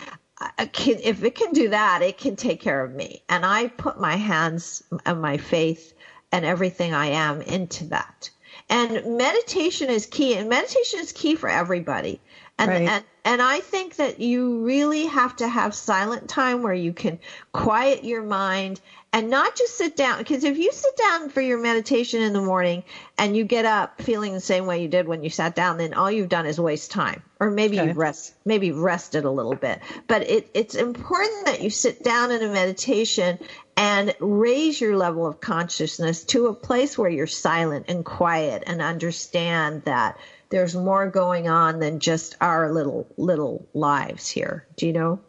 can, 0.74 1.00
if 1.04 1.24
it 1.24 1.36
can 1.36 1.54
do 1.54 1.70
that, 1.70 2.02
it 2.02 2.18
can 2.18 2.36
take 2.36 2.62
care 2.62 2.84
of 2.84 2.94
me. 2.94 3.24
And 3.30 3.46
I 3.46 3.68
put 3.68 4.00
my 4.00 4.16
hands 4.16 4.84
and 5.06 5.22
my 5.22 5.38
faith 5.38 5.94
and 6.32 6.46
everything 6.46 6.94
I 6.94 7.08
am 7.08 7.42
into 7.42 7.86
that. 7.86 8.30
And 8.70 9.18
meditation 9.18 9.90
is 9.90 10.06
key, 10.06 10.36
and 10.36 10.50
meditation 10.50 11.00
is 11.00 11.12
key 11.12 11.36
for 11.36 11.50
everybody. 11.50 12.20
And, 12.60 12.70
Right. 12.70 12.90
and 12.90 13.04
and 13.24 13.42
I 13.42 13.60
think 13.60 13.98
that 13.98 14.22
you 14.22 14.64
really 14.64 15.06
have 15.06 15.36
to 15.38 15.48
have 15.50 15.76
silent 15.76 16.30
time 16.30 16.64
where 16.64 16.74
you 16.74 16.94
can 16.94 17.20
quiet 17.52 18.06
your 18.06 18.24
mind 18.24 18.80
and 19.18 19.32
not 19.32 19.56
just 19.56 19.76
sit 19.76 19.96
down 19.96 20.20
because 20.20 20.44
if 20.44 20.58
you 20.60 20.72
sit 20.72 20.96
down 20.96 21.30
for 21.30 21.42
your 21.42 21.58
meditation 21.58 22.22
in 22.22 22.34
the 22.34 22.42
morning 22.42 22.84
and 23.18 23.36
you 23.36 23.44
get 23.44 23.66
up 23.66 24.00
feeling 24.00 24.32
the 24.34 24.40
same 24.40 24.68
way 24.68 24.80
you 24.80 24.88
did 24.88 25.08
when 25.08 25.24
you 25.24 25.30
sat 25.32 25.56
down 25.56 25.78
then 25.78 25.96
all 25.96 26.12
you've 26.12 26.30
done 26.30 26.46
is 26.46 26.60
waste 26.60 26.92
time 26.92 27.24
or 27.40 27.50
maybe 27.50 27.80
Okay. 27.80 27.88
you 27.88 27.94
rest 27.94 28.36
maybe 28.46 28.72
rested 28.72 29.26
a 29.26 29.32
little 29.32 29.56
bit 29.56 29.80
but 30.08 30.22
it, 30.30 30.48
it's 30.54 30.76
important 30.76 31.48
that 31.48 31.64
you 31.64 31.72
sit 31.72 32.04
down 32.04 32.30
in 32.30 32.44
a 32.44 32.48
meditation 32.48 33.40
and 33.76 34.14
raise 34.20 34.80
your 34.80 34.96
level 34.96 35.26
of 35.26 35.40
consciousness 35.40 36.24
to 36.26 36.46
a 36.46 36.54
place 36.54 36.96
where 36.96 37.10
you're 37.10 37.26
silent 37.26 37.86
and 37.88 38.06
quiet 38.06 38.64
and 38.68 38.82
understand 38.84 39.82
that 39.86 40.16
there's 40.50 40.76
more 40.76 41.10
going 41.10 41.48
on 41.48 41.80
than 41.80 42.00
just 42.00 42.36
our 42.40 42.72
little 42.72 43.08
little 43.18 43.68
lives 43.74 44.28
here 44.30 44.68
do 44.76 44.86
you 44.86 44.94
know 44.94 45.20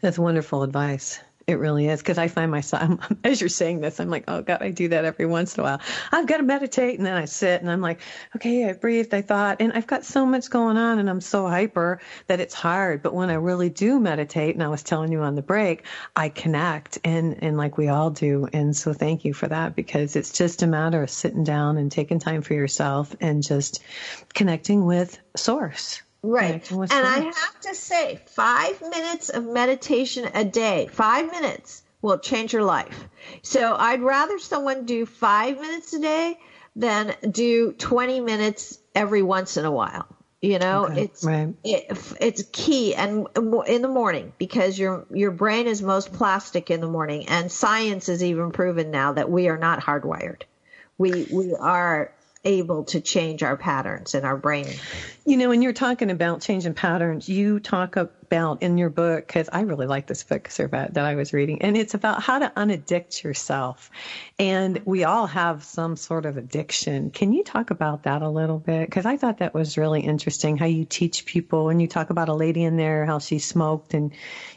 That's 0.00 0.18
wonderful 0.18 0.64
advice. 0.64 1.20
It 1.48 1.58
really 1.58 1.88
is 1.88 2.00
because 2.00 2.18
I 2.18 2.28
find 2.28 2.50
myself 2.50 3.10
as 3.24 3.40
you're 3.40 3.48
saying 3.48 3.80
this, 3.80 4.00
I'm 4.00 4.10
like, 4.10 4.24
oh 4.28 4.42
God, 4.42 4.60
I 4.60 4.70
do 4.70 4.88
that 4.88 5.06
every 5.06 5.24
once 5.24 5.56
in 5.56 5.62
a 5.62 5.64
while. 5.64 5.80
I've 6.12 6.26
got 6.26 6.36
to 6.36 6.42
meditate, 6.42 6.98
and 6.98 7.06
then 7.06 7.16
I 7.16 7.24
sit 7.24 7.62
and 7.62 7.70
I'm 7.70 7.80
like, 7.80 8.02
okay, 8.36 8.68
I 8.68 8.74
breathed, 8.74 9.14
I 9.14 9.22
thought, 9.22 9.56
and 9.60 9.72
I've 9.72 9.86
got 9.86 10.04
so 10.04 10.26
much 10.26 10.50
going 10.50 10.76
on, 10.76 10.98
and 10.98 11.08
I'm 11.08 11.22
so 11.22 11.48
hyper 11.48 12.00
that 12.26 12.40
it's 12.40 12.52
hard. 12.52 13.02
But 13.02 13.14
when 13.14 13.30
I 13.30 13.34
really 13.34 13.70
do 13.70 13.98
meditate, 13.98 14.56
and 14.56 14.62
I 14.62 14.68
was 14.68 14.82
telling 14.82 15.10
you 15.10 15.22
on 15.22 15.36
the 15.36 15.42
break, 15.42 15.86
I 16.14 16.28
connect, 16.28 16.98
and 17.02 17.42
and 17.42 17.56
like 17.56 17.78
we 17.78 17.88
all 17.88 18.10
do, 18.10 18.46
and 18.52 18.76
so 18.76 18.92
thank 18.92 19.24
you 19.24 19.32
for 19.32 19.48
that 19.48 19.74
because 19.74 20.16
it's 20.16 20.36
just 20.36 20.62
a 20.62 20.66
matter 20.66 21.02
of 21.02 21.08
sitting 21.08 21.44
down 21.44 21.78
and 21.78 21.90
taking 21.90 22.18
time 22.18 22.42
for 22.42 22.52
yourself 22.52 23.16
and 23.22 23.42
just 23.42 23.82
connecting 24.34 24.84
with 24.84 25.18
Source. 25.34 26.02
Right. 26.22 26.62
Connecting 26.64 26.96
And 26.96 27.06
I 27.06 27.18
have 27.20 27.60
to 27.62 27.74
say, 27.74 28.20
five 28.26 28.80
minutes 28.80 29.28
of 29.28 29.44
meditation 29.44 30.28
a 30.34 30.44
day, 30.44 30.88
five 30.90 31.30
minutes 31.30 31.82
will 32.02 32.18
change 32.18 32.52
your 32.52 32.64
life. 32.64 33.08
So 33.42 33.74
I'd 33.74 34.02
rather 34.02 34.38
someone 34.38 34.84
do 34.86 35.06
five 35.06 35.60
minutes 35.60 35.92
a 35.94 36.00
day 36.00 36.38
than 36.76 37.14
do 37.28 37.72
20 37.72 38.20
minutes 38.20 38.78
every 38.94 39.22
once 39.22 39.56
in 39.56 39.64
a 39.64 39.70
while. 39.70 40.06
You 40.40 40.60
know, 40.60 40.86
Okay, 40.86 41.02
it's 41.02 41.24
right. 41.24 41.52
it, 41.64 41.98
it's 42.20 42.44
key 42.52 42.94
and 42.94 43.26
in 43.66 43.82
the 43.82 43.88
morning 43.88 44.32
because 44.38 44.78
your 44.78 45.04
your 45.10 45.32
brain 45.32 45.66
is 45.66 45.82
most 45.82 46.12
plastic 46.12 46.70
in 46.70 46.80
the 46.80 46.86
morning 46.86 47.26
and 47.26 47.50
science 47.50 48.06
has 48.06 48.22
even 48.22 48.52
proven 48.52 48.92
now 48.92 49.14
that 49.14 49.28
we 49.28 49.48
are 49.48 49.58
not 49.58 49.80
hardwired. 49.80 50.42
We 50.96 51.26
we 51.32 51.56
are 51.56 52.12
able 52.48 52.84
to 52.84 53.00
change 53.00 53.42
our 53.42 53.56
patterns 53.56 54.14
in 54.14 54.24
our 54.24 54.36
brain. 54.36 54.74
You 55.26 55.36
know, 55.36 55.50
when 55.50 55.60
you're 55.60 55.74
talking 55.74 56.10
about 56.10 56.40
changing 56.40 56.72
patterns, 56.72 57.28
you 57.28 57.60
talk 57.60 57.96
about 57.96 58.62
in 58.62 58.78
your 58.78 58.88
book, 58.88 59.26
because 59.26 59.50
I 59.52 59.60
really 59.60 59.86
like 59.86 60.06
this 60.06 60.22
book, 60.22 60.48
Servet, 60.48 60.94
that 60.94 61.04
I 61.04 61.14
was 61.14 61.34
reading, 61.34 61.60
and 61.60 61.76
it's 61.76 61.92
about 61.92 62.22
how 62.22 62.38
to 62.38 62.50
unaddict 62.56 63.22
yourself. 63.22 63.90
And 64.38 64.80
we 64.86 65.04
all 65.04 65.26
have 65.26 65.64
some 65.64 65.96
sort 65.96 66.24
of 66.24 66.38
addiction. 66.38 67.10
Can 67.10 67.34
you 67.34 67.44
talk 67.44 67.70
about 67.70 68.04
that 68.04 68.22
a 68.22 68.28
little 68.30 68.58
bit? 68.58 68.88
Because 68.88 69.04
I 69.04 69.18
thought 69.18 69.38
that 69.38 69.52
was 69.52 69.76
really 69.76 70.00
interesting 70.00 70.56
how 70.56 70.66
you 70.66 70.86
teach 70.86 71.26
people, 71.26 71.68
and 71.68 71.82
you 71.82 71.88
talk 71.88 72.08
about 72.08 72.30
a 72.30 72.34
lady 72.34 72.64
in 72.64 72.78
there, 72.78 73.04
how 73.04 73.18
she 73.18 73.38
smoked 73.38 73.92
and, 73.92 74.12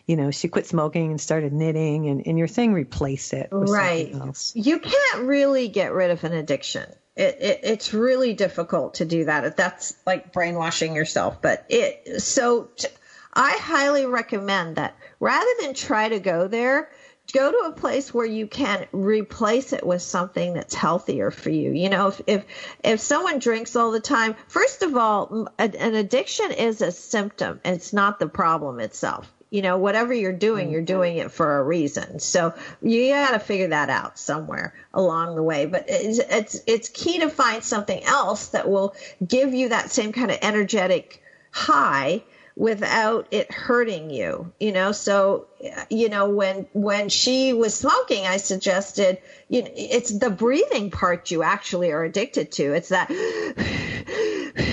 you 0.05 0.15
know, 0.15 0.31
she 0.31 0.47
quit 0.47 0.67
smoking 0.67 1.11
and 1.11 1.19
started 1.19 1.51
knitting, 1.51 2.07
and, 2.07 2.25
and 2.25 2.37
your 2.37 2.47
thing 2.47 2.71
replace 2.71 3.33
it 3.33 3.49
with 3.51 3.69
right 3.69 4.13
else. 4.13 4.53
you 4.55 4.79
can't 4.79 5.23
really 5.23 5.67
get 5.67 5.91
rid 5.91 6.11
of 6.11 6.23
an 6.23 6.33
addiction 6.33 6.89
it, 7.15 7.37
it 7.39 7.59
it's 7.63 7.93
really 7.93 8.33
difficult 8.33 8.95
to 8.95 9.05
do 9.05 9.25
that. 9.25 9.57
That's 9.57 9.95
like 10.05 10.31
brainwashing 10.31 10.95
yourself 10.95 11.41
but 11.41 11.65
it 11.69 12.21
so 12.21 12.69
t- 12.75 12.87
i 13.33 13.51
highly 13.61 14.05
recommend 14.05 14.75
that 14.75 14.95
rather 15.19 15.49
than 15.61 15.73
try 15.73 16.09
to 16.09 16.19
go 16.19 16.47
there 16.47 16.89
go 17.33 17.51
to 17.51 17.69
a 17.69 17.71
place 17.71 18.13
where 18.13 18.25
you 18.25 18.47
can 18.47 18.85
replace 18.91 19.73
it 19.73 19.85
with 19.85 20.01
something 20.01 20.53
that's 20.53 20.73
healthier 20.73 21.31
for 21.31 21.49
you. 21.49 21.71
You 21.71 21.89
know 21.89 22.07
if 22.07 22.21
if, 22.27 22.45
if 22.83 22.99
someone 22.99 23.39
drinks 23.39 23.75
all 23.75 23.91
the 23.91 23.99
time 23.99 24.35
first 24.47 24.83
of 24.83 24.95
all 24.95 25.47
an 25.57 25.95
addiction 25.95 26.51
is 26.51 26.81
a 26.81 26.91
symptom. 26.91 27.61
It's 27.63 27.93
not 27.93 28.19
the 28.19 28.27
problem 28.27 28.79
itself 28.79 29.31
you 29.51 29.61
know 29.61 29.77
whatever 29.77 30.13
you're 30.13 30.31
doing 30.33 30.69
mm. 30.69 30.71
you're 30.71 30.81
doing 30.81 31.17
it 31.17 31.31
for 31.31 31.59
a 31.59 31.63
reason. 31.63 32.19
So 32.19 32.55
you 32.81 33.09
got 33.09 33.31
to 33.31 33.39
figure 33.39 33.67
that 33.67 33.89
out 33.91 34.17
somewhere 34.17 34.73
along 34.93 35.35
the 35.35 35.43
way. 35.43 35.67
But 35.67 35.85
it's, 35.87 36.19
it's 36.19 36.63
it's 36.65 36.89
key 36.89 37.19
to 37.19 37.29
find 37.29 37.63
something 37.63 38.03
else 38.03 38.47
that 38.47 38.67
will 38.67 38.95
give 39.25 39.53
you 39.53 39.69
that 39.69 39.91
same 39.91 40.13
kind 40.13 40.31
of 40.31 40.39
energetic 40.41 41.21
high 41.51 42.23
without 42.55 43.27
it 43.31 43.51
hurting 43.51 44.09
you 44.09 44.51
you 44.59 44.71
know? 44.71 44.93
So 44.93 45.47
you 45.89 46.09
know 46.09 46.29
when 46.29 46.67
when 46.73 47.09
she 47.09 47.53
was 47.53 47.75
smoking 47.75 48.25
i 48.25 48.37
suggested 48.37 49.19
you 49.47 49.61
know 49.61 49.69
it's 49.75 50.11
the 50.11 50.29
breathing 50.29 50.91
part 50.91 51.29
you 51.29 51.43
actually 51.43 51.91
are 51.91 52.03
addicted 52.03 52.53
to. 52.53 52.73
It's 52.73 52.89
that 52.89 53.09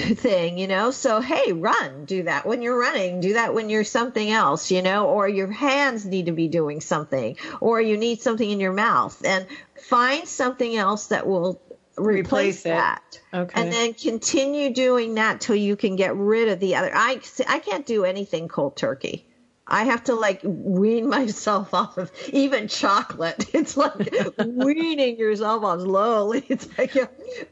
thing, 0.16 0.58
you 0.58 0.66
know? 0.66 0.90
So, 0.90 1.20
hey, 1.20 1.52
run, 1.52 2.04
do 2.04 2.24
that 2.24 2.46
when 2.46 2.62
you're 2.62 2.78
running, 2.78 3.20
do 3.20 3.34
that 3.34 3.54
when 3.54 3.70
you're 3.70 3.84
something 3.84 4.30
else, 4.30 4.70
you 4.70 4.82
know, 4.82 5.06
or 5.08 5.28
your 5.28 5.50
hands 5.50 6.04
need 6.04 6.26
to 6.26 6.32
be 6.32 6.48
doing 6.48 6.80
something, 6.80 7.36
or 7.60 7.80
you 7.80 7.96
need 7.96 8.22
something 8.22 8.48
in 8.48 8.60
your 8.60 8.72
mouth, 8.72 9.22
and 9.24 9.46
find 9.88 10.26
something 10.26 10.76
else 10.76 11.08
that 11.08 11.26
will 11.26 11.60
replace, 11.96 12.26
Replace 12.26 12.62
that. 12.64 13.20
Okay. 13.34 13.60
And 13.60 13.72
then 13.72 13.94
continue 13.94 14.72
doing 14.72 15.14
that 15.14 15.40
till 15.40 15.56
you 15.56 15.76
can 15.76 15.96
get 15.96 16.14
rid 16.16 16.48
of 16.48 16.60
the 16.60 16.76
other. 16.76 16.90
I, 16.94 17.20
I 17.48 17.58
can't 17.58 17.86
do 17.86 18.04
anything 18.04 18.48
cold 18.48 18.76
turkey. 18.76 19.27
I 19.70 19.84
have 19.84 20.04
to 20.04 20.14
like 20.14 20.40
wean 20.42 21.08
myself 21.18 21.74
off 21.74 21.98
of 21.98 22.10
even 22.32 22.68
chocolate. 22.68 23.44
It's 23.54 23.76
like 23.76 24.10
weaning 24.46 25.18
yourself 25.18 25.62
off 25.64 25.80
slowly. 25.80 26.44
It's 26.48 26.66
like 26.78 26.94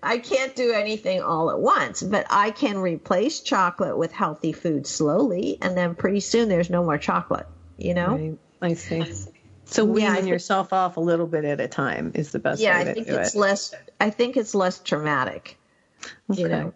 I 0.02 0.18
can't 0.18 0.54
do 0.56 0.72
anything 0.72 1.20
all 1.22 1.50
at 1.50 1.58
once, 1.60 2.02
but 2.02 2.26
I 2.30 2.50
can 2.52 2.78
replace 2.78 3.40
chocolate 3.40 3.98
with 3.98 4.12
healthy 4.12 4.52
food 4.52 4.86
slowly, 4.86 5.58
and 5.60 5.76
then 5.76 5.94
pretty 5.94 6.20
soon 6.20 6.48
there's 6.48 6.70
no 6.70 6.82
more 6.82 6.98
chocolate. 6.98 7.46
You 7.76 7.92
know? 7.94 8.14
Right. 8.16 8.38
I 8.62 8.72
see. 8.74 9.04
So 9.66 9.84
weaning 9.84 10.02
Yeah, 10.08 10.14
think- 10.16 10.28
yourself 10.28 10.72
off 10.72 10.96
a 10.96 11.00
little 11.00 11.26
bit 11.26 11.44
at 11.44 11.60
a 11.60 11.68
time 11.68 12.12
is 12.14 12.30
the 12.32 12.38
best 12.38 12.60
Yeah, 12.62 12.82
way 12.82 12.90
I 12.90 12.94
think 12.94 13.06
do 13.08 13.16
it's 13.16 13.34
it. 13.34 13.38
less. 13.38 13.74
I 14.00 14.08
think 14.10 14.36
it's 14.36 14.54
less 14.54 14.78
traumatic. 14.78 15.58
You 16.32 16.48
know? 16.48 16.72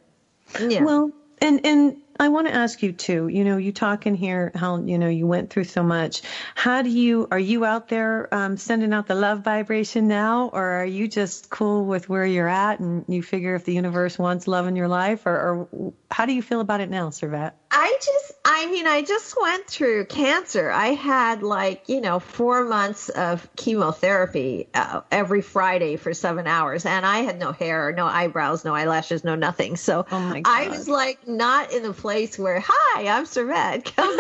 Yeah. 0.61 0.83
Well, 0.83 1.13
and 1.41 1.65
and 1.65 1.97
I 2.21 2.29
want 2.29 2.49
to 2.49 2.55
ask 2.55 2.83
you 2.83 2.93
too. 2.93 3.29
You 3.29 3.45
know, 3.45 3.57
you 3.57 3.73
talk 3.73 4.07
in 4.07 4.15
here 4.15 4.53
how 4.55 4.77
you 4.85 4.99
know 4.99 5.09
you 5.09 5.27
went 5.27 5.49
through 5.49 5.65
so 5.65 5.83
much. 5.83 6.21
How 6.55 6.83
do 6.83 6.91
you 6.91 7.27
are 7.31 7.39
you 7.39 7.65
out 7.65 7.89
there 7.89 8.33
um, 8.35 8.59
sending 8.59 8.93
out 8.93 9.07
the 9.07 9.15
love 9.15 9.41
vibration 9.41 10.07
now, 10.07 10.51
or 10.53 10.63
are 10.63 10.85
you 10.85 11.09
just 11.09 11.49
cool 11.49 11.87
with 11.87 12.11
where 12.11 12.27
you're 12.27 12.47
at 12.47 12.79
and 12.79 13.07
you 13.09 13.23
figure 13.23 13.55
if 13.55 13.65
the 13.65 13.73
universe 13.73 14.19
wants 14.19 14.47
love 14.47 14.67
in 14.67 14.77
your 14.77 14.89
life, 14.89 15.25
or, 15.25 15.33
or 15.73 15.93
how 16.11 16.27
do 16.27 16.35
you 16.35 16.43
feel 16.43 16.61
about 16.61 16.83
it 16.83 16.91
now, 16.91 17.09
Servet? 17.09 17.53
I 17.73 17.97
just, 18.03 18.33
I 18.45 18.67
mean, 18.67 18.87
I 18.89 19.03
just 19.03 19.41
went 19.41 19.69
through 19.69 20.07
cancer. 20.07 20.71
I 20.71 20.89
had 20.89 21.45
like, 21.45 21.89
you 21.89 22.01
know, 22.01 22.19
four 22.19 22.65
months 22.65 23.09
of 23.11 23.49
chemotherapy 23.55 24.69
uh, 24.75 25.03
every 25.13 25.41
Friday 25.41 25.97
for 25.97 26.13
seven 26.13 26.49
hours, 26.49 26.85
and 26.85 27.07
I 27.07 27.21
had 27.21 27.39
no 27.39 27.53
hair, 27.53 27.93
no 27.93 28.07
eyebrows, 28.07 28.65
no 28.65 28.75
eyelashes, 28.75 29.23
no 29.23 29.37
nothing. 29.37 29.77
So 29.77 30.05
Oh 30.11 30.41
I 30.45 30.69
was 30.69 30.89
like 30.89 31.29
not 31.29 31.73
in 31.73 31.85
a 31.85 31.93
place 31.93 32.10
where, 32.39 32.61
hi, 32.67 33.07
I'm 33.07 33.25
Servet. 33.25 33.85
Come 33.97 34.19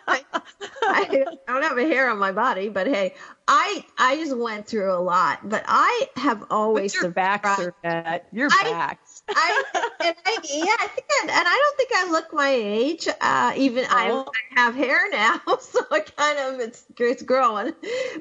I, 0.00 0.22
I 0.88 1.24
don't 1.46 1.62
have 1.62 1.76
a 1.76 1.82
hair 1.82 2.08
on 2.10 2.18
my 2.18 2.32
body, 2.32 2.68
but 2.68 2.86
hey, 2.86 3.14
I 3.46 3.84
I 3.98 4.16
just 4.16 4.36
went 4.36 4.66
through 4.66 4.92
a 4.94 5.00
lot. 5.00 5.48
But 5.48 5.64
I 5.66 6.06
have 6.16 6.44
always 6.50 6.94
Your 6.94 7.10
back, 7.10 7.44
Servet. 7.44 8.22
Your 8.32 8.48
I- 8.52 8.62
back. 8.70 9.00
I, 9.30 9.62
and 10.00 10.16
I, 10.24 10.38
yeah, 10.44 10.74
I 10.80 10.86
think, 10.86 11.06
I, 11.10 11.22
and 11.22 11.30
I 11.32 11.42
don't 11.44 11.76
think 11.76 11.90
I 11.94 12.10
look 12.10 12.32
my 12.32 12.48
age. 12.50 13.08
Uh, 13.20 13.52
even 13.56 13.84
I, 13.90 14.10
Oh. 14.10 14.24
I 14.56 14.60
have 14.60 14.74
hair 14.74 15.10
now, 15.10 15.40
so 15.60 15.80
I 15.90 16.00
kind 16.00 16.38
of 16.38 16.60
it's 16.60 16.84
it's 16.98 17.22
growing. 17.22 17.74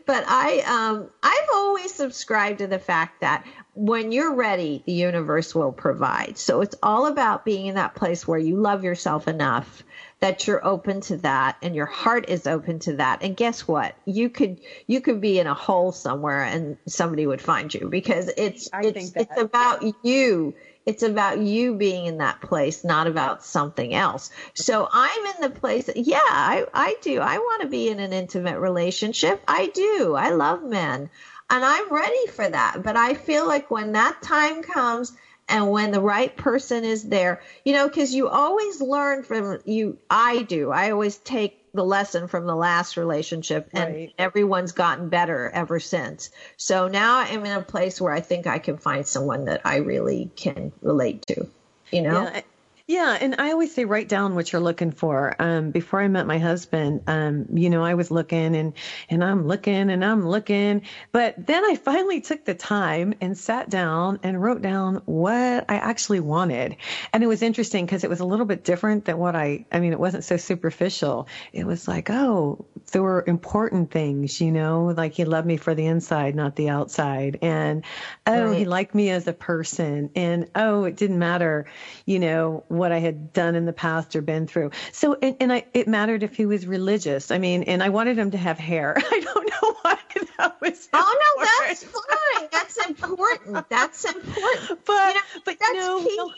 But 0.05 0.25
I, 0.27 0.59
um, 0.67 1.09
I've 1.23 1.49
always 1.53 1.93
subscribed 1.93 2.57
to 2.59 2.67
the 2.67 2.79
fact 2.79 3.21
that 3.21 3.45
when 3.77 4.11
you're 4.11 4.33
ready, 4.33 4.81
the 4.87 4.91
universe 4.91 5.53
will 5.53 5.71
provide. 5.71 6.39
So 6.39 6.61
it's 6.61 6.75
all 6.81 7.05
about 7.05 7.45
being 7.45 7.67
in 7.67 7.75
that 7.75 7.93
place 7.93 8.27
where 8.27 8.39
you 8.39 8.57
love 8.57 8.83
yourself 8.83 9.27
enough 9.27 9.83
that 10.19 10.47
you're 10.47 10.65
open 10.65 10.99
to 11.01 11.17
that 11.17 11.57
and 11.61 11.75
your 11.75 11.85
heart 11.85 12.27
is 12.27 12.47
open 12.47 12.79
to 12.79 12.95
that. 12.95 13.21
And 13.21 13.37
guess 13.37 13.67
what? 13.67 13.93
You 14.05 14.29
could 14.29 14.61
you 14.87 14.99
could 14.99 15.21
be 15.21 15.37
in 15.37 15.45
a 15.45 15.53
hole 15.53 15.91
somewhere 15.91 16.43
and 16.43 16.77
somebody 16.87 17.27
would 17.27 17.39
find 17.41 17.71
you 17.71 17.87
because 17.87 18.31
it's 18.35 18.67
I 18.73 18.81
it's 18.81 19.11
that- 19.11 19.27
it's 19.29 19.39
about 19.39 19.83
you. 20.01 20.55
It's 20.87 21.03
about 21.03 21.39
you 21.39 21.75
being 21.75 22.05
in 22.07 22.17
that 22.17 22.41
place 22.41 22.83
not 22.83 23.05
about 23.05 23.43
something 23.43 23.93
else. 23.93 24.31
So 24.55 24.87
i'm 24.91 25.25
in 25.35 25.41
the 25.41 25.49
place 25.51 25.87
yeah 25.95 26.17
i 26.23 26.65
i 26.73 26.95
do. 27.03 27.19
I 27.19 27.37
want 27.37 27.61
to 27.61 27.67
be 27.67 27.89
in 27.89 27.99
an 27.99 28.11
intimate 28.11 28.59
relationship. 28.59 29.43
I 29.47 29.67
do. 29.67 30.15
I 30.17 30.31
love 30.31 30.63
men 30.63 31.11
and 31.49 31.63
i'm 31.63 31.91
ready 31.91 32.27
for 32.27 32.47
that 32.47 32.81
but 32.83 32.95
i 32.95 33.13
feel 33.13 33.47
like 33.47 33.69
when 33.71 33.93
that 33.93 34.21
time 34.21 34.61
comes 34.61 35.13
and 35.49 35.69
when 35.71 35.91
the 35.91 36.01
right 36.01 36.35
person 36.35 36.83
is 36.83 37.03
there, 37.03 37.41
you 37.63 37.73
know, 37.73 37.87
because 37.87 38.13
you 38.13 38.27
always 38.27 38.81
learn 38.81 39.23
from 39.23 39.59
you. 39.65 39.97
I 40.09 40.43
do. 40.43 40.71
I 40.71 40.91
always 40.91 41.17
take 41.17 41.57
the 41.73 41.83
lesson 41.83 42.27
from 42.27 42.47
the 42.47 42.55
last 42.55 42.97
relationship 42.97 43.69
and 43.73 43.93
Right. 43.93 44.13
everyone's 44.17 44.71
gotten 44.71 45.09
better 45.09 45.49
ever 45.53 45.79
since. 45.79 46.31
So 46.57 46.87
now 46.87 47.19
I'm 47.19 47.45
in 47.45 47.57
a 47.57 47.61
place 47.61 48.01
where 48.01 48.11
I 48.11 48.19
think 48.19 48.47
I 48.47 48.59
can 48.59 48.77
find 48.77 49.05
someone 49.07 49.45
that 49.45 49.61
I 49.63 49.77
really 49.77 50.29
can 50.35 50.73
relate 50.81 51.25
to, 51.27 51.47
you 51.91 52.01
know? 52.01 52.23
Yeah. 52.23 52.41
Yeah, 52.89 53.17
and 53.19 53.35
I 53.37 53.51
always 53.51 53.75
say 53.75 53.83
write 53.83 54.07
down 54.07 54.33
what 54.33 54.53
you're 54.53 54.61
looking 54.61 54.91
for. 54.91 55.35
Um, 55.39 55.71
before 55.71 55.99
I 55.99 56.07
met 56.07 56.25
my 56.25 56.39
husband, 56.39 57.01
um, 57.07 57.45
you 57.53 57.69
know, 57.69 57.83
I 57.83 57.95
was 57.95 58.11
looking 58.11 58.55
and 58.55 58.71
and 59.09 59.21
I'm 59.21 59.45
looking 59.45 59.89
and 59.89 60.05
I'm 60.05 60.25
looking, 60.25 60.83
but 61.11 61.35
then 61.37 61.65
I 61.65 61.75
finally 61.75 62.21
took 62.21 62.45
the 62.45 62.53
time 62.53 63.13
and 63.19 63.37
sat 63.37 63.69
down 63.69 64.19
and 64.23 64.41
wrote 64.41 64.61
down 64.61 65.01
what 65.03 65.65
I 65.69 65.75
actually 65.75 66.21
wanted. 66.21 66.77
And 67.11 67.23
it 67.23 67.27
was 67.27 67.41
interesting 67.41 67.85
because 67.85 68.05
it 68.05 68.09
was 68.09 68.21
a 68.21 68.25
little 68.25 68.45
bit 68.45 68.63
different 68.63 69.03
than 69.03 69.17
what 69.17 69.35
I 69.35 69.65
I 69.69 69.81
mean, 69.81 69.91
it 69.91 69.99
wasn't 69.99 70.23
so 70.23 70.37
superficial. 70.37 71.27
It 71.51 71.65
was 71.67 71.89
like, 71.89 72.09
oh, 72.09 72.65
there 72.93 73.03
were 73.03 73.21
important 73.27 73.91
things, 73.91 74.39
you 74.39 74.53
know, 74.53 74.93
like 74.95 75.11
he 75.11 75.25
loved 75.25 75.45
me 75.45 75.57
for 75.57 75.75
the 75.75 75.85
inside, 75.87 76.35
not 76.35 76.55
the 76.55 76.69
outside. 76.69 77.39
And 77.41 77.83
oh, 78.25 78.53
he 78.53 78.63
liked 78.63 78.95
me 78.95 79.09
as 79.09 79.27
a 79.27 79.33
person. 79.33 80.09
And 80.15 80.49
oh, 80.55 80.85
it 80.85 80.95
didn't 80.95 81.19
matter, 81.19 81.65
you 82.05 82.19
know, 82.19 82.63
what 82.77 82.91
I 82.91 82.99
had 82.99 83.33
done 83.33 83.55
in 83.55 83.65
the 83.65 83.73
past 83.73 84.15
or 84.15 84.21
been 84.21 84.47
through. 84.47 84.71
So, 84.91 85.17
and, 85.21 85.35
and 85.39 85.53
I, 85.53 85.65
it 85.73 85.87
mattered 85.87 86.23
if 86.23 86.35
he 86.35 86.45
was 86.45 86.65
religious. 86.67 87.31
I 87.31 87.37
mean, 87.37 87.63
and 87.63 87.81
I 87.83 87.89
wanted 87.89 88.17
him 88.17 88.31
to 88.31 88.37
have 88.37 88.57
hair. 88.57 88.95
I 89.11 89.19
don't 89.19 89.49
know 89.49 89.75
why 89.81 89.97
that 90.37 90.57
was. 90.61 90.89
Oh 90.93 91.35
no, 91.37 91.45
that's 91.45 91.83
fine. 91.83 92.47
That's 92.51 92.77
important. 92.87 93.69
That's 93.69 94.05
important. 94.05 94.85
But, 94.85 95.07
You 95.07 95.13
know, 95.13 95.21
but 95.45 95.57
that's 95.59 95.73
you 95.73 95.79
know, 95.79 96.03
key. 96.03 96.31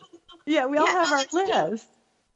yeah, 0.46 0.66
we 0.66 0.78
all 0.78 0.86
Yeah, 0.88 0.94
have 0.94 1.12
our 1.12 1.18
that's 1.20 1.32
key. 1.32 1.38
list. 1.38 1.88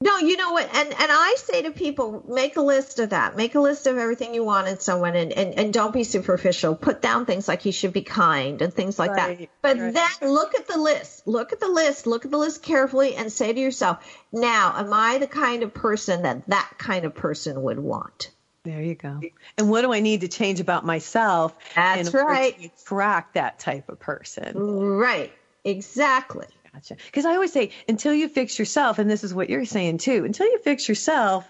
No, 0.01 0.17
you 0.17 0.35
know 0.35 0.51
what? 0.51 0.67
And 0.73 0.89
and 0.89 1.11
I 1.11 1.35
say 1.37 1.61
to 1.61 1.71
people, 1.71 2.25
make 2.27 2.57
a 2.57 2.61
list 2.61 2.99
of 2.99 3.11
that. 3.11 3.37
Make 3.37 3.55
a 3.55 3.61
list 3.61 3.87
of 3.87 3.97
everything 3.97 4.33
you 4.33 4.43
want 4.43 4.67
in 4.67 4.79
someone, 4.79 5.15
and 5.15 5.31
and, 5.31 5.57
and 5.57 5.73
don't 5.73 5.93
be 5.93 6.03
superficial. 6.03 6.75
Put 6.75 7.01
down 7.01 7.25
things 7.25 7.47
like 7.47 7.61
he 7.61 7.71
should 7.71 7.93
be 7.93 8.01
kind 8.01 8.61
and 8.61 8.73
things 8.73 8.99
like 8.99 9.15
that. 9.15 9.47
But 9.61 9.77
right. 9.77 9.93
then 9.93 10.29
look 10.29 10.55
at 10.55 10.67
the 10.67 10.77
list. 10.77 11.25
Look 11.25 11.53
at 11.53 11.61
the 11.61 11.69
list. 11.69 12.05
Look 12.05 12.25
at 12.25 12.31
the 12.31 12.37
list 12.37 12.63
carefully, 12.63 13.15
and 13.15 13.31
say 13.31 13.53
to 13.53 13.59
yourself, 13.59 14.05
now, 14.33 14.73
am 14.75 14.91
I 14.91 15.19
the 15.19 15.27
kind 15.27 15.63
of 15.63 15.73
person 15.73 16.23
that 16.23 16.47
that 16.47 16.73
kind 16.77 17.05
of 17.05 17.15
person 17.15 17.61
would 17.61 17.79
want? 17.79 18.31
There 18.63 18.81
you 18.81 18.95
go. 18.95 19.21
And 19.57 19.69
what 19.69 19.81
do 19.81 19.93
I 19.93 19.99
need 19.99 20.21
to 20.21 20.27
change 20.27 20.59
about 20.59 20.85
myself? 20.85 21.57
That's 21.75 22.09
in 22.09 22.15
order 22.15 22.27
right. 22.27 22.59
To 22.59 22.65
attract 22.65 23.33
that 23.35 23.59
type 23.59 23.89
of 23.89 23.99
person. 23.99 24.57
Right. 24.57 25.31
Exactly. 25.65 26.47
Gotcha. 26.73 26.95
Because 27.05 27.25
I 27.25 27.33
always 27.33 27.53
say, 27.53 27.71
until 27.87 28.13
you 28.13 28.27
fix 28.27 28.57
yourself, 28.57 28.97
and 28.97 29.09
this 29.09 29.23
is 29.23 29.33
what 29.33 29.49
you're 29.49 29.65
saying 29.65 29.99
too, 29.99 30.25
until 30.25 30.47
you 30.47 30.59
fix 30.59 30.89
yourself, 30.89 31.49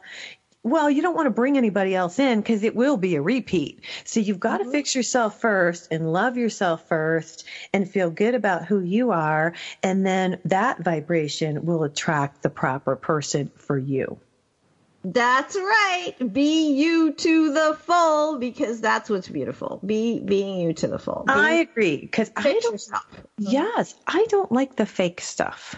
well, 0.63 0.89
you 0.89 1.01
don't 1.01 1.15
want 1.15 1.25
to 1.25 1.31
bring 1.31 1.57
anybody 1.57 1.93
else 1.93 2.19
in 2.19 2.39
because 2.39 2.63
it 2.63 2.75
will 2.75 2.95
be 2.95 3.15
a 3.15 3.21
repeat. 3.21 3.81
So 4.05 4.21
you've 4.21 4.39
got 4.39 4.57
to 4.57 4.63
mm-hmm. 4.63 4.71
fix 4.71 4.95
yourself 4.95 5.41
first 5.41 5.89
and 5.91 6.11
love 6.11 6.37
yourself 6.37 6.87
first 6.87 7.45
and 7.73 7.89
feel 7.89 8.09
good 8.09 8.33
about 8.33 8.65
who 8.65 8.79
you 8.79 9.11
are. 9.11 9.53
And 9.81 10.05
then 10.05 10.39
that 10.45 10.81
vibration 10.81 11.65
will 11.65 11.83
attract 11.83 12.41
the 12.41 12.49
proper 12.49 12.95
person 12.95 13.51
for 13.55 13.77
you. 13.77 14.19
That's 15.03 15.55
right. 15.55 16.13
Be 16.31 16.71
you 16.73 17.13
to 17.13 17.53
the 17.53 17.77
full 17.81 18.39
because 18.39 18.79
that's 18.79 19.09
what's 19.09 19.27
beautiful. 19.27 19.81
Be 19.85 20.19
being 20.19 20.61
you 20.61 20.73
to 20.73 20.87
the 20.87 20.99
full. 20.99 21.23
Be, 21.25 21.33
I 21.33 21.51
agree 21.55 21.97
because 21.97 22.31
I 22.35 22.43
don't 22.43 22.71
yourself. 22.71 23.05
Yes, 23.37 23.95
I 24.07 24.25
don't 24.29 24.51
like 24.51 24.75
the 24.75 24.85
fake 24.85 25.19
stuff. 25.19 25.75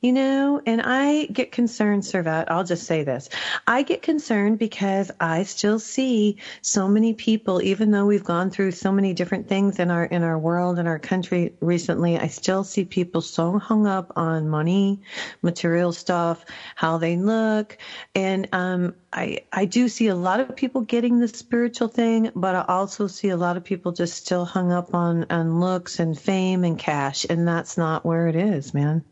You 0.00 0.12
know, 0.12 0.62
and 0.64 0.80
I 0.82 1.26
get 1.26 1.50
concerned, 1.50 2.02
Servet. 2.04 2.44
I'll 2.48 2.64
just 2.64 2.86
say 2.86 3.02
this. 3.02 3.28
I 3.66 3.82
get 3.82 4.02
concerned 4.02 4.58
because 4.58 5.10
I 5.18 5.42
still 5.42 5.78
see 5.78 6.38
so 6.62 6.88
many 6.88 7.14
people, 7.14 7.60
even 7.62 7.90
though 7.90 8.06
we've 8.06 8.22
gone 8.22 8.50
through 8.50 8.72
so 8.72 8.92
many 8.92 9.12
different 9.12 9.48
things 9.48 9.78
in 9.78 9.90
our, 9.90 10.04
in 10.04 10.22
our 10.22 10.38
world 10.38 10.78
and 10.78 10.86
our 10.86 10.98
country 11.00 11.54
recently, 11.60 12.16
I 12.16 12.28
still 12.28 12.62
see 12.62 12.84
people 12.84 13.20
so 13.20 13.58
hung 13.58 13.86
up 13.86 14.12
on 14.16 14.48
money, 14.48 15.00
material 15.42 15.92
stuff, 15.92 16.44
how 16.76 16.98
they 16.98 17.16
look. 17.16 17.76
And, 18.14 18.48
um, 18.52 18.94
I, 19.12 19.40
I 19.52 19.64
do 19.64 19.88
see 19.88 20.08
a 20.08 20.14
lot 20.14 20.40
of 20.40 20.54
people 20.54 20.82
getting 20.82 21.18
the 21.18 21.28
spiritual 21.28 21.88
thing, 21.88 22.30
but 22.34 22.54
I 22.54 22.64
also 22.68 23.06
see 23.06 23.30
a 23.30 23.36
lot 23.36 23.56
of 23.56 23.64
people 23.64 23.92
just 23.92 24.14
still 24.14 24.44
hung 24.44 24.70
up 24.70 24.94
on, 24.94 25.26
on 25.30 25.60
looks 25.60 25.98
and 25.98 26.18
fame 26.18 26.62
and 26.64 26.78
cash. 26.78 27.26
And 27.28 27.48
that's 27.48 27.78
not 27.78 28.04
where 28.04 28.28
it 28.28 28.36
is, 28.36 28.74
man. 28.74 29.04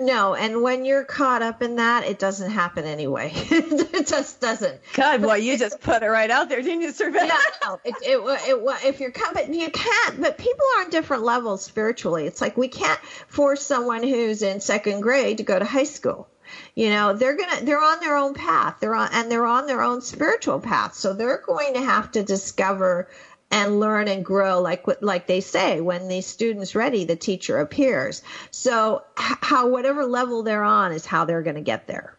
No, 0.00 0.34
and 0.34 0.62
when 0.62 0.84
you're 0.84 1.04
caught 1.04 1.42
up 1.42 1.60
in 1.60 1.76
that, 1.76 2.04
it 2.04 2.20
doesn't 2.20 2.50
happen 2.52 2.84
anyway. 2.84 3.32
it 3.34 4.06
just 4.06 4.40
doesn't. 4.40 4.80
God, 4.94 5.22
boy, 5.22 5.36
you 5.36 5.58
just 5.58 5.80
put 5.80 6.04
it 6.04 6.06
right 6.06 6.30
out 6.30 6.48
there, 6.48 6.62
didn't 6.62 6.82
you, 6.82 6.92
Servet? 6.92 7.26
Yeah, 7.26 7.38
no, 7.64 7.80
it, 7.84 7.94
it, 8.02 8.18
it, 8.18 8.86
if 8.86 9.00
you're 9.00 9.10
coming, 9.10 9.52
you 9.52 9.70
can't, 9.70 10.20
but 10.20 10.38
people 10.38 10.64
are 10.76 10.84
on 10.84 10.90
different 10.90 11.24
levels 11.24 11.64
spiritually. 11.64 12.26
It's 12.26 12.40
like 12.40 12.56
we 12.56 12.68
can't 12.68 13.00
force 13.26 13.62
someone 13.62 14.04
who's 14.04 14.42
in 14.42 14.60
second 14.60 15.00
grade 15.00 15.38
to 15.38 15.42
go 15.42 15.58
to 15.58 15.64
high 15.64 15.84
school. 15.84 16.28
You 16.74 16.90
know, 16.90 17.12
they're 17.12 17.36
gonna, 17.36 17.64
they're 17.64 17.82
on 17.82 18.00
their 18.00 18.16
own 18.16 18.34
path. 18.34 18.76
They're 18.80 18.94
on, 18.94 19.08
and 19.12 19.30
they're 19.30 19.44
on 19.46 19.66
their 19.66 19.82
own 19.82 20.00
spiritual 20.00 20.60
path. 20.60 20.94
So 20.94 21.12
they're 21.12 21.42
going 21.44 21.74
to 21.74 21.82
have 21.82 22.12
to 22.12 22.22
discover 22.22 23.08
and 23.50 23.80
learn 23.80 24.08
and 24.08 24.24
grow 24.24 24.60
like 24.60 24.86
what 24.86 25.02
like 25.02 25.26
they 25.26 25.40
say 25.40 25.80
when 25.80 26.08
the 26.08 26.20
student's 26.20 26.74
ready 26.74 27.04
the 27.04 27.16
teacher 27.16 27.58
appears 27.58 28.22
so 28.50 29.02
how 29.16 29.68
whatever 29.68 30.04
level 30.04 30.42
they're 30.42 30.62
on 30.62 30.92
is 30.92 31.06
how 31.06 31.24
they're 31.24 31.42
going 31.42 31.56
to 31.56 31.62
get 31.62 31.86
there 31.86 32.18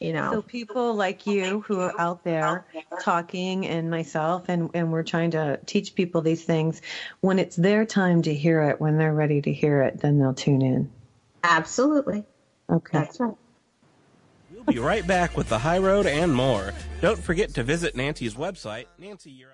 you 0.00 0.12
know 0.12 0.32
So 0.32 0.42
people 0.42 0.94
like 0.94 1.26
you 1.26 1.60
who 1.60 1.80
are 1.80 1.98
out 1.98 2.24
there 2.24 2.66
talking 3.00 3.66
and 3.66 3.90
myself 3.90 4.48
and, 4.48 4.68
and 4.74 4.92
we're 4.92 5.04
trying 5.04 5.30
to 5.30 5.58
teach 5.66 5.94
people 5.94 6.20
these 6.20 6.42
things, 6.44 6.82
when 7.20 7.38
it's 7.38 7.56
their 7.56 7.86
time 7.86 8.20
to 8.22 8.34
hear 8.34 8.62
it, 8.62 8.80
when 8.80 8.98
they're 8.98 9.14
ready 9.14 9.40
to 9.42 9.52
hear 9.52 9.82
it, 9.82 10.00
then 10.00 10.18
they'll 10.18 10.34
tune 10.34 10.62
in. 10.62 10.90
absolutely 11.44 12.24
Okay. 12.68 12.98
that's 12.98 13.20
right 13.20 13.36
We'll 14.50 14.64
be 14.64 14.78
right 14.78 15.06
back 15.06 15.36
with 15.36 15.48
the 15.48 15.58
high 15.58 15.78
road 15.78 16.06
and 16.06 16.32
more. 16.34 16.72
Don't 17.00 17.18
forget 17.18 17.52
to 17.54 17.62
visit 17.62 17.96
Nancy's 17.96 18.34
website. 18.34 18.86
Nancy, 18.98 19.30
you're 19.30 19.50
on. 19.50 19.53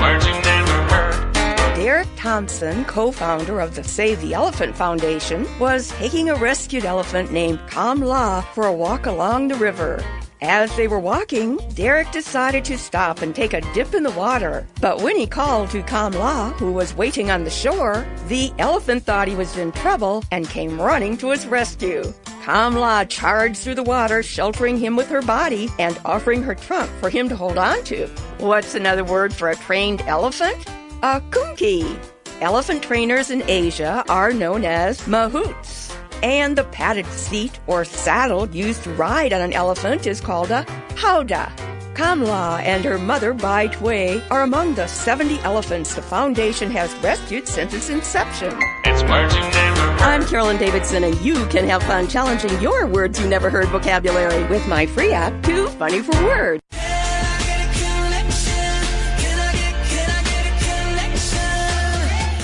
Words 0.00 0.26
you 0.26 0.32
never 0.32 0.82
heard. 0.84 1.34
Derek 1.76 2.08
Thompson, 2.16 2.86
co 2.86 3.12
founder 3.12 3.60
of 3.60 3.74
the 3.74 3.84
Save 3.84 4.20
the 4.22 4.32
Elephant 4.32 4.74
Foundation, 4.74 5.46
was 5.58 5.88
taking 5.90 6.30
a 6.30 6.36
rescued 6.36 6.86
elephant 6.86 7.32
named 7.32 7.58
Kamla 7.68 8.44
for 8.54 8.66
a 8.66 8.72
walk 8.72 9.04
along 9.04 9.48
the 9.48 9.56
river. 9.56 10.02
As 10.42 10.74
they 10.76 10.88
were 10.88 10.98
walking, 10.98 11.58
Derek 11.74 12.10
decided 12.12 12.64
to 12.64 12.78
stop 12.78 13.20
and 13.20 13.34
take 13.34 13.52
a 13.52 13.60
dip 13.74 13.94
in 13.94 14.02
the 14.02 14.10
water. 14.12 14.66
But 14.80 15.02
when 15.02 15.16
he 15.16 15.26
called 15.26 15.70
to 15.70 15.82
Kamla, 15.82 16.54
who 16.54 16.72
was 16.72 16.96
waiting 16.96 17.30
on 17.30 17.44
the 17.44 17.50
shore, 17.50 18.06
the 18.28 18.50
elephant 18.58 19.04
thought 19.04 19.28
he 19.28 19.34
was 19.34 19.58
in 19.58 19.70
trouble 19.72 20.24
and 20.32 20.48
came 20.48 20.80
running 20.80 21.18
to 21.18 21.30
his 21.30 21.46
rescue. 21.46 22.02
Kamla 22.42 23.06
charged 23.10 23.58
through 23.58 23.74
the 23.74 23.82
water, 23.82 24.22
sheltering 24.22 24.78
him 24.78 24.96
with 24.96 25.08
her 25.08 25.20
body 25.20 25.68
and 25.78 26.00
offering 26.06 26.42
her 26.42 26.54
trunk 26.54 26.90
for 27.00 27.10
him 27.10 27.28
to 27.28 27.36
hold 27.36 27.58
on 27.58 27.84
to. 27.84 28.06
What's 28.38 28.74
another 28.74 29.04
word 29.04 29.34
for 29.34 29.50
a 29.50 29.56
trained 29.56 30.00
elephant? 30.02 30.66
A 31.02 31.20
kumki. 31.30 31.98
Elephant 32.40 32.82
trainers 32.82 33.30
in 33.30 33.42
Asia 33.46 34.02
are 34.08 34.32
known 34.32 34.64
as 34.64 35.02
mahouts. 35.02 35.79
And 36.22 36.56
the 36.56 36.64
padded 36.64 37.06
seat 37.06 37.58
or 37.66 37.84
saddle 37.84 38.48
used 38.50 38.84
to 38.84 38.92
ride 38.92 39.32
on 39.32 39.40
an 39.40 39.52
elephant 39.52 40.06
is 40.06 40.20
called 40.20 40.50
a 40.50 40.64
howdah. 40.96 41.52
Kamla 41.94 42.62
and 42.62 42.84
her 42.84 42.98
mother, 42.98 43.34
Bai 43.34 43.66
Tui, 43.66 44.22
are 44.30 44.42
among 44.42 44.74
the 44.74 44.86
70 44.86 45.38
elephants 45.40 45.94
the 45.94 46.02
Foundation 46.02 46.70
has 46.70 46.94
rescued 46.96 47.46
since 47.46 47.74
its 47.74 47.90
inception. 47.90 48.56
It's 48.84 49.02
words 49.02 49.34
you 49.34 49.40
never 49.40 49.80
heard. 49.80 50.00
I'm 50.00 50.24
Carolyn 50.24 50.56
Davidson, 50.56 51.04
and 51.04 51.20
you 51.20 51.44
can 51.46 51.68
have 51.68 51.82
fun 51.82 52.08
challenging 52.08 52.58
your 52.60 52.86
words 52.86 53.20
you 53.20 53.28
never 53.28 53.50
heard 53.50 53.68
vocabulary 53.68 54.44
with 54.44 54.66
my 54.66 54.86
free 54.86 55.12
app, 55.12 55.42
Too 55.42 55.66
Funny 55.68 56.00
for 56.00 56.12
Words. 56.24 56.62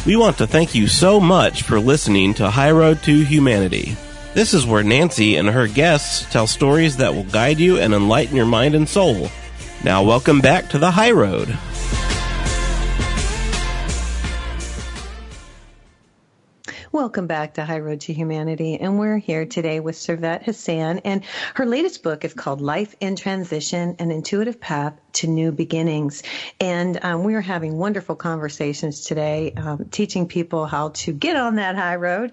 We 0.07 0.15
want 0.15 0.39
to 0.39 0.47
thank 0.47 0.77
you 0.77 0.87
so 0.87 1.19
much 1.19 1.65
for 1.65 1.81
listening 1.81 2.35
to 2.35 2.49
High 2.49 2.71
Road 2.71 3.03
to 3.03 3.25
Humanity. 3.25 3.97
This 4.35 4.55
is 4.55 4.65
where 4.65 4.85
Nancy 4.85 5.35
and 5.35 5.49
her 5.49 5.67
guests 5.67 6.31
tell 6.31 6.47
stories 6.47 6.99
that 6.99 7.13
will 7.13 7.25
guide 7.25 7.59
you 7.59 7.79
and 7.79 7.93
enlighten 7.93 8.37
your 8.37 8.47
mind 8.47 8.77
and 8.77 8.89
soul. 8.89 9.29
Now, 9.83 10.05
welcome 10.05 10.41
back 10.41 10.71
to 10.71 10.79
the 10.79 10.93
High 10.93 11.11
Road. 11.11 11.59
Welcome 16.93 17.27
back 17.27 17.55
to 17.55 17.65
High 17.65 17.81
Road 17.81 18.01
to 18.03 18.13
Humanity. 18.13 18.79
And 18.79 18.99
we're 18.99 19.19
here 19.19 19.45
today 19.45 19.81
with 19.81 19.97
Servet 19.97 20.43
Hasan. 20.43 21.01
And 21.01 21.25
her 21.55 21.67
latest 21.67 22.03
book 22.03 22.25
is 22.25 22.33
called 22.33 22.61
Life 22.61 22.95
in 23.01 23.17
Transition 23.17 23.97
An 23.99 24.11
Intuitive 24.11 24.61
Path 24.61 24.95
to 25.17 25.27
New 25.27 25.53
Beginnings. 25.53 26.23
And 26.61 27.03
um, 27.05 27.25
we 27.25 27.35
are 27.35 27.41
having 27.41 27.79
wonderful 27.79 28.17
conversations 28.17 29.05
today, 29.05 29.53
um, 29.57 29.87
teaching 29.91 30.29
people 30.29 30.67
how 30.67 30.91
to 30.91 31.13
get 31.13 31.37
on 31.37 31.57
that 31.57 31.77
high 31.77 31.97
road. 31.97 32.33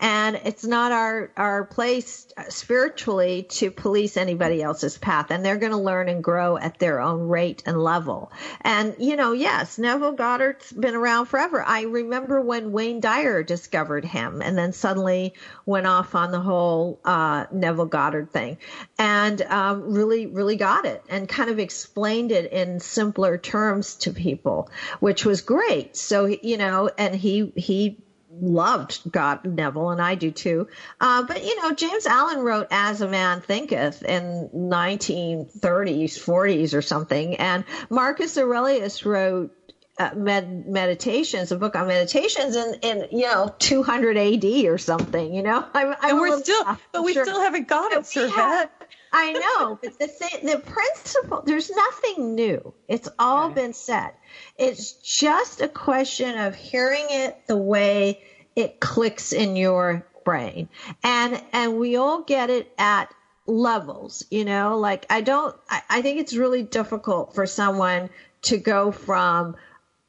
And 0.00 0.40
it's 0.44 0.64
not 0.64 0.92
our, 0.92 1.30
our 1.36 1.64
place 1.64 2.26
spiritually 2.48 3.44
to 3.50 3.70
police 3.70 4.16
anybody 4.16 4.62
else's 4.62 4.98
path. 4.98 5.30
And 5.30 5.44
they're 5.44 5.56
going 5.56 5.72
to 5.72 5.78
learn 5.78 6.08
and 6.08 6.22
grow 6.22 6.56
at 6.56 6.78
their 6.78 7.00
own 7.00 7.28
rate 7.28 7.62
and 7.66 7.82
level. 7.82 8.32
And, 8.60 8.94
you 8.98 9.16
know, 9.16 9.32
yes, 9.32 9.78
Neville 9.78 10.12
Goddard's 10.12 10.72
been 10.72 10.94
around 10.94 11.26
forever. 11.26 11.62
I 11.62 11.82
remember 11.82 12.40
when 12.40 12.72
Wayne 12.72 13.00
Dyer 13.00 13.42
discovered 13.42 14.04
him 14.04 14.42
and 14.42 14.56
then 14.56 14.72
suddenly 14.72 15.34
went 15.66 15.86
off 15.86 16.14
on 16.14 16.30
the 16.30 16.40
whole 16.40 17.00
uh, 17.04 17.46
Neville 17.52 17.86
Goddard 17.86 18.30
thing 18.32 18.58
and 18.98 19.40
um, 19.42 19.92
really, 19.92 20.26
really 20.26 20.56
got 20.56 20.84
it 20.84 21.02
and 21.08 21.28
kind 21.28 21.50
of 21.50 21.58
explained 21.58 22.32
it 22.32 22.52
in 22.52 22.80
simpler 22.80 23.38
terms 23.38 23.96
to 23.96 24.12
people, 24.12 24.70
which 25.00 25.24
was 25.24 25.40
great. 25.40 25.96
So, 25.96 26.26
you 26.26 26.56
know, 26.56 26.90
and 26.96 27.14
he, 27.14 27.52
he, 27.56 27.98
loved 28.40 29.00
God 29.10 29.44
Neville, 29.44 29.90
and 29.90 30.00
I 30.00 30.14
do 30.14 30.30
too. 30.30 30.68
Uh, 31.00 31.22
but 31.24 31.44
you 31.44 31.60
know, 31.62 31.72
James 31.72 32.06
Allen 32.06 32.40
wrote 32.40 32.66
"As 32.70 33.00
a 33.00 33.08
Man 33.08 33.40
Thinketh" 33.40 34.02
in 34.02 34.50
1930s, 34.52 36.18
40s, 36.18 36.74
or 36.74 36.82
something, 36.82 37.36
and 37.36 37.64
Marcus 37.90 38.36
Aurelius 38.38 39.04
wrote 39.04 39.54
uh, 39.98 40.10
med- 40.14 40.66
meditations, 40.66 41.50
a 41.52 41.56
book 41.56 41.74
on 41.74 41.88
meditations 41.88 42.54
in, 42.56 42.74
in 42.82 43.08
you 43.10 43.26
know 43.26 43.54
200 43.58 44.16
AD 44.16 44.44
or 44.66 44.78
something. 44.78 45.34
You 45.34 45.42
know, 45.42 45.64
I'm, 45.74 45.88
I'm 45.88 45.96
and 46.10 46.18
we're 46.20 46.28
little- 46.30 46.44
still, 46.44 46.62
I'm 46.66 46.78
but 46.92 47.02
we 47.04 47.12
sure- 47.14 47.24
still 47.24 47.40
haven't 47.40 47.68
got 47.68 47.92
it, 47.92 48.30
have- 48.30 48.70
I 49.12 49.32
know, 49.32 49.78
but 49.82 49.98
the 49.98 50.06
thing, 50.06 50.46
the 50.46 50.58
principle, 50.58 51.42
there's 51.44 51.70
nothing 51.70 52.34
new. 52.34 52.74
It's 52.88 53.08
all 53.18 53.50
been 53.50 53.72
said. 53.72 54.10
It's 54.58 54.92
just 54.92 55.60
a 55.60 55.68
question 55.68 56.38
of 56.38 56.54
hearing 56.54 57.06
it 57.08 57.46
the 57.46 57.56
way 57.56 58.22
it 58.54 58.80
clicks 58.80 59.32
in 59.32 59.56
your 59.56 60.06
brain. 60.24 60.68
And, 61.02 61.42
and 61.52 61.78
we 61.78 61.96
all 61.96 62.22
get 62.22 62.50
it 62.50 62.72
at 62.76 63.14
levels, 63.46 64.24
you 64.30 64.44
know, 64.44 64.78
like 64.78 65.06
I 65.08 65.22
don't, 65.22 65.56
I, 65.70 65.82
I 65.88 66.02
think 66.02 66.20
it's 66.20 66.34
really 66.34 66.62
difficult 66.62 67.34
for 67.34 67.46
someone 67.46 68.10
to 68.42 68.58
go 68.58 68.92
from, 68.92 69.56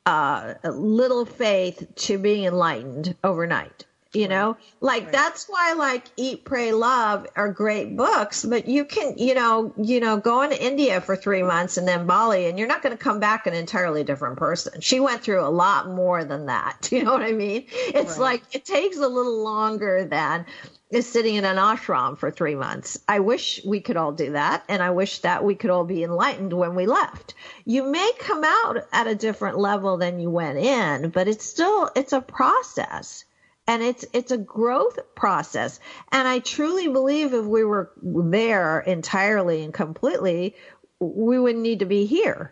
uh, 0.05 0.55
little 0.63 1.25
faith 1.25 1.87
to 1.95 2.17
being 2.17 2.45
enlightened 2.45 3.15
overnight. 3.23 3.85
You 4.11 4.27
know, 4.27 4.57
like 4.81 5.11
that's 5.11 5.45
why 5.47 5.73
like 5.73 6.05
Eat, 6.17 6.43
Pray, 6.43 6.71
Love 6.71 7.27
are 7.35 7.53
great 7.53 7.95
books, 7.95 8.43
but 8.43 8.67
you 8.67 8.83
can, 8.83 9.15
you 9.19 9.35
know, 9.35 9.71
you 9.77 9.99
know, 9.99 10.17
go 10.17 10.41
into 10.41 10.59
India 10.59 10.99
for 10.99 11.15
three 11.15 11.43
months 11.43 11.77
and 11.77 11.87
then 11.87 12.07
Bali, 12.07 12.47
and 12.47 12.57
you're 12.57 12.67
not 12.67 12.81
going 12.81 12.97
to 12.97 13.03
come 13.03 13.19
back 13.19 13.45
an 13.45 13.53
entirely 13.53 14.03
different 14.03 14.37
person. 14.37 14.81
She 14.81 14.99
went 14.99 15.21
through 15.21 15.45
a 15.45 15.49
lot 15.49 15.89
more 15.89 16.23
than 16.23 16.47
that. 16.47 16.89
You 16.99 17.05
know 17.05 17.13
what 17.13 17.21
I 17.21 17.31
mean? 17.33 17.67
It's 17.71 18.17
like 18.17 18.43
it 18.51 18.65
takes 18.65 18.97
a 18.97 19.07
little 19.07 19.43
longer 19.43 20.05
than 20.05 20.45
is 20.89 21.07
sitting 21.07 21.35
in 21.35 21.45
an 21.45 21.57
ashram 21.57 22.17
for 22.17 22.31
three 22.31 22.55
months. 22.55 22.99
I 23.07 23.19
wish 23.19 23.61
we 23.63 23.79
could 23.79 23.95
all 23.95 24.11
do 24.11 24.31
that. 24.31 24.63
And 24.67 24.81
I 24.81 24.89
wish 24.89 25.19
that 25.19 25.43
we 25.43 25.53
could 25.53 25.69
all 25.69 25.85
be 25.85 26.03
enlightened 26.03 26.51
when 26.51 26.73
we 26.73 26.87
left. 26.87 27.35
You 27.63 27.83
may 27.83 28.11
come 28.17 28.43
out 28.43 28.77
at 28.91 29.07
a 29.07 29.13
different 29.13 29.59
level 29.59 29.97
than 29.97 30.19
you 30.19 30.31
went 30.31 30.57
in, 30.57 31.11
but 31.11 31.27
it's 31.27 31.45
still, 31.45 31.91
it's 31.95 32.11
a 32.11 32.21
process 32.21 33.23
and 33.69 33.83
it's, 33.83 34.03
it's 34.13 34.31
a 34.31 34.37
growth 34.37 34.97
process. 35.13 35.79
And 36.11 36.27
I 36.27 36.39
truly 36.39 36.87
believe 36.87 37.35
if 37.35 37.45
we 37.45 37.63
were 37.63 37.91
there 38.01 38.79
entirely 38.79 39.63
and 39.63 39.71
completely, 39.71 40.55
we 40.99 41.37
wouldn't 41.37 41.63
need 41.63 41.79
to 41.79 41.85
be 41.85 42.07
here. 42.07 42.51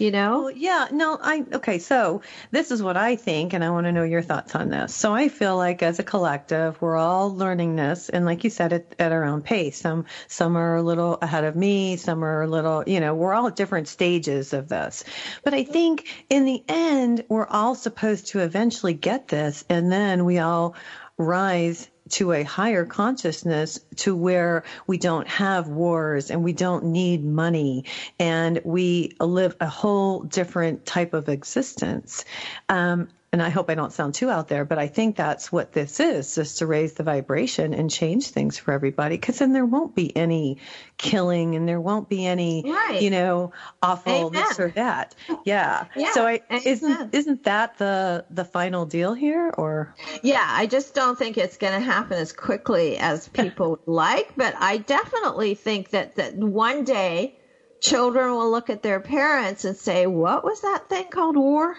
You 0.00 0.10
know? 0.10 0.42
Well, 0.42 0.50
yeah, 0.50 0.88
no, 0.92 1.18
I 1.20 1.44
okay. 1.52 1.78
So 1.78 2.22
this 2.50 2.70
is 2.70 2.82
what 2.82 2.96
I 2.96 3.16
think, 3.16 3.52
and 3.52 3.64
I 3.64 3.70
want 3.70 3.86
to 3.86 3.92
know 3.92 4.04
your 4.04 4.22
thoughts 4.22 4.54
on 4.54 4.70
this. 4.70 4.94
So 4.94 5.14
I 5.14 5.28
feel 5.28 5.56
like 5.56 5.82
as 5.82 5.98
a 5.98 6.02
collective, 6.02 6.80
we're 6.80 6.96
all 6.96 7.34
learning 7.34 7.76
this, 7.76 8.08
and 8.08 8.24
like 8.24 8.44
you 8.44 8.50
said, 8.50 8.72
at, 8.72 8.94
at 8.98 9.12
our 9.12 9.24
own 9.24 9.42
pace. 9.42 9.80
Some 9.80 10.06
some 10.26 10.56
are 10.56 10.76
a 10.76 10.82
little 10.82 11.18
ahead 11.22 11.44
of 11.44 11.56
me, 11.56 11.96
some 11.96 12.24
are 12.24 12.42
a 12.42 12.46
little, 12.46 12.84
you 12.86 13.00
know, 13.00 13.14
we're 13.14 13.34
all 13.34 13.48
at 13.48 13.56
different 13.56 13.88
stages 13.88 14.52
of 14.52 14.68
this. 14.68 15.04
But 15.44 15.54
I 15.54 15.64
think 15.64 16.08
in 16.30 16.44
the 16.44 16.62
end, 16.68 17.24
we're 17.28 17.46
all 17.46 17.74
supposed 17.74 18.28
to 18.28 18.40
eventually 18.40 18.94
get 18.94 19.28
this, 19.28 19.64
and 19.68 19.90
then 19.90 20.24
we 20.24 20.38
all 20.38 20.74
rise 21.18 21.88
to 22.10 22.32
a 22.32 22.42
higher 22.42 22.84
consciousness 22.84 23.80
to 23.96 24.14
where 24.14 24.64
we 24.86 24.98
don't 24.98 25.28
have 25.28 25.68
wars 25.68 26.30
and 26.30 26.42
we 26.42 26.52
don't 26.52 26.84
need 26.84 27.24
money 27.24 27.84
and 28.18 28.60
we 28.64 29.16
live 29.20 29.56
a 29.60 29.68
whole 29.68 30.20
different 30.20 30.86
type 30.86 31.14
of 31.14 31.28
existence. 31.28 32.24
Um, 32.68 33.08
and 33.32 33.42
I 33.42 33.50
hope 33.50 33.68
I 33.68 33.74
don't 33.74 33.92
sound 33.92 34.14
too 34.14 34.30
out 34.30 34.48
there, 34.48 34.64
but 34.64 34.78
I 34.78 34.86
think 34.86 35.14
that's 35.16 35.52
what 35.52 35.72
this 35.72 36.00
is, 36.00 36.34
just 36.34 36.58
to 36.58 36.66
raise 36.66 36.94
the 36.94 37.02
vibration 37.02 37.74
and 37.74 37.90
change 37.90 38.28
things 38.30 38.56
for 38.56 38.72
everybody. 38.72 39.16
Because 39.16 39.38
then 39.38 39.52
there 39.52 39.66
won't 39.66 39.94
be 39.94 40.16
any 40.16 40.56
killing 40.96 41.54
and 41.54 41.68
there 41.68 41.80
won't 41.80 42.08
be 42.08 42.24
any, 42.24 42.64
Right. 42.66 43.02
you 43.02 43.10
know, 43.10 43.52
awful 43.82 44.28
Amen. 44.28 44.32
this 44.32 44.58
or 44.58 44.70
that. 44.70 45.14
Yeah. 45.44 45.84
Yeah, 45.94 46.12
so 46.12 46.26
I, 46.26 46.40
isn't 46.50 47.14
isn't 47.14 47.44
that 47.44 47.76
the 47.78 48.24
the 48.30 48.44
final 48.46 48.86
deal 48.86 49.12
here, 49.12 49.50
or? 49.58 49.94
Yeah, 50.22 50.44
I 50.46 50.66
just 50.66 50.94
don't 50.94 51.18
think 51.18 51.36
it's 51.36 51.58
going 51.58 51.74
to 51.74 51.80
happen 51.80 52.16
as 52.16 52.32
quickly 52.32 52.96
as 52.96 53.28
people 53.28 53.70
would 53.70 53.86
like, 53.86 54.32
but 54.36 54.54
I 54.58 54.78
definitely 54.78 55.54
think 55.54 55.90
that, 55.90 56.16
that 56.16 56.34
one 56.36 56.84
day 56.84 57.38
children 57.80 58.30
will 58.32 58.50
look 58.50 58.70
at 58.70 58.82
their 58.82 59.00
parents 59.00 59.64
and 59.64 59.76
say, 59.76 60.06
What 60.06 60.44
was 60.44 60.62
that 60.62 60.88
thing 60.88 61.08
called 61.10 61.36
war? 61.36 61.76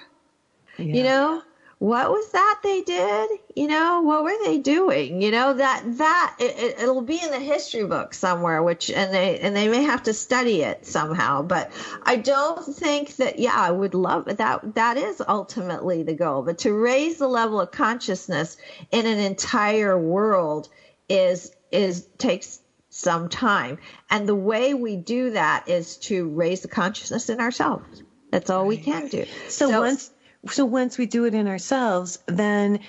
You 0.80 1.04
know, 1.04 1.42
what 1.80 2.12
was 2.12 2.30
that 2.32 2.60
they 2.62 2.82
did? 2.82 3.30
You 3.56 3.68
know, 3.68 4.02
what 4.02 4.24
were 4.24 4.36
they 4.44 4.58
doing? 4.58 5.22
You 5.22 5.32
know, 5.32 5.54
that, 5.54 5.84
that, 5.98 6.36
it, 6.38 6.78
it'll 6.78 7.02
be 7.02 7.22
in 7.24 7.32
the 7.32 7.40
history 7.40 7.86
book 7.86 8.14
somewhere, 8.14 8.62
which, 8.62 8.92
and 8.92 9.14
they, 9.14 9.40
and 9.40 9.56
they 9.56 9.70
may 9.70 9.84
have 9.84 10.04
to 10.04 10.14
study 10.14 10.62
it 10.62 10.86
somehow, 10.86 11.42
but 11.42 11.72
I 12.04 12.18
don't 12.18 12.66
think 12.76 13.16
that, 13.16 13.40
yeah, 13.40 13.56
I 13.56 13.72
would 13.72 13.94
love 13.94 14.26
that. 14.26 14.76
That 14.76 14.98
is 14.98 15.22
ultimately 15.26 16.04
the 16.04 16.16
goal, 16.16 16.44
but 16.44 16.58
to 16.60 16.74
raise 16.74 17.18
the 17.18 17.30
level 17.30 17.62
of 17.62 17.72
consciousness 17.72 18.58
in 18.92 19.06
an 19.06 19.20
entire 19.20 19.98
world 19.98 20.68
is, 21.08 21.56
is, 21.72 22.08
takes 22.18 22.60
some 22.90 23.30
time. 23.30 23.78
And 24.10 24.28
the 24.28 24.36
way 24.36 24.74
we 24.74 24.98
do 24.98 25.32
that 25.32 25.70
is 25.70 25.96
to 25.98 26.28
raise 26.28 26.60
the 26.60 26.68
consciousness 26.68 27.30
in 27.30 27.40
ourselves. 27.40 28.04
That's 28.32 28.50
all 28.50 28.66
we 28.66 28.78
can 28.78 29.08
do. 29.08 29.26
So, 29.48 29.70
so 29.70 29.80
once 29.82 30.12
so 30.48 30.66
once 30.66 30.98
we 30.98 31.06
do 31.06 31.26
it 31.26 31.34
in 31.34 31.48
ourselves, 31.48 32.20
then 32.28 32.80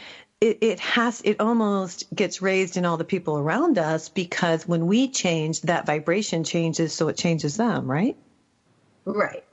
it, 0.40 0.58
it 0.62 0.80
has 0.80 1.20
it 1.24 1.40
almost 1.40 2.14
gets 2.14 2.40
raised 2.40 2.76
in 2.76 2.84
all 2.84 2.96
the 2.96 3.04
people 3.04 3.36
around 3.36 3.78
us 3.78 4.08
because 4.08 4.66
when 4.66 4.86
we 4.86 5.08
change, 5.08 5.60
that 5.62 5.86
vibration 5.86 6.44
changes, 6.44 6.92
so 6.92 7.08
it 7.08 7.16
changes 7.16 7.56
them, 7.56 7.90
right? 7.90 8.16
Right. 9.04 9.44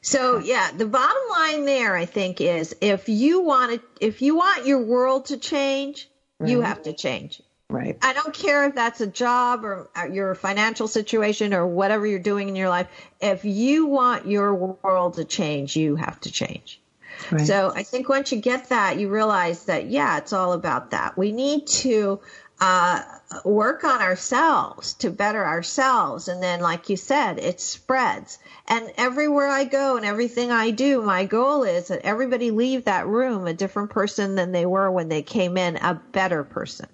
So 0.00 0.38
yeah, 0.38 0.70
the 0.76 0.86
bottom 0.86 1.22
line 1.30 1.64
there, 1.64 1.96
I 1.96 2.04
think, 2.04 2.40
is 2.40 2.74
if 2.80 3.08
you 3.08 3.42
want 3.42 3.72
it, 3.72 3.82
if 4.00 4.22
you 4.22 4.36
want 4.36 4.66
your 4.66 4.82
world 4.82 5.26
to 5.26 5.36
change, 5.36 6.08
right. 6.38 6.50
you 6.50 6.60
have 6.60 6.82
to 6.84 6.92
change. 6.92 7.42
Right. 7.70 7.98
I 8.00 8.14
don't 8.14 8.32
care 8.32 8.66
if 8.66 8.74
that's 8.74 9.02
a 9.02 9.06
job 9.06 9.62
or 9.62 9.90
uh, 9.94 10.06
your 10.06 10.34
financial 10.34 10.88
situation 10.88 11.52
or 11.52 11.66
whatever 11.66 12.06
you're 12.06 12.18
doing 12.18 12.48
in 12.48 12.56
your 12.56 12.70
life. 12.70 12.86
If 13.20 13.44
you 13.44 13.86
want 13.86 14.26
your 14.26 14.54
world 14.54 15.14
to 15.14 15.24
change, 15.24 15.76
you 15.76 15.96
have 15.96 16.18
to 16.22 16.32
change. 16.32 16.80
Right. 17.30 17.46
So 17.46 17.72
I 17.74 17.82
think 17.82 18.08
once 18.08 18.32
you 18.32 18.40
get 18.40 18.68
that, 18.70 18.98
you 18.98 19.08
realize 19.08 19.64
that, 19.64 19.86
yeah, 19.86 20.18
it's 20.18 20.32
all 20.32 20.52
about 20.52 20.90
that. 20.90 21.16
We 21.16 21.32
need 21.32 21.66
to 21.66 22.20
uh, 22.60 23.02
work 23.44 23.84
on 23.84 24.00
ourselves 24.00 24.94
to 24.94 25.10
better 25.10 25.44
ourselves. 25.44 26.28
And 26.28 26.42
then, 26.42 26.60
like 26.60 26.88
you 26.88 26.96
said, 26.96 27.38
it 27.38 27.60
spreads. 27.60 28.38
And 28.66 28.90
everywhere 28.96 29.48
I 29.48 29.64
go 29.64 29.96
and 29.96 30.04
everything 30.04 30.50
I 30.50 30.70
do, 30.70 31.02
my 31.02 31.24
goal 31.24 31.62
is 31.62 31.88
that 31.88 32.00
everybody 32.02 32.50
leave 32.50 32.84
that 32.84 33.06
room 33.06 33.46
a 33.46 33.52
different 33.52 33.90
person 33.90 34.34
than 34.34 34.52
they 34.52 34.66
were 34.66 34.90
when 34.90 35.08
they 35.08 35.22
came 35.22 35.56
in, 35.56 35.76
a 35.76 35.94
better 35.94 36.44
person. 36.44 36.86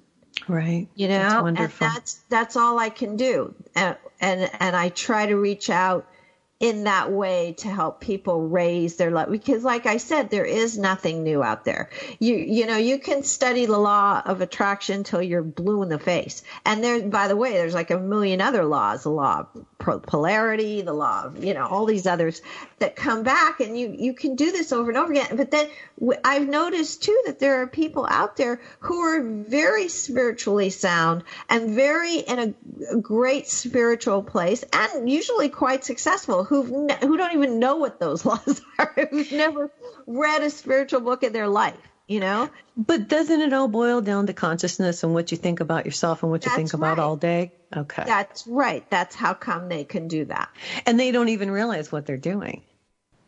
Right. 0.48 0.88
You 0.94 1.08
know, 1.08 1.18
that's 1.18 1.42
wonderful. 1.42 1.86
and 1.86 1.96
that's 1.96 2.14
that's 2.28 2.56
all 2.56 2.78
I 2.78 2.90
can 2.90 3.16
do. 3.16 3.54
And, 3.74 3.96
and 4.20 4.50
and 4.60 4.76
I 4.76 4.90
try 4.90 5.26
to 5.26 5.36
reach 5.36 5.70
out 5.70 6.06
in 6.64 6.84
that 6.84 7.12
way 7.12 7.52
to 7.58 7.68
help 7.68 8.00
people 8.00 8.48
raise 8.48 8.96
their 8.96 9.10
level 9.10 9.30
because 9.30 9.62
like 9.62 9.84
i 9.84 9.98
said 9.98 10.30
there 10.30 10.46
is 10.46 10.78
nothing 10.78 11.22
new 11.22 11.42
out 11.42 11.66
there. 11.66 11.90
You 12.18 12.36
you 12.36 12.64
know 12.64 12.78
you 12.78 12.98
can 12.98 13.22
study 13.22 13.66
the 13.66 13.76
law 13.76 14.22
of 14.24 14.40
attraction 14.40 15.04
till 15.04 15.20
you're 15.20 15.42
blue 15.42 15.82
in 15.82 15.90
the 15.90 15.98
face. 15.98 16.42
And 16.64 16.82
there 16.82 17.02
by 17.02 17.28
the 17.28 17.36
way 17.36 17.52
there's 17.52 17.74
like 17.74 17.90
a 17.90 17.98
million 17.98 18.40
other 18.40 18.64
laws 18.64 19.02
the 19.02 19.10
law 19.10 19.40
of 19.40 20.02
polarity 20.04 20.80
the 20.80 20.94
law 20.94 21.24
of 21.24 21.44
you 21.44 21.52
know 21.52 21.66
all 21.66 21.84
these 21.84 22.06
others 22.06 22.40
that 22.84 22.96
come 22.96 23.22
back 23.22 23.60
and 23.60 23.78
you 23.78 23.94
you 23.98 24.12
can 24.12 24.36
do 24.36 24.52
this 24.52 24.70
over 24.70 24.90
and 24.90 24.98
over 24.98 25.10
again. 25.10 25.36
But 25.36 25.50
then 25.50 25.68
i've 26.22 26.46
noticed 26.46 27.02
too 27.02 27.22
that 27.24 27.38
there 27.38 27.62
are 27.62 27.66
people 27.66 28.06
out 28.08 28.36
there 28.36 28.60
who 28.80 28.98
are 29.00 29.22
very 29.22 29.88
spiritually 29.88 30.68
sound 30.68 31.22
and 31.48 31.70
very 31.70 32.18
in 32.18 32.38
a, 32.38 32.96
a 32.96 33.00
great 33.00 33.46
spiritual 33.46 34.22
place 34.22 34.64
and 34.72 35.08
usually 35.08 35.48
quite 35.48 35.84
successful 35.84 36.44
who 36.44 36.88
who 37.00 37.16
don't 37.16 37.32
even 37.32 37.58
know 37.58 37.76
what 37.76 37.98
those 38.00 38.24
laws 38.30 38.60
are 38.78 39.08
who've 39.10 39.32
never 39.32 39.70
read 40.06 40.42
a 40.42 40.50
spiritual 40.50 41.00
book 41.00 41.22
in 41.22 41.32
their 41.32 41.48
life 41.48 41.78
you 42.06 42.20
know? 42.20 42.50
But 42.76 43.08
doesn't 43.08 43.40
it 43.40 43.54
all 43.54 43.66
boil 43.66 44.02
down 44.02 44.26
to 44.26 44.34
consciousness 44.34 45.04
and 45.04 45.14
what 45.14 45.30
you 45.30 45.38
think 45.38 45.60
about 45.60 45.86
yourself 45.86 46.22
and 46.22 46.30
what 46.30 46.44
you 46.44 46.50
That's 46.50 46.56
think 46.56 46.74
about 46.74 46.98
all 46.98 47.16
day? 47.16 47.50
Okay. 47.74 48.02
That's 48.04 48.46
right. 48.46 48.84
That's 48.90 49.14
how 49.14 49.32
come 49.32 49.70
they 49.70 49.84
can 49.84 50.06
do 50.06 50.26
that. 50.26 50.50
And 50.84 51.00
they 51.00 51.12
don't 51.12 51.30
even 51.30 51.50
realize 51.50 51.90
what 51.90 52.04
they're 52.04 52.18
doing 52.18 52.62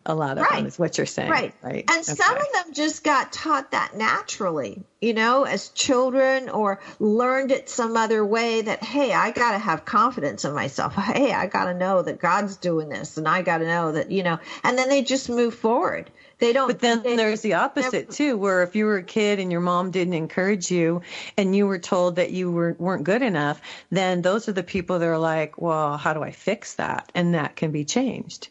a 0.06 0.14
lot 0.14 0.38
of 0.38 0.44
right. 0.44 0.58
them 0.58 0.66
is 0.66 0.78
what 0.78 0.96
you're 0.96 1.06
saying. 1.06 1.30
Right. 1.30 1.52
Right. 1.62 1.84
And 1.90 1.98
okay. 1.98 2.14
some 2.14 2.36
of 2.36 2.46
them 2.52 2.72
just 2.72 3.02
got 3.02 3.32
taught 3.32 3.72
that 3.72 3.96
naturally, 3.96 4.84
you 5.00 5.14
know, 5.14 5.44
as 5.44 5.68
children 5.70 6.48
or 6.48 6.80
learned 7.00 7.50
it 7.50 7.68
some 7.68 7.96
other 7.96 8.24
way 8.24 8.62
that, 8.62 8.82
hey, 8.82 9.12
I 9.12 9.32
got 9.32 9.52
to 9.52 9.58
have 9.58 9.84
confidence 9.84 10.44
in 10.44 10.54
myself. 10.54 10.94
Hey, 11.16 11.32
I 11.32 11.46
got 11.46 11.64
to 11.66 11.74
know 11.74 12.02
that 12.02 12.20
God's 12.20 12.56
doing 12.56 12.88
this 12.88 13.16
and 13.16 13.26
I 13.26 13.42
got 13.42 13.58
to 13.58 13.66
know 13.66 13.92
that, 13.92 14.10
you 14.10 14.22
know, 14.22 14.38
and 14.62 14.76
then 14.76 14.88
they 14.88 15.02
just 15.02 15.30
move 15.30 15.54
forward. 15.54 16.10
They 16.38 16.52
don't. 16.52 16.66
But 16.66 16.80
then 16.80 17.02
there's 17.02 17.40
the 17.40 17.54
opposite 17.54 17.92
never, 17.92 18.12
too, 18.12 18.36
where 18.36 18.62
if 18.62 18.76
you 18.76 18.84
were 18.84 18.98
a 18.98 19.02
kid 19.02 19.40
and 19.40 19.50
your 19.50 19.62
mom 19.62 19.90
didn't 19.90 20.14
encourage 20.14 20.70
you 20.70 21.02
and 21.38 21.56
you 21.56 21.66
were 21.66 21.78
told 21.78 22.16
that 22.16 22.30
you 22.32 22.50
were, 22.50 22.76
weren't 22.78 23.04
good 23.04 23.22
enough, 23.22 23.60
then 23.90 24.20
those 24.20 24.48
are 24.48 24.52
the 24.52 24.62
people 24.62 24.98
that 24.98 25.08
are 25.08 25.18
like, 25.18 25.60
well, 25.60 25.96
how 25.96 26.12
do 26.12 26.22
I 26.22 26.32
fix 26.32 26.74
that? 26.74 27.10
And 27.14 27.34
that 27.34 27.56
can 27.56 27.70
be 27.70 27.84
changed. 27.84 28.48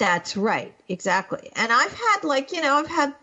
That's 0.00 0.34
right, 0.34 0.74
exactly. 0.88 1.50
And 1.54 1.70
I've 1.70 1.92
had 1.92 2.24
like 2.24 2.52
you 2.52 2.62
know 2.62 2.76
I've 2.76 2.86
had 2.88 3.14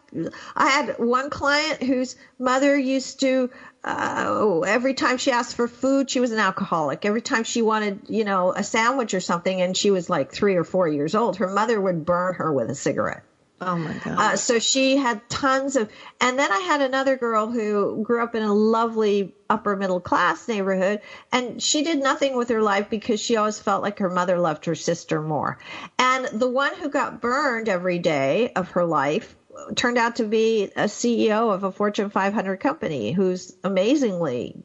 I 0.55 0.69
had 0.69 0.99
one 0.99 1.31
client 1.31 1.81
whose 1.81 2.15
mother 2.37 2.77
used 2.77 3.19
to 3.21 3.49
uh, 3.83 4.25
oh, 4.27 4.61
every 4.61 4.93
time 4.93 5.17
she 5.17 5.31
asked 5.31 5.55
for 5.55 5.67
food 5.67 6.07
she 6.11 6.19
was 6.19 6.31
an 6.31 6.37
alcoholic. 6.37 7.03
Every 7.03 7.21
time 7.21 7.45
she 7.45 7.63
wanted 7.63 8.01
you 8.09 8.23
know 8.25 8.53
a 8.53 8.63
sandwich 8.63 9.15
or 9.15 9.21
something 9.21 9.59
and 9.59 9.75
she 9.75 9.89
was 9.89 10.07
like 10.07 10.31
three 10.31 10.55
or 10.55 10.63
four 10.63 10.87
years 10.87 11.15
old, 11.15 11.37
her 11.37 11.47
mother 11.47 11.81
would 11.81 12.05
burn 12.05 12.35
her 12.35 12.53
with 12.53 12.69
a 12.69 12.75
cigarette. 12.75 13.23
Oh 13.59 13.75
my 13.75 13.93
God. 13.93 14.19
Uh, 14.19 14.35
so 14.35 14.59
she 14.59 14.97
had 14.97 15.27
tons 15.29 15.75
of, 15.75 15.89
and 16.21 16.37
then 16.37 16.51
I 16.51 16.59
had 16.59 16.81
another 16.81 17.17
girl 17.17 17.47
who 17.47 18.03
grew 18.03 18.21
up 18.21 18.35
in 18.35 18.43
a 18.43 18.53
lovely 18.53 19.33
upper 19.49 19.75
middle 19.75 19.99
class 19.99 20.47
neighborhood, 20.47 21.01
and 21.31 21.61
she 21.61 21.83
did 21.83 21.97
nothing 21.97 22.37
with 22.37 22.49
her 22.49 22.61
life 22.61 22.89
because 22.89 23.19
she 23.19 23.35
always 23.35 23.57
felt 23.57 23.81
like 23.81 23.97
her 23.99 24.11
mother 24.11 24.37
loved 24.37 24.65
her 24.65 24.75
sister 24.75 25.21
more. 25.21 25.57
And 25.97 26.25
the 26.39 26.47
one 26.47 26.75
who 26.75 26.89
got 26.89 27.19
burned 27.19 27.67
every 27.67 27.97
day 27.97 28.51
of 28.55 28.71
her 28.71 28.85
life 28.85 29.35
turned 29.75 29.97
out 29.97 30.17
to 30.17 30.23
be 30.25 30.65
a 30.75 30.83
CEO 30.83 31.51
of 31.51 31.63
a 31.63 31.71
Fortune 31.71 32.11
500 32.11 32.57
company 32.57 33.11
who's 33.11 33.55
amazingly, 33.63 34.63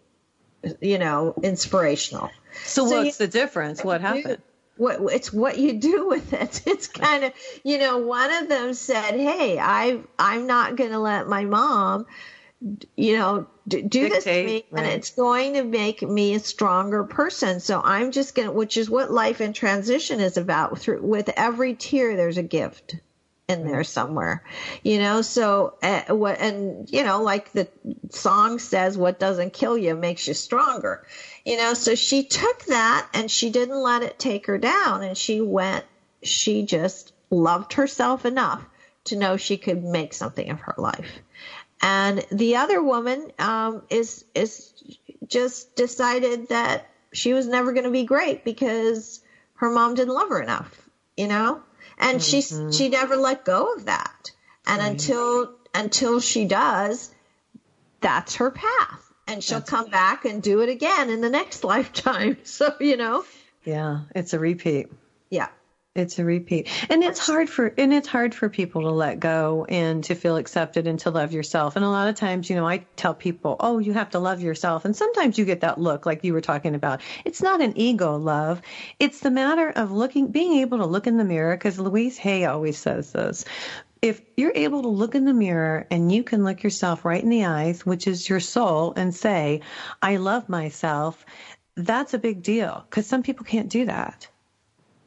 you 0.82 0.98
know, 0.98 1.34
inspirational. 1.42 2.30
So, 2.64 2.86
so 2.86 2.96
what's 2.96 3.18
you, 3.18 3.26
the 3.26 3.32
difference? 3.32 3.82
What 3.82 4.02
happened? 4.02 4.42
What 4.82 5.00
it's 5.12 5.32
what 5.32 5.58
you 5.58 5.74
do 5.74 6.08
with 6.08 6.32
it. 6.32 6.62
It's 6.66 6.88
kind 6.88 7.24
of 7.24 7.32
you 7.64 7.78
know 7.78 7.98
one 7.98 8.32
of 8.32 8.48
them 8.48 8.74
said, 8.74 9.14
"Hey, 9.14 9.58
I 9.58 10.00
I'm 10.18 10.46
not 10.46 10.76
going 10.76 10.90
to 10.90 10.98
let 10.98 11.28
my 11.28 11.44
mom." 11.44 12.06
you 12.96 13.16
know 13.16 13.44
do, 13.66 13.82
do 13.82 14.08
Dictate, 14.08 14.12
this 14.12 14.24
to 14.24 14.44
me 14.44 14.64
right. 14.70 14.84
and 14.84 14.92
it's 14.92 15.10
going 15.10 15.54
to 15.54 15.64
make 15.64 16.00
me 16.00 16.34
a 16.34 16.38
stronger 16.38 17.02
person 17.02 17.58
so 17.58 17.80
i'm 17.82 18.12
just 18.12 18.36
going 18.36 18.46
to 18.46 18.52
which 18.52 18.76
is 18.76 18.88
what 18.88 19.10
life 19.10 19.40
in 19.40 19.52
transition 19.52 20.20
is 20.20 20.36
about 20.36 20.78
through 20.78 21.02
with 21.02 21.28
every 21.36 21.74
tear 21.74 22.16
there's 22.16 22.38
a 22.38 22.42
gift 22.42 22.94
in 23.48 23.66
there 23.66 23.84
somewhere 23.84 24.42
you 24.82 24.98
know? 24.98 25.22
So 25.22 25.74
uh, 25.82 26.14
what 26.14 26.40
and 26.40 26.88
you 26.90 27.04
know 27.04 27.22
like 27.22 27.52
the 27.52 27.68
song 28.10 28.58
says 28.58 28.96
what 28.96 29.18
doesn't 29.18 29.52
kill 29.52 29.76
you 29.76 29.94
makes 29.94 30.26
you 30.26 30.34
stronger 30.34 31.06
you 31.44 31.56
know? 31.56 31.74
So 31.74 31.94
she 31.94 32.24
took 32.24 32.64
that 32.66 33.08
and 33.14 33.30
she 33.30 33.50
didn't 33.50 33.82
let 33.82 34.02
it 34.02 34.18
take 34.18 34.46
her 34.46 34.58
down 34.58 35.02
and 35.02 35.16
she 35.16 35.40
went 35.40 35.84
she 36.22 36.62
just 36.64 37.12
loved 37.30 37.72
herself 37.74 38.24
enough 38.24 38.64
to 39.04 39.16
know 39.16 39.36
she 39.36 39.56
could 39.56 39.82
make 39.82 40.14
something 40.14 40.50
of 40.50 40.60
her 40.60 40.74
life. 40.78 41.18
And 41.80 42.24
the 42.30 42.56
other 42.56 42.80
woman 42.80 43.32
um, 43.38 43.82
is 43.90 44.24
is 44.34 44.72
just 45.26 45.74
decided 45.74 46.48
that 46.50 46.88
she 47.12 47.32
was 47.32 47.48
never 47.48 47.72
going 47.72 47.84
to 47.84 47.90
be 47.90 48.04
great 48.04 48.44
because 48.44 49.20
her 49.54 49.70
mom 49.70 49.94
didn't 49.94 50.14
love 50.14 50.28
her 50.28 50.40
enough 50.40 50.88
you 51.16 51.26
know 51.26 51.62
and 52.02 52.20
mm-hmm. 52.20 52.70
she 52.70 52.76
she 52.76 52.88
never 52.90 53.16
let 53.16 53.44
go 53.44 53.72
of 53.74 53.86
that 53.86 54.30
and 54.66 54.80
right. 54.80 54.90
until 54.90 55.54
until 55.74 56.20
she 56.20 56.44
does 56.44 57.14
that's 58.00 58.36
her 58.36 58.50
path 58.50 59.12
and 59.26 59.42
she'll 59.42 59.58
That's 59.58 59.70
come 59.70 59.90
back 59.90 60.24
and 60.24 60.42
do 60.42 60.60
it 60.60 60.68
again 60.68 61.10
in 61.10 61.20
the 61.20 61.30
next 61.30 61.64
lifetime. 61.72 62.38
So, 62.44 62.74
you 62.80 62.96
know. 62.96 63.24
Yeah, 63.64 64.00
it's 64.14 64.34
a 64.34 64.38
repeat. 64.38 64.88
Yeah. 65.30 65.48
It's 65.94 66.18
a 66.18 66.24
repeat. 66.24 66.68
And 66.88 67.04
it's 67.04 67.18
hard 67.18 67.50
for 67.50 67.66
and 67.66 67.92
it's 67.92 68.08
hard 68.08 68.34
for 68.34 68.48
people 68.48 68.80
to 68.82 68.90
let 68.90 69.20
go 69.20 69.66
and 69.68 70.02
to 70.04 70.14
feel 70.14 70.38
accepted 70.38 70.86
and 70.86 70.98
to 71.00 71.10
love 71.10 71.34
yourself. 71.34 71.76
And 71.76 71.84
a 71.84 71.90
lot 71.90 72.08
of 72.08 72.14
times, 72.14 72.48
you 72.48 72.56
know, 72.56 72.66
I 72.66 72.86
tell 72.96 73.12
people, 73.12 73.56
"Oh, 73.60 73.78
you 73.78 73.92
have 73.92 74.08
to 74.10 74.18
love 74.18 74.40
yourself." 74.40 74.86
And 74.86 74.96
sometimes 74.96 75.36
you 75.36 75.44
get 75.44 75.60
that 75.60 75.78
look 75.78 76.06
like 76.06 76.24
you 76.24 76.32
were 76.32 76.40
talking 76.40 76.74
about. 76.74 77.02
It's 77.26 77.42
not 77.42 77.60
an 77.60 77.74
ego 77.76 78.16
love. 78.16 78.62
It's 78.98 79.20
the 79.20 79.30
matter 79.30 79.68
of 79.68 79.92
looking 79.92 80.28
being 80.28 80.60
able 80.62 80.78
to 80.78 80.86
look 80.86 81.06
in 81.06 81.18
the 81.18 81.24
mirror 81.24 81.54
cuz 81.58 81.78
Louise 81.78 82.16
Hay 82.16 82.46
always 82.46 82.78
says 82.78 83.12
this 83.12 83.44
if 84.00 84.22
you're 84.36 84.52
able 84.54 84.82
to 84.82 84.88
look 84.88 85.14
in 85.14 85.26
the 85.26 85.34
mirror 85.34 85.86
and 85.90 86.10
you 86.10 86.24
can 86.24 86.42
look 86.42 86.62
yourself 86.62 87.04
right 87.04 87.22
in 87.22 87.28
the 87.28 87.44
eyes, 87.44 87.84
which 87.86 88.06
is 88.06 88.28
your 88.28 88.40
soul, 88.40 88.94
and 88.96 89.14
say, 89.14 89.60
I 90.02 90.16
love 90.16 90.48
myself, 90.48 91.24
that's 91.76 92.14
a 92.14 92.18
big 92.18 92.42
deal 92.42 92.84
because 92.88 93.06
some 93.06 93.22
people 93.22 93.44
can't 93.44 93.68
do 93.68 93.84
that. 93.84 94.28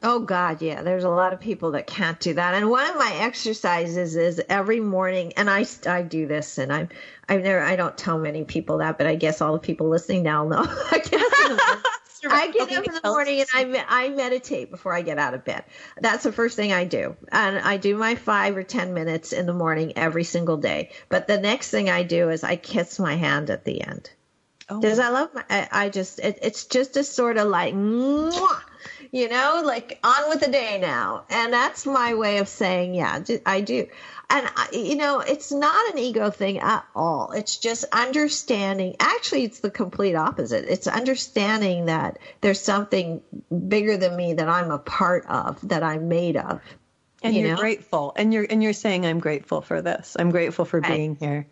Oh 0.08 0.20
God, 0.20 0.62
yeah. 0.62 0.82
There's 0.82 1.02
a 1.02 1.10
lot 1.10 1.32
of 1.32 1.40
people 1.40 1.72
that 1.72 1.88
can't 1.88 2.20
do 2.20 2.32
that. 2.34 2.54
And 2.54 2.70
one 2.70 2.88
of 2.88 2.96
my 2.96 3.12
exercises 3.22 4.14
is 4.14 4.40
every 4.48 4.78
morning, 4.78 5.32
and 5.36 5.50
I 5.50 5.66
I 5.84 6.02
do 6.02 6.28
this, 6.28 6.58
and 6.58 6.72
I'm 6.72 6.88
I've 7.28 7.42
never 7.42 7.60
I 7.60 7.74
don't 7.74 7.98
tell 7.98 8.16
many 8.16 8.44
people 8.44 8.78
that, 8.78 8.98
but 8.98 9.08
I 9.08 9.16
guess 9.16 9.40
all 9.40 9.52
the 9.52 9.58
people 9.58 9.88
listening 9.88 10.22
now 10.22 10.46
know. 10.46 10.64
I 10.92 11.00
get 11.08 11.20
up 11.20 11.32
in 11.42 11.48
the 11.48 11.60
morning, 11.64 11.82
I 12.30 12.46
get 12.52 12.78
up 12.78 12.86
in 12.86 12.94
the 12.94 13.08
morning 13.10 13.40
and 13.40 13.76
I 13.76 13.84
I 13.88 14.08
meditate 14.10 14.70
before 14.70 14.94
I 14.94 15.02
get 15.02 15.18
out 15.18 15.34
of 15.34 15.44
bed. 15.44 15.64
That's 16.00 16.22
the 16.22 16.30
first 16.30 16.54
thing 16.54 16.72
I 16.72 16.84
do, 16.84 17.16
and 17.32 17.58
I 17.58 17.76
do 17.76 17.96
my 17.96 18.14
five 18.14 18.56
or 18.56 18.62
ten 18.62 18.94
minutes 18.94 19.32
in 19.32 19.46
the 19.46 19.54
morning 19.54 19.92
every 19.96 20.22
single 20.22 20.56
day. 20.56 20.90
But 21.08 21.26
the 21.26 21.38
next 21.38 21.72
thing 21.72 21.90
I 21.90 22.04
do 22.04 22.30
is 22.30 22.44
I 22.44 22.54
kiss 22.54 23.00
my 23.00 23.16
hand 23.16 23.50
at 23.50 23.64
the 23.64 23.82
end. 23.82 24.10
Oh, 24.68 24.80
Because 24.80 24.98
I 24.98 25.10
love 25.10 25.32
my, 25.32 25.44
I, 25.48 25.68
I 25.70 25.88
just, 25.88 26.18
it, 26.18 26.40
it's 26.42 26.64
just 26.64 26.96
a 26.96 27.04
sort 27.04 27.38
of 27.38 27.46
like, 27.48 27.72
mwah, 27.74 28.60
you 29.12 29.28
know, 29.28 29.62
like 29.64 29.98
on 30.02 30.28
with 30.28 30.40
the 30.40 30.50
day 30.50 30.78
now. 30.80 31.24
And 31.30 31.52
that's 31.52 31.86
my 31.86 32.14
way 32.14 32.38
of 32.38 32.48
saying, 32.48 32.94
yeah, 32.94 33.22
I 33.44 33.60
do. 33.60 33.86
And, 34.28 34.46
I, 34.56 34.68
you 34.72 34.96
know, 34.96 35.20
it's 35.20 35.52
not 35.52 35.92
an 35.92 35.98
ego 35.98 36.30
thing 36.30 36.58
at 36.58 36.84
all. 36.94 37.30
It's 37.32 37.56
just 37.58 37.84
understanding. 37.92 38.96
Actually, 38.98 39.44
it's 39.44 39.60
the 39.60 39.70
complete 39.70 40.16
opposite. 40.16 40.64
It's 40.68 40.86
understanding 40.86 41.86
that 41.86 42.18
there's 42.40 42.60
something 42.60 43.20
bigger 43.68 43.96
than 43.96 44.16
me 44.16 44.34
that 44.34 44.48
I'm 44.48 44.70
a 44.70 44.78
part 44.78 45.26
of, 45.26 45.60
that 45.68 45.82
I'm 45.82 46.08
made 46.08 46.36
of. 46.36 46.60
and 47.22 47.34
you 47.34 47.42
you're 47.42 47.50
know? 47.50 47.56
grateful 47.56 48.12
and 48.16 48.32
you're 48.34 48.46
and 48.48 48.62
you're 48.62 48.72
saying 48.72 49.06
i'm 49.06 49.20
grateful 49.20 49.60
for 49.62 49.80
this 49.82 50.16
i'm 50.18 50.30
grateful 50.30 50.64
for. 50.64 50.80
Mm-hmm. 50.80 50.92
being 50.92 51.16
here 51.16 51.46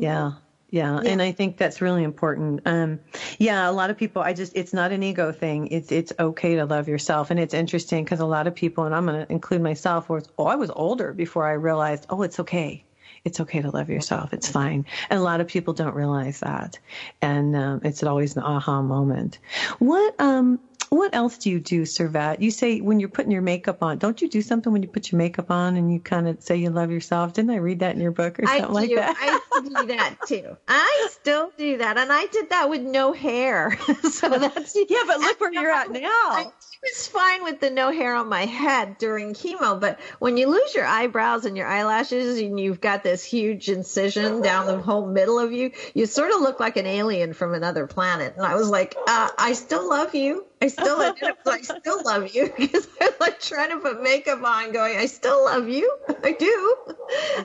yeah 0.00 0.32
yeah 0.74 0.98
and 1.06 1.22
i 1.22 1.30
think 1.30 1.56
that's 1.56 1.80
really 1.80 2.02
important. 2.02 2.60
Um 2.66 2.98
yeah 3.38 3.70
a 3.70 3.74
lot 3.80 3.90
of 3.90 3.96
people 3.96 4.22
i 4.22 4.32
just 4.32 4.52
it's 4.56 4.72
not 4.72 4.90
an 4.90 5.02
ego 5.04 5.30
thing. 5.30 5.68
It's 5.68 5.92
it's 5.92 6.12
okay 6.18 6.56
to 6.56 6.64
love 6.66 6.88
yourself. 6.88 7.30
And 7.30 7.38
it's 7.38 7.54
interesting 7.54 8.02
because 8.02 8.18
a 8.18 8.26
lot 8.26 8.48
of 8.48 8.54
people 8.56 8.82
and 8.84 8.94
i'm 8.94 9.06
going 9.06 9.24
to 9.24 9.32
include 9.32 9.62
myself 9.62 10.10
it's, 10.10 10.28
oh 10.36 10.46
i 10.46 10.56
was 10.56 10.70
older 10.70 11.12
before 11.12 11.46
i 11.46 11.52
realized 11.52 12.06
oh 12.10 12.22
it's 12.22 12.40
okay. 12.40 12.84
It's 13.24 13.40
okay 13.40 13.62
to 13.62 13.70
love 13.70 13.88
yourself. 13.88 14.34
It's 14.34 14.48
fine. 14.48 14.84
And 15.08 15.18
a 15.18 15.22
lot 15.22 15.40
of 15.40 15.46
people 15.46 15.72
don't 15.72 15.94
realize 15.94 16.40
that. 16.40 16.78
And 17.22 17.56
um, 17.56 17.80
it's 17.82 18.02
always 18.02 18.36
an 18.36 18.42
aha 18.42 18.82
moment. 18.82 19.38
What 19.78 20.14
um 20.20 20.60
what 20.94 21.14
else 21.14 21.38
do 21.38 21.50
you 21.50 21.60
do, 21.60 21.82
Servet? 21.82 22.40
You 22.40 22.50
say 22.50 22.80
when 22.80 23.00
you're 23.00 23.08
putting 23.08 23.32
your 23.32 23.42
makeup 23.42 23.82
on, 23.82 23.98
don't 23.98 24.20
you 24.22 24.28
do 24.28 24.42
something 24.42 24.72
when 24.72 24.82
you 24.82 24.88
put 24.88 25.10
your 25.10 25.18
makeup 25.18 25.50
on 25.50 25.76
and 25.76 25.92
you 25.92 26.00
kind 26.00 26.28
of 26.28 26.42
say 26.42 26.56
you 26.56 26.70
love 26.70 26.90
yourself? 26.90 27.32
Didn't 27.32 27.50
I 27.50 27.56
read 27.56 27.80
that 27.80 27.94
in 27.94 28.00
your 28.00 28.12
book 28.12 28.38
or 28.38 28.48
I 28.48 28.58
something 28.58 28.74
like 28.74 28.94
that? 28.94 29.16
I 29.18 29.60
do 29.60 29.76
I 29.76 29.80
do 29.82 29.86
that 29.88 30.16
too. 30.26 30.56
I 30.68 31.08
still 31.10 31.50
do 31.56 31.78
that, 31.78 31.98
and 31.98 32.12
I 32.12 32.26
did 32.26 32.50
that 32.50 32.70
with 32.70 32.82
no 32.82 33.12
hair. 33.12 33.76
so 34.10 34.28
that's 34.28 34.76
yeah, 34.88 35.02
but 35.06 35.20
look 35.20 35.40
where 35.40 35.52
you're 35.52 35.70
at 35.70 35.88
I 35.94 36.00
now. 36.00 36.52
Was 36.84 37.06
fine 37.06 37.42
with 37.44 37.60
the 37.60 37.70
no 37.70 37.90
hair 37.90 38.14
on 38.14 38.28
my 38.28 38.44
head 38.44 38.98
during 38.98 39.34
chemo, 39.34 39.80
but 39.80 39.98
when 40.18 40.36
you 40.36 40.48
lose 40.48 40.74
your 40.74 40.86
eyebrows 40.86 41.44
and 41.44 41.56
your 41.56 41.66
eyelashes, 41.66 42.38
and 42.38 42.60
you've 42.60 42.80
got 42.80 43.02
this 43.02 43.24
huge 43.24 43.68
incision 43.68 44.42
down 44.42 44.66
the 44.66 44.78
whole 44.78 45.06
middle 45.06 45.38
of 45.38 45.52
you, 45.52 45.72
you 45.94 46.06
sort 46.06 46.30
of 46.30 46.40
look 46.40 46.60
like 46.60 46.76
an 46.76 46.86
alien 46.86 47.32
from 47.32 47.54
another 47.54 47.86
planet. 47.86 48.34
And 48.36 48.46
I 48.46 48.54
was 48.54 48.68
like, 48.68 48.94
uh, 49.06 49.30
I 49.38 49.54
still 49.54 49.88
love 49.88 50.14
you. 50.14 50.44
I 50.62 50.68
still, 50.68 50.98
I 51.46 51.60
still 51.60 52.02
love 52.04 52.34
you 52.34 52.52
because 52.58 52.86
I'm 53.00 53.12
like 53.20 53.40
trying 53.40 53.70
to 53.70 53.78
put 53.78 54.02
makeup 54.02 54.42
on, 54.42 54.72
going, 54.72 54.96
I 54.96 55.06
still 55.06 55.44
love 55.44 55.68
you. 55.68 55.98
I 56.22 56.32
do. 56.32 56.76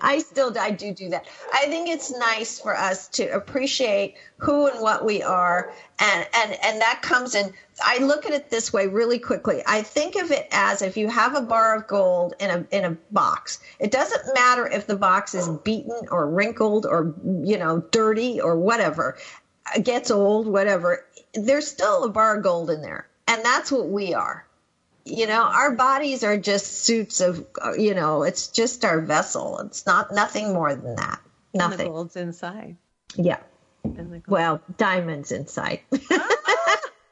I 0.02 0.20
still, 0.20 0.58
I 0.58 0.72
do 0.72 0.94
do 0.94 1.10
that. 1.10 1.28
I 1.54 1.66
think 1.66 1.90
it's 1.90 2.12
nice 2.12 2.60
for 2.60 2.76
us 2.76 3.10
to 3.10 3.26
appreciate 3.26 4.16
who 4.38 4.68
and 4.68 4.80
what 4.82 5.04
we 5.06 5.22
are, 5.22 5.74
and 6.00 6.28
and 6.34 6.58
and 6.64 6.82
that 6.82 7.02
comes 7.02 7.36
in. 7.36 7.54
I 7.84 8.00
look 8.00 8.26
at 8.26 8.32
it 8.32 8.50
this 8.50 8.72
way 8.74 8.88
really 8.88 9.20
quickly. 9.20 9.62
I 9.66 9.82
think 9.82 10.16
of 10.16 10.32
it 10.32 10.48
as 10.52 10.82
if 10.82 10.98
you 10.98 11.10
have 11.10 11.36
a 11.36 11.42
bar 11.42 11.76
of 11.76 11.88
gold 11.88 12.34
in 12.40 12.50
a 12.50 12.68
in 12.76 12.86
a 12.86 12.92
box. 13.12 13.60
It 13.80 13.92
doesn't 13.92 14.34
matter 14.34 14.68
if 14.68 14.88
the 14.88 14.96
box 14.96 15.34
is 15.36 15.48
beaten 15.50 16.08
or 16.12 16.30
wrinkled 16.30 16.86
or 16.86 17.14
you 17.24 17.58
know 17.58 17.80
dirty 17.92 18.40
or 18.42 18.58
whatever, 18.58 19.18
gets 19.84 20.12
old, 20.12 20.48
whatever. 20.48 21.06
There's 21.34 21.68
still 21.68 22.04
a 22.06 22.10
bar 22.10 22.38
of 22.38 22.44
gold 22.44 22.70
in 22.70 22.82
there, 22.82 23.08
and 23.28 23.44
that's 23.44 23.72
what 23.72 23.90
we 23.90 24.14
are. 24.14 24.46
You 25.06 25.26
know, 25.28 25.42
our 25.42 25.72
bodies 25.76 26.24
are 26.24 26.38
just 26.38 26.84
suits 26.84 27.20
of, 27.20 27.44
you 27.78 27.96
know, 27.96 28.24
it's 28.24 28.48
just 28.50 28.86
our 28.86 29.02
vessel. 29.02 29.60
It's 29.60 29.86
not 29.88 30.14
nothing 30.14 30.54
more 30.54 30.76
than 30.76 30.98
that. 30.98 31.20
And 31.54 31.62
the 31.64 31.70
Nothing. 31.70 31.88
gold's 31.92 32.16
inside. 32.16 32.76
Yeah. 33.16 33.40
The. 33.84 34.22
Well, 34.28 34.62
diamonds 34.78 35.32
inside. 35.32 35.82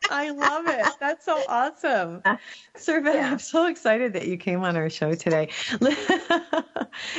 I 0.09 0.30
love 0.30 0.68
it. 0.68 0.86
That's 1.01 1.26
so 1.26 1.43
awesome. 1.49 2.22
Servet, 2.78 3.13
Yeah. 3.15 3.32
I'm 3.32 3.39
so 3.39 3.68
excited 3.68 4.13
that 4.13 4.26
you 4.28 4.38
came 4.38 4.63
on 4.63 4.78
our 4.78 4.89
show 4.89 5.13
today. 5.15 5.49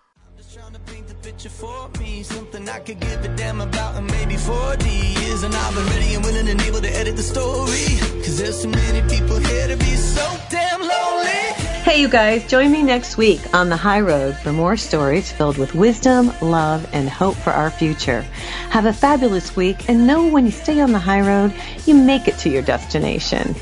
Trying 0.54 0.74
to 0.74 0.80
paint 0.80 1.08
the 1.08 1.16
picture 1.16 1.48
for 1.48 1.90
me, 1.98 2.24
something 2.24 2.68
I 2.68 2.80
could 2.80 3.00
give 3.00 3.24
a 3.24 3.34
damn 3.38 3.62
about 3.62 3.96
in 3.96 4.06
maybe 4.08 4.36
40 4.36 4.90
years. 4.90 5.44
And 5.44 5.56
I've 5.56 5.74
been 5.74 5.86
ready 5.86 6.14
and 6.14 6.26
willing 6.26 6.50
and 6.50 6.62
able 6.64 6.82
to 6.82 6.90
edit 6.90 7.16
the 7.16 7.24
story. 7.24 7.86
Cause 8.22 8.38
there's 8.38 8.62
so 8.62 8.68
many 8.68 9.02
people 9.08 9.38
here 9.38 9.70
to 9.70 9.78
be 9.78 9.96
so 9.96 10.28
damn 10.50 10.82
lonely. 10.82 11.54
Hey, 11.86 12.02
you 12.02 12.10
guys, 12.10 12.46
join 12.50 12.70
me 12.70 12.84
next 12.84 13.16
week 13.16 13.40
on 13.54 13.70
the 13.70 13.78
high 13.78 14.02
road 14.02 14.36
for 14.36 14.52
more 14.52 14.76
stories 14.76 15.32
filled 15.32 15.58
with 15.58 15.74
wisdom, 15.74 16.34
love, 16.42 16.86
and 16.92 17.10
hope 17.10 17.36
for 17.36 17.52
our 17.52 17.72
future. 17.72 18.24
Have 18.72 18.86
a 18.86 18.94
fabulous 18.94 19.56
week 19.56 19.88
and 19.88 20.06
know 20.06 20.28
when 20.28 20.46
you 20.46 20.52
stay 20.52 20.82
on 20.82 20.92
the 20.92 21.00
high 21.00 21.22
road, 21.22 21.54
you 21.86 21.96
make 21.96 22.28
it 22.28 22.38
to 22.40 22.50
your 22.50 22.62
destination. 22.62 23.56